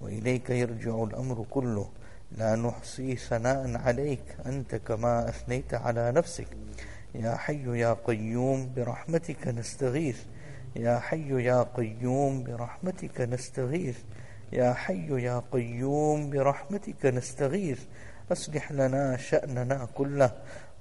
وإليك 0.00 0.50
يرجع 0.50 0.94
الأمر 1.02 1.46
كله. 1.50 1.88
لا 2.38 2.56
نحصي 2.56 3.16
ثناء 3.16 3.76
عليك 3.76 4.36
أنت 4.46 4.74
كما 4.74 5.28
أثنيت 5.28 5.74
على 5.74 6.12
نفسك. 6.12 6.46
يا 7.14 7.36
حي 7.36 7.78
يا 7.78 7.96
قيوم 8.04 8.72
برحمتك 8.76 9.48
نستغيث. 9.48 10.18
يا 10.76 10.98
حي 10.98 11.44
يا 11.44 11.62
قيوم 11.62 12.44
برحمتك 12.44 13.20
نستغيث. 13.20 13.98
يا 14.52 14.72
حي 14.72 15.22
يا 15.22 15.42
قيوم 15.52 16.30
برحمتك 16.30 17.06
نستغيث. 17.06 17.80
أصلح 18.32 18.72
لنا 18.72 19.16
شأننا 19.16 19.88
كله 19.94 20.32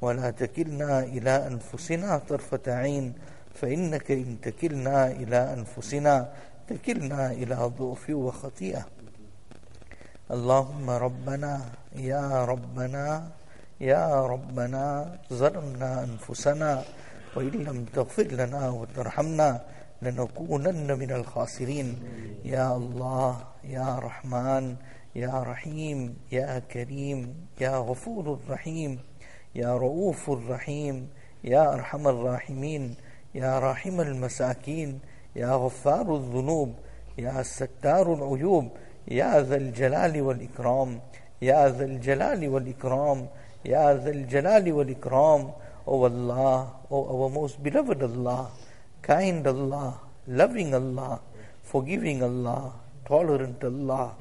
ولا 0.01 0.31
تكلنا 0.31 0.99
إلى 0.99 1.47
أنفسنا 1.47 2.17
طرفة 2.17 2.61
عين. 2.67 3.13
فإنك 3.53 4.11
إن 4.11 4.41
تكلنا 4.41 5.11
إلى 5.11 5.53
أنفسنا 5.53 6.33
تكلنا 6.67 7.31
إلى 7.31 7.55
ضعف 7.55 8.09
وخطيئة. 8.09 9.00
اللهم 10.32 10.89
ربنا 10.89 11.53
يا 11.95 12.45
ربنا 12.45 13.32
يا 13.82 14.25
ربنا 14.25 14.86
ظلمنا 15.34 16.03
أنفسنا 16.03 16.84
وإن 17.36 17.49
لم 17.67 17.86
تغفر 17.86 18.23
لنا 18.23 18.69
وترحمنا 18.69 19.61
لنكونن 20.01 20.99
من 20.99 21.11
الخاسرين. 21.11 21.88
يا 22.45 22.75
الله 22.75 23.43
يا 23.63 23.99
رحمن 24.07 24.75
يا 25.15 25.43
رحيم 25.51 26.15
يا 26.32 26.59
كريم 26.59 27.19
يا 27.61 27.75
غفور 27.77 28.39
رحيم 28.49 28.99
يا 29.55 29.77
رؤوف 29.77 30.29
رحيم 30.29 31.09
يا 31.43 31.73
أرحم 31.73 32.07
الراحمين 32.07 32.95
يا 33.36 33.59
راحم 33.59 34.01
المساكين 34.01 34.99
يا 35.36 35.51
غفار 35.63 36.15
الذنوب 36.15 36.71
يا 37.17 37.43
ستار 37.43 38.13
العيوب 38.13 38.67
يا 39.09 39.40
ذا 39.42 39.57
الجلال 39.57 40.22
والإكرام 40.22 41.00
Ya 41.40 41.68
Zal 41.70 42.00
Jalali 42.00 42.48
wal 42.48 42.62
Ikram, 42.62 43.28
Ya 43.62 43.94
Zal 43.98 44.24
Jalali 44.24 44.72
wal 44.72 44.86
Ikram, 44.86 45.52
O 45.86 46.04
Allah, 46.04 46.72
O 46.90 47.24
our 47.24 47.30
most 47.30 47.62
beloved 47.62 48.02
Allah, 48.02 48.50
kind 49.02 49.46
Allah, 49.46 50.00
loving 50.26 50.74
Allah, 50.74 51.20
forgiving 51.62 52.22
Allah, 52.22 52.72
tolerant 53.07 53.62
Allah, 53.62 54.14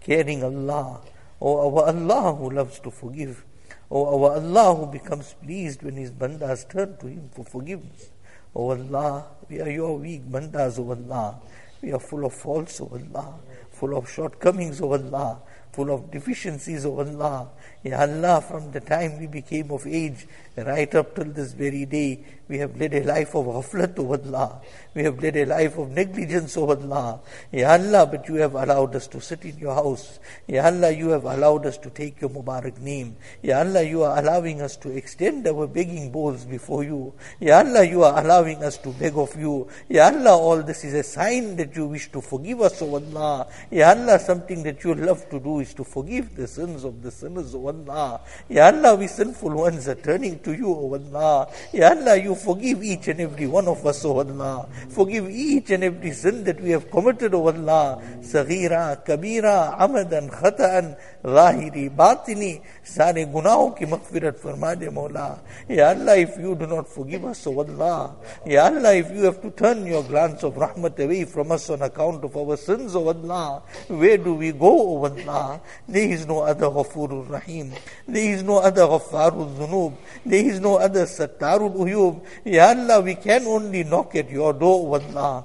caring 0.00 0.42
Allah, 0.42 1.00
O 1.42 1.76
our 1.76 1.88
Allah 1.88 2.34
who 2.34 2.50
loves 2.50 2.80
to 2.80 2.90
forgive, 2.90 3.44
O 3.90 4.24
our 4.24 4.36
Allah 4.36 4.74
who 4.74 4.86
becomes 4.86 5.34
pleased 5.44 5.82
when 5.82 5.96
his 5.96 6.10
bandas 6.10 6.66
turn 6.70 6.96
to 7.00 7.06
him 7.06 7.28
for 7.34 7.44
forgiveness. 7.44 8.10
O 8.56 8.70
Allah, 8.70 9.26
we 9.48 9.60
are 9.60 9.68
your 9.68 9.98
weak 9.98 10.24
bandas, 10.24 10.78
O 10.78 10.90
Allah. 10.90 11.38
We 11.82 11.92
are 11.92 12.00
full 12.00 12.24
of 12.24 12.32
faults, 12.32 12.80
O 12.80 12.88
Allah, 12.90 13.34
full 13.77 13.95
of 13.95 14.09
shortcomings, 14.09 14.81
O 14.81 14.93
Allah, 14.93 15.41
full 15.71 15.91
of 15.91 16.09
deficiencies, 16.09 16.85
O 16.85 16.99
Allah. 16.99 17.49
Ya 17.87 18.01
Allah, 18.01 18.41
from 18.41 18.71
the 18.71 18.81
time 18.81 19.17
we 19.17 19.27
became 19.27 19.71
of 19.71 19.87
age, 19.87 20.27
right 20.57 20.93
up 20.95 21.15
till 21.15 21.31
this 21.31 21.53
very 21.53 21.85
day, 21.85 22.19
we 22.49 22.57
have 22.57 22.75
led 22.79 22.93
a 22.93 23.03
life 23.03 23.33
of 23.35 23.45
ghaflat, 23.45 23.97
O 23.99 24.11
Allah. 24.11 24.61
We 24.93 25.03
have 25.03 25.21
led 25.21 25.37
a 25.37 25.45
life 25.45 25.77
of 25.77 25.91
negligence, 25.91 26.57
O 26.57 26.67
Allah. 26.69 27.19
Ya 27.51 27.71
Allah, 27.73 28.05
but 28.05 28.27
you 28.27 28.35
have 28.35 28.55
allowed 28.55 28.95
us 28.95 29.07
to 29.07 29.21
sit 29.21 29.45
in 29.45 29.57
your 29.57 29.73
house. 29.73 30.19
Ya 30.47 30.65
Allah, 30.65 30.91
you 30.91 31.09
have 31.09 31.23
allowed 31.23 31.65
us 31.65 31.77
to 31.77 31.89
take 31.89 32.19
your 32.19 32.29
Mubarak 32.29 32.77
name. 32.79 33.15
Ya 33.41 33.59
Allah, 33.59 33.83
you 33.83 34.03
are 34.03 34.19
allowing 34.19 34.61
us 34.61 34.75
to 34.77 34.89
extend 34.89 35.47
our 35.47 35.67
begging 35.67 36.11
bowls 36.11 36.43
before 36.43 36.83
you. 36.83 37.13
Ya 37.39 37.59
Allah, 37.59 37.83
you 37.85 38.03
are 38.03 38.19
allowing 38.19 38.63
us 38.63 38.77
to 38.79 38.89
beg 38.89 39.17
of 39.17 39.33
you. 39.39 39.67
Ya 39.87 40.07
Allah, 40.07 40.35
all 40.35 40.61
this 40.61 40.83
is 40.83 40.93
a 40.93 41.03
sign 41.03 41.55
that 41.55 41.75
you 41.75 41.85
wish 41.85 42.11
to 42.11 42.21
forgive 42.21 42.61
us, 42.61 42.81
O 42.81 42.95
Allah. 42.95 43.47
Ya 43.71 43.91
Allah, 43.91 44.19
something 44.19 44.63
that 44.63 44.83
you 44.83 44.95
love 44.95 45.29
to 45.29 45.39
do 45.39 45.59
is 45.59 45.73
to 45.75 45.83
forgive 45.83 46.35
the 46.35 46.47
sins 46.47 46.83
of 46.83 47.01
the 47.01 47.11
sinners, 47.11 47.55
O 47.55 47.67
Allah. 47.67 47.76
Allah. 47.77 48.21
Ya 48.49 48.67
Allah, 48.67 48.95
we 48.95 49.07
sinful 49.07 49.51
ones 49.51 49.87
are 49.87 49.95
turning 49.95 50.39
to 50.39 50.53
you, 50.53 50.69
O 50.69 50.93
Allah. 50.93 51.49
Ya 51.73 51.91
Allah, 51.91 52.17
you 52.17 52.35
forgive 52.35 52.83
each 52.83 53.07
and 53.07 53.21
every 53.21 53.47
one 53.47 53.67
of 53.67 53.85
us, 53.85 54.03
O 54.05 54.19
Allah. 54.19 54.67
Forgive 54.89 55.29
each 55.29 55.69
and 55.71 55.83
every 55.83 56.11
sin 56.11 56.43
that 56.45 56.59
we 56.61 56.71
have 56.71 56.89
committed, 56.89 57.33
O 57.33 57.47
Allah. 57.47 58.01
Sagira, 58.21 59.03
Kabira, 59.05 59.77
Amadan, 59.77 60.29
Khata'an, 60.29 60.97
Zahiri, 61.23 61.89
Batini, 61.95 62.61
Sare 62.83 63.25
Gunao 63.25 63.77
ki 63.77 63.85
Maghfirat 63.85 64.39
Farma 64.39 64.77
de 64.79 64.89
Mola. 64.91 65.39
Ya 65.69 65.89
Allah, 65.89 66.17
if 66.17 66.37
you 66.37 66.55
do 66.55 66.67
not 66.67 66.87
forgive 66.87 67.25
us, 67.25 67.45
O 67.47 67.59
Allah. 67.59 68.15
Ya 68.45 68.65
Allah, 68.65 68.95
if 68.95 69.11
you 69.11 69.23
have 69.23 69.41
to 69.41 69.51
turn 69.51 69.85
your 69.85 70.03
glance 70.03 70.43
of 70.43 70.55
rahmat 70.55 71.03
away 71.03 71.25
from 71.25 71.51
us 71.51 71.69
on 71.69 71.81
account 71.81 72.23
of 72.23 72.35
our 72.35 72.57
sins, 72.57 72.95
O 72.95 73.07
Allah, 73.07 73.61
where 73.87 74.17
do 74.17 74.35
we 74.35 74.51
go, 74.51 74.97
O 74.97 75.05
Allah? 75.05 75.61
There 75.87 76.09
is 76.09 76.25
no 76.25 76.39
other 76.41 76.67
Ghafurur 76.67 77.29
Rahim. 77.29 77.56
there 77.56 78.34
is 78.34 78.42
no 78.42 78.58
other 78.58 78.82
Ghafarul 78.82 79.56
Dhunub 79.56 79.96
there 80.26 80.44
is 80.44 80.60
no 80.60 80.76
other 80.76 81.04
Sattarul 81.06 81.74
Uyub 81.76 82.20
ya 82.44 82.68
Allah 82.68 83.00
we 83.00 83.14
can 83.14 83.46
only 83.46 83.84
knock 83.84 84.14
at 84.14 84.30
your 84.30 84.52
door 84.52 84.96
O 84.96 85.00
Allah 85.00 85.44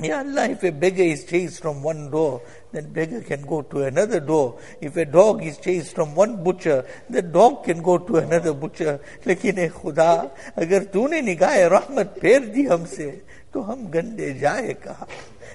Ya 0.00 0.18
Allah, 0.20 0.48
if 0.48 0.64
a 0.64 0.72
beggar 0.72 1.02
is 1.02 1.24
chased 1.24 1.60
from 1.60 1.82
one 1.82 2.10
door, 2.10 2.40
then 2.72 2.90
beggar 2.92 3.20
can 3.20 3.42
go 3.42 3.60
to 3.60 3.82
another 3.84 4.20
door. 4.20 4.58
If 4.80 4.96
a 4.96 5.04
dog 5.04 5.44
is 5.44 5.58
chased 5.58 5.94
from 5.94 6.14
one 6.14 6.42
butcher, 6.42 6.86
the 7.10 7.20
dog 7.20 7.64
can 7.64 7.82
go 7.82 7.98
to 7.98 8.16
another 8.16 8.54
butcher. 8.54 8.98
लेकिन 9.26 9.58
ए 9.58 9.68
खुदा 9.68 10.12
अगर 10.58 10.84
तूने 10.96 11.20
निगाह 11.22 11.54
रहमत 11.76 12.16
फेर 12.20 12.40
दी 12.56 12.64
हमसे 12.66 13.10
तो 13.52 13.60
हम 13.60 13.86
गंदे 13.92 14.32
जाए 14.40 14.72
कहा 14.80 15.06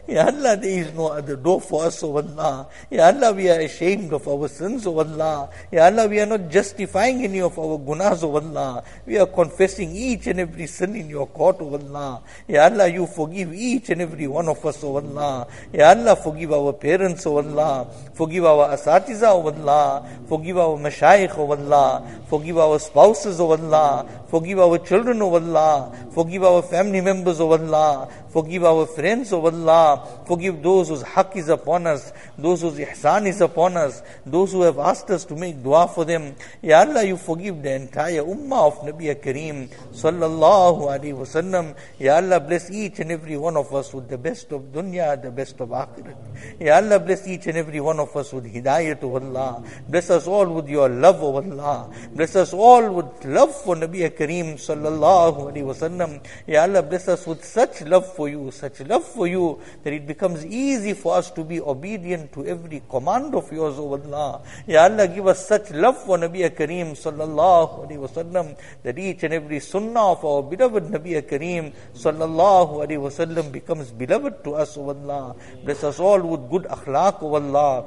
Ya 0.09 0.27
Allah, 0.27 0.57
there 0.57 0.83
is 0.83 0.93
no 0.95 1.09
other 1.09 1.37
door 1.37 1.61
for 1.61 1.85
us, 1.85 2.03
O 2.03 2.17
Allah. 2.17 2.67
Ya 2.91 3.07
Allah, 3.07 3.33
we 3.33 3.49
are 3.49 3.61
ashamed 3.61 4.13
of 4.13 4.27
our 4.27 4.49
sins, 4.49 4.87
O 4.87 4.99
Allah. 4.99 5.49
Ya 5.71 5.87
Allah, 5.87 6.09
we 6.09 6.19
are 6.21 6.27
not 6.27 6.51
justifying 6.51 7.23
any 7.25 7.41
of 7.41 7.57
our 7.59 7.79
gunas, 7.79 8.23
O 8.25 8.37
Allah. 8.37 8.83
We 9.07 9.19
are 9.19 9.27
confessing 9.27 9.95
each 9.95 10.27
and 10.27 10.41
every 10.41 10.67
sin 10.67 10.97
in 10.97 11.09
your 11.09 11.27
court, 11.29 11.59
O 11.61 11.75
Allah. 11.75 12.21
Ya 12.49 12.65
Allah, 12.65 12.89
you 12.89 13.07
forgive 13.07 13.55
each 13.55 13.91
and 13.91 14.03
every 14.03 14.27
one 14.27 14.49
of 14.49 14.65
us, 14.67 14.83
O 14.83 14.97
Allah. 14.97 15.47
Ya 15.73 15.91
Allah, 15.91 16.17
forgive 16.17 16.53
our 16.53 16.73
parents, 16.73 17.25
O 17.27 17.39
Allah. 17.39 17.87
Forgive 18.15 18.45
our 18.45 18.77
asatiza, 18.77 19.31
O 19.31 19.47
Allah. 19.49 20.05
Forgive 20.29 20.59
our 20.59 20.77
mashayikh, 20.77 21.39
O 21.39 21.53
Allah. 21.53 22.03
Forgive 22.29 22.59
our 22.59 22.79
spouses, 22.79 23.39
O 23.41 23.53
Allah. 23.53 24.07
Forgive 24.29 24.59
our 24.59 24.79
children, 24.79 25.23
O 25.23 25.35
Allah. 25.35 25.93
Forgive 26.13 26.43
our 26.43 26.63
family 26.63 27.01
members, 27.01 27.39
O 27.41 27.53
Allah. 27.53 28.09
Forgive 28.33 28.65
our 28.65 28.87
friends, 28.87 29.33
O 29.33 29.45
Allah. 29.45 30.09
Forgive 30.27 30.63
those 30.63 30.89
whose 30.89 31.03
haqq 31.03 31.37
is 31.37 31.49
upon 31.51 31.87
us, 31.87 32.13
those 32.39 32.63
whose 32.63 32.79
ihsan 32.79 33.27
is 33.27 33.43
upon 33.43 33.77
us, 33.77 34.03
those 34.25 34.53
who 34.53 34.63
have 34.63 34.79
asked 34.79 35.11
us 35.11 35.27
to 35.27 35.37
make 35.37 35.63
dua 35.63 35.87
for 35.87 36.07
them. 36.07 36.35
Ya 36.63 36.81
Allah, 36.81 37.05
you 37.05 37.19
forgive 37.19 37.63
the 37.63 37.75
entire 37.75 38.23
ummah 38.23 38.69
of 38.69 38.79
Nabi 38.81 39.15
Kareem 39.15 39.69
sallallahu 39.93 40.89
alaihi 40.89 41.13
wasallam. 41.13 41.77
Ya 41.99 42.17
Allah, 42.17 42.41
bless 42.41 42.71
each 42.71 43.01
and 43.01 43.13
every 43.13 43.37
one 43.37 43.57
of 43.57 43.75
us 43.75 43.93
with 43.93 44.09
the 44.09 44.17
best 44.17 44.51
of 44.53 44.63
dunya, 44.73 45.21
the 45.21 45.31
best 45.31 45.61
of 45.61 45.69
akhirat. 45.69 46.17
Ya 46.59 46.77
Allah, 46.77 46.99
bless 47.01 47.29
each 47.29 47.47
and 47.49 47.59
every 47.59 47.81
one 47.81 48.01
of 48.01 48.17
us 48.17 48.33
with 48.33 48.47
hidayat, 48.47 49.03
O 49.05 49.15
Allah. 49.19 49.63
Bless 49.89 50.09
us 50.09 50.27
all 50.27 50.47
with 50.47 50.69
your 50.69 50.89
love, 50.89 51.23
O 51.23 51.37
Allah. 51.37 51.91
Bless 52.15 52.35
us 52.37 52.55
all 52.55 52.91
with 52.91 53.25
love 53.27 53.55
for 53.55 53.77
Nabi 53.77 54.09
Kareem 54.11 54.55
sallallahu 54.55 55.53
alaihi 55.53 55.69
wasallam. 55.69 56.25
Ya 56.47 56.63
Allah, 56.63 56.83
bless 56.83 57.09
us 57.09 57.27
with 57.27 57.45
such 57.45 57.83
love 57.83 58.07
for 58.15 58.22
you, 58.29 58.51
such 58.51 58.81
love 58.81 59.05
for 59.05 59.27
you 59.27 59.59
that 59.83 59.93
it 59.93 60.07
becomes 60.07 60.45
easy 60.47 60.95
for 60.95 61.17
us 61.17 61.31
to 61.33 61.45
be 61.45 61.61
obedient 61.61 62.33
to 62.33 62.47
every 62.47 62.83
command 62.89 63.35
of 63.35 63.51
yours, 63.53 63.79
O 63.79 63.93
Allah. 63.93 64.43
Ya 64.67 64.85
Allah, 64.85 65.09
give 65.09 65.27
us 65.27 65.47
such 65.47 65.71
love 65.71 65.99
for 66.05 66.19
Nabi 66.19 66.49
Kareem 66.51 66.93
sallallahu 66.93 67.87
alaihi 67.87 67.99
wasallam 67.99 68.57
that 68.83 68.99
each 68.99 69.23
and 69.23 69.35
every 69.35 69.61
sunnah 69.61 70.13
of 70.13 70.25
our 70.25 70.43
beloved 70.43 70.85
Nabi 70.85 71.21
Kareem 71.23 71.73
sallallahu 71.95 72.87
alaihi 72.87 73.01
wasallam 73.01 73.51
becomes 73.53 73.91
beloved 73.91 74.45
to 74.45 74.55
us, 74.55 74.77
O 74.77 74.89
Allah. 74.89 75.35
Bless 75.65 75.85
us 75.85 75.99
all 76.01 76.21
with 76.21 76.51
good 76.51 76.65
akhlaq, 76.65 77.23
O 77.23 77.35
Allah. 77.35 77.87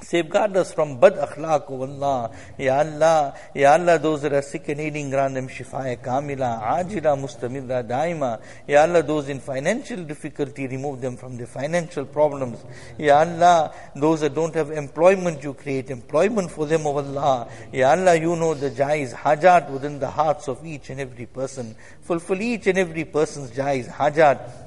Safeguard 0.00 0.56
us 0.56 0.74
from 0.74 0.98
bad 0.98 1.14
akhlaq, 1.14 1.70
O 1.70 1.82
Allah. 1.82 2.30
Ya 2.58 2.80
Allah, 2.80 3.34
Ya 3.54 3.72
Allah, 3.72 3.98
those 3.98 4.22
that 4.22 4.32
are 4.32 4.42
sick 4.42 4.68
and 4.68 4.78
needing, 4.78 5.08
grant 5.08 5.34
them 5.34 5.48
shifaya 5.48 5.96
kamila, 5.96 6.60
ajila, 6.62 7.16
mustamila, 7.16 7.82
daima. 7.82 8.40
Ya 8.66 8.82
Allah, 8.82 9.02
those 9.02 9.28
in 9.28 9.40
financial 9.40 10.02
difficulty, 10.04 10.66
remove 10.66 11.00
them 11.00 11.16
from 11.16 11.36
their 11.36 11.46
financial 11.46 12.04
problems. 12.04 12.58
Ya 12.98 13.20
Allah, 13.20 13.72
those 13.94 14.20
that 14.20 14.34
don't 14.34 14.54
have 14.54 14.72
employment, 14.72 15.42
you 15.42 15.54
create 15.54 15.90
employment 15.90 16.50
for 16.50 16.66
them, 16.66 16.86
O 16.86 16.98
Allah. 16.98 17.48
Ya 17.72 17.92
Allah, 17.92 18.16
you 18.16 18.36
know 18.36 18.52
the 18.52 18.70
jais, 18.70 19.14
hajat 19.14 19.70
within 19.70 20.00
the 20.00 20.10
hearts 20.10 20.48
of 20.48 20.66
each 20.66 20.90
and 20.90 21.00
every 21.00 21.26
person. 21.26 21.74
Fulfill 22.02 22.42
each 22.42 22.66
and 22.66 22.78
every 22.78 23.04
person's 23.04 23.52
jais, 23.52 23.88
hajat. 23.88 24.63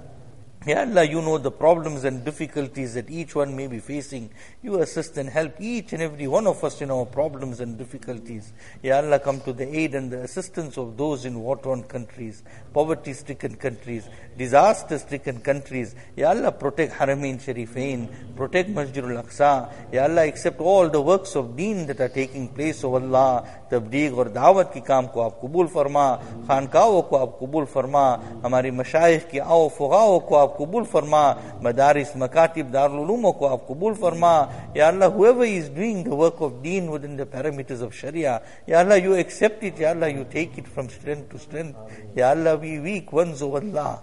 Ya 0.68 0.82
Allah, 0.82 1.05
you 1.05 1.22
know 1.22 1.38
the 1.38 1.49
problems 1.49 2.03
and 2.03 2.26
difficulties 2.26 2.95
that 2.95 3.09
each 3.09 3.34
one 3.34 3.55
may 3.55 3.68
be 3.68 3.80
facing. 3.80 4.30
You 4.61 4.82
assist 4.82 5.15
and 5.18 5.30
help 5.30 5.61
each 5.61 5.93
and 5.93 6.01
every 6.03 6.28
one 6.28 6.45
of 6.45 6.61
us 6.61 6.82
in 6.82 6.91
our 6.91 7.05
problems 7.05 7.61
and 7.61 7.78
difficulties. 7.78 8.51
Ya 8.84 8.97
Allah, 8.97 9.18
come 9.18 9.39
to 9.41 9.53
the 9.53 9.65
aid 9.65 9.95
and 9.95 10.11
the 10.11 10.24
assistance 10.24 10.78
of 10.78 10.97
those 10.97 11.24
in 11.24 11.39
war-torn 11.39 11.84
countries, 11.84 12.43
poverty-stricken 12.74 13.55
countries, 13.55 14.09
disaster-stricken 14.38 15.39
countries. 15.39 15.95
Ya 16.18 16.32
Allah, 16.32 16.51
protect 16.51 16.95
Haramain 16.95 17.38
Sharifain, 17.38 18.36
protect 18.36 18.70
Masjidul 18.70 19.24
Aqsa. 19.24 19.72
Ya 19.93 20.03
Allah, 20.03 20.28
accept 20.28 20.59
all 20.59 20.89
the 20.89 21.01
works 21.01 21.38
of 21.38 21.55
deen 21.55 21.88
that 21.88 22.01
are 22.01 22.09
taking 22.09 22.49
place, 22.49 22.84
O 22.84 22.95
Allah. 22.95 23.47
تبلیغ 23.70 24.18
اور 24.18 24.26
دعوت 24.26 24.74
کی 24.74 24.80
کام 24.80 25.07
کو 25.07 25.22
آپ 25.22 25.41
قبول 25.41 25.68
فرما، 25.68 26.15
خانقاہوں 26.47 27.01
کو 27.01 27.18
آپ 27.18 27.39
قبول 27.39 27.65
فرما، 27.65 28.15
ہماری 28.43 28.72
مشائق 28.72 29.32
کی 29.32 29.39
آؤ 29.39 29.68
فغاؤں 29.68 30.20
کو 30.20 30.38
آپ 30.38 30.57
قبول 30.57 30.84
فرما، 30.84 31.34
مدارس، 31.61 32.15
مکاتب، 32.15 32.74
دارالعلوموں 32.74 33.32
کو 33.32 33.47
آپ 33.47 33.68
قبول 33.68 33.93
فرما۔ 33.93 34.45
یا 34.74 34.88
اللہ، 34.88 35.05
whoever 35.05 35.45
is 35.45 35.70
doing 35.80 36.03
the 36.03 36.18
work 36.18 36.41
of 36.41 36.65
deen 36.65 36.89
within 36.89 37.15
the 37.18 37.26
parameters 37.36 37.82
of 37.82 37.89
sharia 38.03 38.38
یا 38.68 38.80
اللہ، 38.80 38.93
you 38.93 39.15
accept 39.15 39.63
it 39.63 39.82
یا 39.82 39.89
اللہ، 39.89 40.05
you 40.05 40.24
take 40.36 40.57
it 40.57 40.74
from 40.76 40.86
strength 40.99 41.34
to 41.34 41.38
strength 41.47 41.89
یا 42.15 42.30
اللہ، 42.30 42.49
we 42.49 42.78
weak 42.89 43.13
ones 43.13 43.41
of 43.41 43.55
Allah 43.63 43.95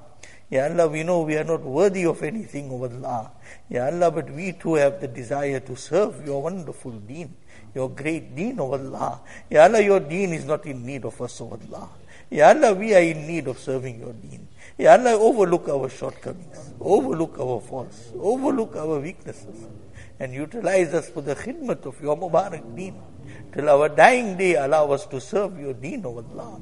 Ya 0.55 0.67
Allah, 0.71 0.87
we 0.87 1.03
know 1.03 1.23
we 1.23 1.37
are 1.37 1.43
not 1.43 1.63
worthy 1.63 2.05
of 2.07 2.23
anything, 2.23 2.71
O 2.71 2.85
Allah. 2.85 3.33
Ya 3.69 3.87
Allah, 3.87 4.09
but 4.13 4.31
we 4.31 4.53
too 4.53 4.75
have 4.75 5.01
the 5.01 5.09
desire 5.09 5.59
to 5.59 5.75
serve 5.75 6.25
your 6.25 6.43
wonderful 6.43 6.93
deen, 6.93 7.35
your 7.75 7.91
great 7.91 8.37
deen, 8.37 8.61
O 8.61 8.71
Allah. 8.73 9.21
Ya 9.51 9.65
Allah, 9.65 9.83
your 9.83 9.99
deen 9.99 10.33
is 10.33 10.45
not 10.45 10.65
in 10.65 10.87
need 10.87 11.05
of 11.05 11.21
us, 11.21 11.41
O 11.41 11.59
Allah. 11.59 11.89
Ya 12.31 12.51
Allah, 12.51 12.73
we 12.73 12.95
are 12.95 13.03
in 13.03 13.27
need 13.27 13.49
of 13.49 13.59
serving 13.59 13.99
your 13.99 14.13
deen. 14.13 14.47
Ya 14.79 14.93
Allah, 14.93 15.19
overlook 15.19 15.69
our 15.69 15.89
shortcomings, 15.89 16.71
overlook 16.81 17.37
our 17.41 17.61
faults, 17.61 18.13
overlook 18.17 18.77
our 18.77 19.01
weaknesses, 19.01 19.67
and 20.21 20.33
utilize 20.33 20.95
us 20.95 21.11
for 21.11 21.21
the 21.21 21.35
khidmat 21.35 21.85
of 21.85 22.01
your 22.01 22.17
Mubarak 22.17 22.63
deen. 22.77 22.95
Till 23.53 23.69
our 23.69 23.89
dying 23.89 24.37
day, 24.37 24.55
allow 24.55 24.93
us 24.93 25.05
to 25.07 25.21
serve 25.21 25.59
your 25.59 25.75
deen, 25.75 26.07
O 26.07 26.23
Allah. 26.23 26.61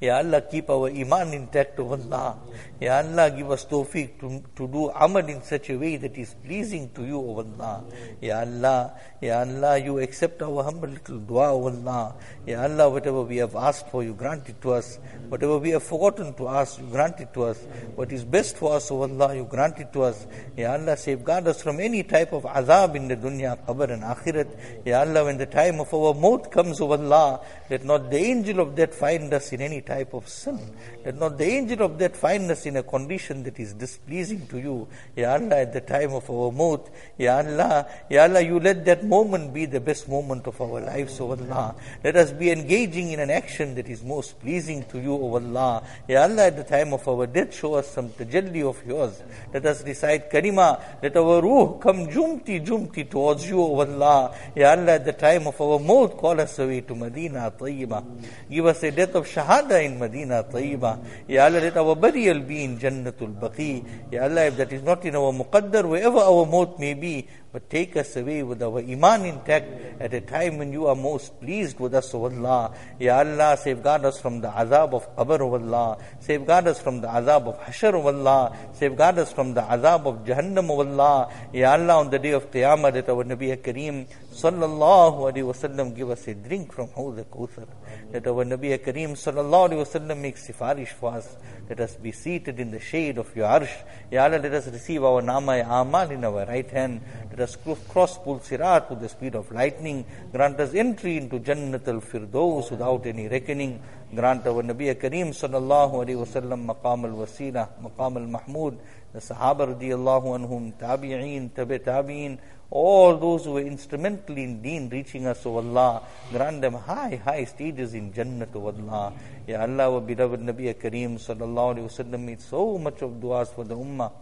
Ya 0.00 0.16
Allah, 0.16 0.40
keep 0.40 0.70
our 0.70 0.88
iman 0.88 1.34
intact, 1.34 1.78
O 1.78 1.92
Allah. 1.92 2.38
Ya 2.80 3.00
Allah, 3.04 3.30
give 3.30 3.50
us 3.50 3.66
tawfiq 3.66 4.18
to, 4.18 4.42
to 4.56 4.66
do 4.66 4.88
amal 4.96 5.28
in 5.28 5.42
such 5.42 5.68
a 5.68 5.76
way 5.76 5.98
that 5.98 6.16
is 6.16 6.32
pleasing 6.42 6.88
to 6.94 7.04
you, 7.04 7.18
O 7.18 7.36
Allah. 7.44 7.84
Ya 8.22 8.40
Allah, 8.40 8.94
Ya 9.20 9.40
Allah, 9.40 9.76
you 9.76 9.98
accept 9.98 10.40
our 10.40 10.64
humble 10.64 10.88
little 10.88 11.18
dua, 11.18 11.52
O 11.52 11.68
Allah. 11.68 12.14
Ya 12.46 12.62
Allah, 12.62 12.88
whatever 12.88 13.20
we 13.20 13.36
have 13.36 13.54
asked 13.54 13.88
for, 13.88 14.02
you 14.02 14.14
grant 14.14 14.48
it 14.48 14.62
to 14.62 14.72
us. 14.72 14.98
Whatever 15.28 15.58
we 15.58 15.68
have 15.76 15.82
forgotten 15.82 16.32
to 16.32 16.48
ask, 16.48 16.80
you 16.80 16.86
grant 16.86 17.20
it 17.20 17.34
to 17.34 17.42
us. 17.42 17.58
What 17.94 18.10
is 18.10 18.24
best 18.24 18.56
for 18.56 18.76
us, 18.76 18.90
O 18.90 19.02
Allah, 19.02 19.36
you 19.36 19.44
grant 19.44 19.76
it 19.80 19.92
to 19.92 20.04
us. 20.04 20.26
Ya 20.56 20.72
Allah, 20.72 20.96
safeguard 20.96 21.46
us 21.46 21.60
from 21.62 21.78
any 21.78 22.04
type 22.04 22.32
of 22.32 22.44
azab 22.44 22.96
in 22.96 23.06
the 23.08 23.16
dunya, 23.16 23.58
qabr 23.66 23.92
and 23.92 24.02
akhirat. 24.02 24.86
Ya 24.86 25.00
Allah, 25.00 25.26
when 25.26 25.36
the 25.36 25.44
time 25.44 25.78
of 25.78 25.92
our 25.92 26.14
maut 26.14 26.50
comes, 26.50 26.80
O 26.80 26.90
Allah, 26.90 27.44
let 27.68 27.84
not 27.84 28.10
the 28.10 28.16
angel 28.16 28.60
of 28.60 28.74
death 28.74 28.94
find 28.94 29.34
us 29.34 29.52
in 29.52 29.60
any 29.60 29.82
type 29.90 30.14
of 30.14 30.28
sin. 30.28 30.58
Let 31.04 31.16
not 31.18 31.36
the 31.36 31.46
angel 31.58 31.82
of 31.82 31.98
that 31.98 32.16
fineness 32.16 32.64
in 32.64 32.76
a 32.76 32.82
condition 32.82 33.42
that 33.42 33.58
is 33.58 33.74
displeasing 33.74 34.46
to 34.52 34.58
you. 34.58 34.86
Ya 35.16 35.32
Allah, 35.34 35.62
at 35.66 35.72
the 35.72 35.80
time 35.80 36.12
of 36.12 36.30
our 36.30 36.52
maut, 36.52 36.88
Ya 37.18 37.38
Allah, 37.38 37.86
Ya 38.08 38.22
Allah, 38.24 38.40
you 38.40 38.60
let 38.60 38.84
that 38.84 39.04
moment 39.04 39.52
be 39.52 39.66
the 39.66 39.80
best 39.80 40.08
moment 40.08 40.46
of 40.46 40.60
our 40.60 40.80
lives, 40.80 41.18
O 41.20 41.32
Allah. 41.32 41.74
Let 42.04 42.16
us 42.16 42.30
be 42.32 42.50
engaging 42.52 43.10
in 43.10 43.18
an 43.20 43.30
action 43.30 43.74
that 43.74 43.88
is 43.88 44.04
most 44.04 44.38
pleasing 44.40 44.84
to 44.92 45.00
you, 45.00 45.14
O 45.14 45.34
Allah. 45.34 45.82
Ya 46.06 46.22
Allah, 46.22 46.46
at 46.46 46.56
the 46.56 46.64
time 46.76 46.92
of 46.92 47.06
our 47.08 47.26
death, 47.26 47.52
show 47.54 47.74
us 47.74 47.90
some 47.90 48.10
tajalli 48.10 48.62
of 48.62 48.78
yours. 48.86 49.20
Let 49.52 49.66
us 49.66 49.82
recite 49.84 50.30
kalima. 50.30 50.80
Let 51.02 51.16
our 51.16 51.42
ruh 51.42 51.78
come 51.80 52.06
jumti 52.06 52.64
jumti 52.64 53.10
towards 53.10 53.48
you, 53.48 53.60
O 53.60 53.80
Allah. 53.80 54.36
Ya 54.54 54.70
Allah, 54.70 54.94
at 55.00 55.04
the 55.04 55.14
time 55.14 55.48
of 55.48 55.60
our 55.60 55.80
maut, 55.80 56.16
call 56.16 56.40
us 56.40 56.58
away 56.60 56.82
to 56.82 56.94
Medina 56.94 57.50
Tayyiba. 57.50 58.04
Give 58.48 58.66
us 58.66 58.82
a 58.84 58.92
death 58.92 59.14
of 59.16 59.26
shahada 59.26 59.79
in 59.80 59.98
Medina 59.98 60.44
Tayyiba. 60.44 60.98
Ya 61.28 61.46
Allah, 61.46 61.60
let 61.60 61.76
our 61.76 61.96
burial 61.96 62.40
be 62.40 62.64
in 62.64 62.78
Jannatul 62.78 63.38
Baqi. 63.38 63.84
Ya 64.10 64.24
Allah, 64.24 64.46
if 64.46 64.56
that 64.56 64.72
is 64.72 64.82
not 64.82 65.04
in 65.04 65.16
our 65.16 65.32
muqaddar, 65.32 65.88
wherever 65.88 66.18
our 66.18 66.46
maut 66.46 66.78
may 66.78 66.94
be, 66.94 67.26
but 67.52 67.68
take 67.68 67.96
us 67.96 68.16
away 68.16 68.42
with 68.42 68.62
our 68.62 68.78
iman 68.78 69.24
intact 69.24 70.00
at 70.00 70.14
a 70.14 70.20
time 70.20 70.58
when 70.58 70.72
you 70.72 70.86
are 70.86 70.94
most 70.94 71.40
pleased 71.40 71.80
with 71.80 71.94
us, 71.94 72.14
O 72.14 72.24
Allah. 72.24 72.72
Ya 72.98 73.18
Allah, 73.18 73.56
safeguard 73.56 74.04
us 74.04 74.20
from 74.20 74.40
the 74.40 74.48
azab 74.48 74.94
of 74.94 75.16
qabr, 75.16 75.40
O 75.40 75.54
Allah. 75.54 75.98
Safeguard 76.20 76.68
us 76.68 76.80
from 76.80 77.00
the 77.00 77.08
azab 77.08 77.48
of 77.48 77.58
hashr, 77.60 77.92
O 77.92 78.06
Allah. 78.06 78.56
Safeguard 78.72 79.18
us 79.18 79.32
from 79.32 79.54
the 79.54 79.62
azab 79.62 80.06
of 80.06 80.24
jahannam, 80.24 80.70
O 80.70 80.80
Allah. 80.80 81.32
Ya 81.52 81.72
Allah, 81.72 81.98
on 81.98 82.10
the 82.10 82.18
day 82.20 82.30
of 82.30 82.50
Qiyamah, 82.52 82.92
that 82.92 83.08
our 83.08 83.24
Nabi 83.24 83.56
Kareem, 83.56 84.06
sallallahu 84.32 85.32
alayhi 85.32 85.42
wasallam, 85.42 85.94
give 85.94 86.10
us 86.10 86.28
a 86.28 86.34
drink 86.34 86.72
from 86.72 86.88
Hawd 86.88 87.16
Kauthar. 87.30 87.66
That 88.12 88.26
our 88.28 88.44
Nabi 88.44 88.78
Kareem, 88.78 89.12
sallallahu 89.12 89.70
alayhi 89.70 89.86
wasallam, 89.86 90.20
make 90.20 90.36
sifarish 90.36 90.88
for 90.90 91.14
us. 91.14 91.36
Let 91.68 91.80
us 91.80 91.94
be 91.94 92.10
seated 92.12 92.58
in 92.58 92.70
the 92.72 92.80
shade 92.80 93.18
of 93.18 93.34
your 93.36 93.46
arsh. 93.46 93.70
Ya 94.10 94.24
Allah, 94.24 94.38
let 94.38 94.52
us 94.52 94.66
receive 94.68 95.04
our 95.04 95.22
nama 95.22 95.64
amal 95.68 96.10
in 96.10 96.24
our 96.24 96.44
right 96.46 96.68
hand. 96.68 97.00
Us 97.40 97.56
cross 97.56 98.18
Pul 98.18 98.38
Sirat 98.40 98.90
with 98.90 99.00
the 99.00 99.08
speed 99.08 99.34
of 99.34 99.50
lightning. 99.52 100.04
Grant 100.32 100.58
us 100.60 100.74
entry 100.74 101.16
into 101.16 101.38
Jannat 101.38 101.86
al 101.88 102.00
Firdaus 102.00 102.70
without 102.70 103.06
any 103.06 103.28
reckoning. 103.28 103.80
Grant 104.14 104.46
our 104.46 104.62
Nabi 104.62 104.94
Kareem 104.94 105.28
sallallahu 105.30 106.04
alayhi 106.04 106.16
wasallam 106.16 106.66
maqam 106.66 107.04
al 107.04 107.16
wasila, 107.26 107.68
maqam 107.82 108.16
al 108.16 108.26
mahmud, 108.26 108.78
the 109.12 109.20
Sahaba 109.20 109.74
radiallahu 109.74 110.38
anhum, 110.38 110.72
tabi'een, 110.74 111.54
tabi 111.54 111.78
tabi'een, 111.78 112.38
all 112.70 113.16
those 113.16 113.44
who 113.44 113.52
were 113.52 113.60
instrumental 113.60 114.36
in 114.36 114.62
deen 114.62 114.88
reaching 114.88 115.26
us, 115.26 115.44
O 115.44 115.56
Allah, 115.56 116.02
grant 116.32 116.60
them 116.60 116.74
high, 116.74 117.16
high 117.16 117.44
stages 117.44 117.94
in 117.94 118.12
Jannat, 118.12 118.54
O 118.54 118.66
Allah. 118.66 119.12
Ya 119.46 119.62
Allah, 119.62 119.92
our 119.92 120.00
beloved 120.00 120.40
Nabi 120.40 120.74
Kareem 120.74 121.18
sallallahu 121.18 121.76
alayhi 121.76 121.90
wasallam 121.90 122.20
made 122.20 122.40
so 122.40 122.78
much 122.78 123.02
of 123.02 123.10
du'as 123.12 123.52
for 123.54 123.64
the 123.64 123.76
ummah 123.76 124.12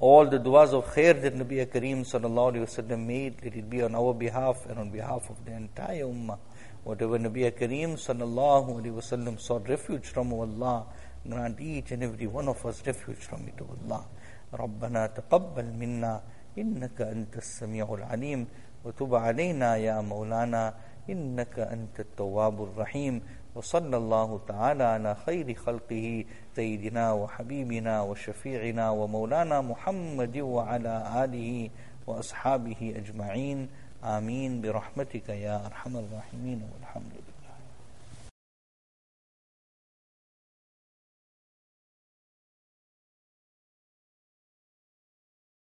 all 0.00 0.26
the 0.26 0.38
du'as 0.38 0.72
of 0.74 0.86
khair 0.94 1.20
that 1.22 1.34
Nabi 1.34 1.64
Kareem 1.66 2.00
sallallahu 2.00 2.52
alayhi 2.52 2.66
wasallam 2.66 3.06
made, 3.06 3.36
let 3.42 3.54
it 3.54 3.70
be 3.70 3.82
on 3.82 3.94
our 3.94 4.12
behalf 4.12 4.66
and 4.68 4.78
on 4.78 4.90
behalf 4.90 5.30
of 5.30 5.44
the 5.44 5.52
entire 5.52 6.04
ummah. 6.04 6.38
Whatever 6.84 7.18
Nabi 7.18 7.50
Kareem 7.52 7.94
sallallahu 7.94 8.80
alayhi 8.80 8.94
wasallam 8.94 9.40
sought 9.40 9.68
refuge 9.68 10.06
from 10.06 10.32
Allah, 10.32 10.86
grant 11.28 11.60
each 11.60 11.92
and 11.92 12.02
every 12.02 12.26
one 12.26 12.48
of 12.48 12.64
us 12.66 12.86
refuge 12.86 13.18
from 13.18 13.48
it, 13.48 13.60
O 13.60 13.76
Allah. 13.84 14.04
ربنا 14.54 15.06
تقبل 15.06 15.72
منا 15.74 16.22
إنك 16.58 17.00
أنت 17.00 17.36
السميع 17.36 17.94
العليم 17.94 18.46
وتب 18.84 19.14
علينا 19.14 19.76
يا 19.76 20.00
مولانا 20.00 20.74
إنك 21.10 21.58
أنت 21.58 22.00
التواب 22.00 22.62
الرحيم 22.62 23.22
وصلى 23.55 23.97
الله 23.97 24.39
تعالى 24.47 24.83
على 24.83 25.15
خير 25.25 25.53
خلقه 25.53 26.25
سيدنا 26.55 27.13
وحبيبنا 27.13 28.01
وشفيعنا 28.01 28.89
ومولانا 28.89 29.61
محمد 29.61 30.37
وعلى 30.37 31.23
آله 31.23 31.69
وأصحابه 32.07 32.93
أجمعين. 32.95 33.67
آمين. 34.03 34.61
برحمتك 34.61 35.29
يا 35.29 35.65
أرحم 35.65 35.97
الراحمين. 35.97 36.61
والحمد 36.73 37.20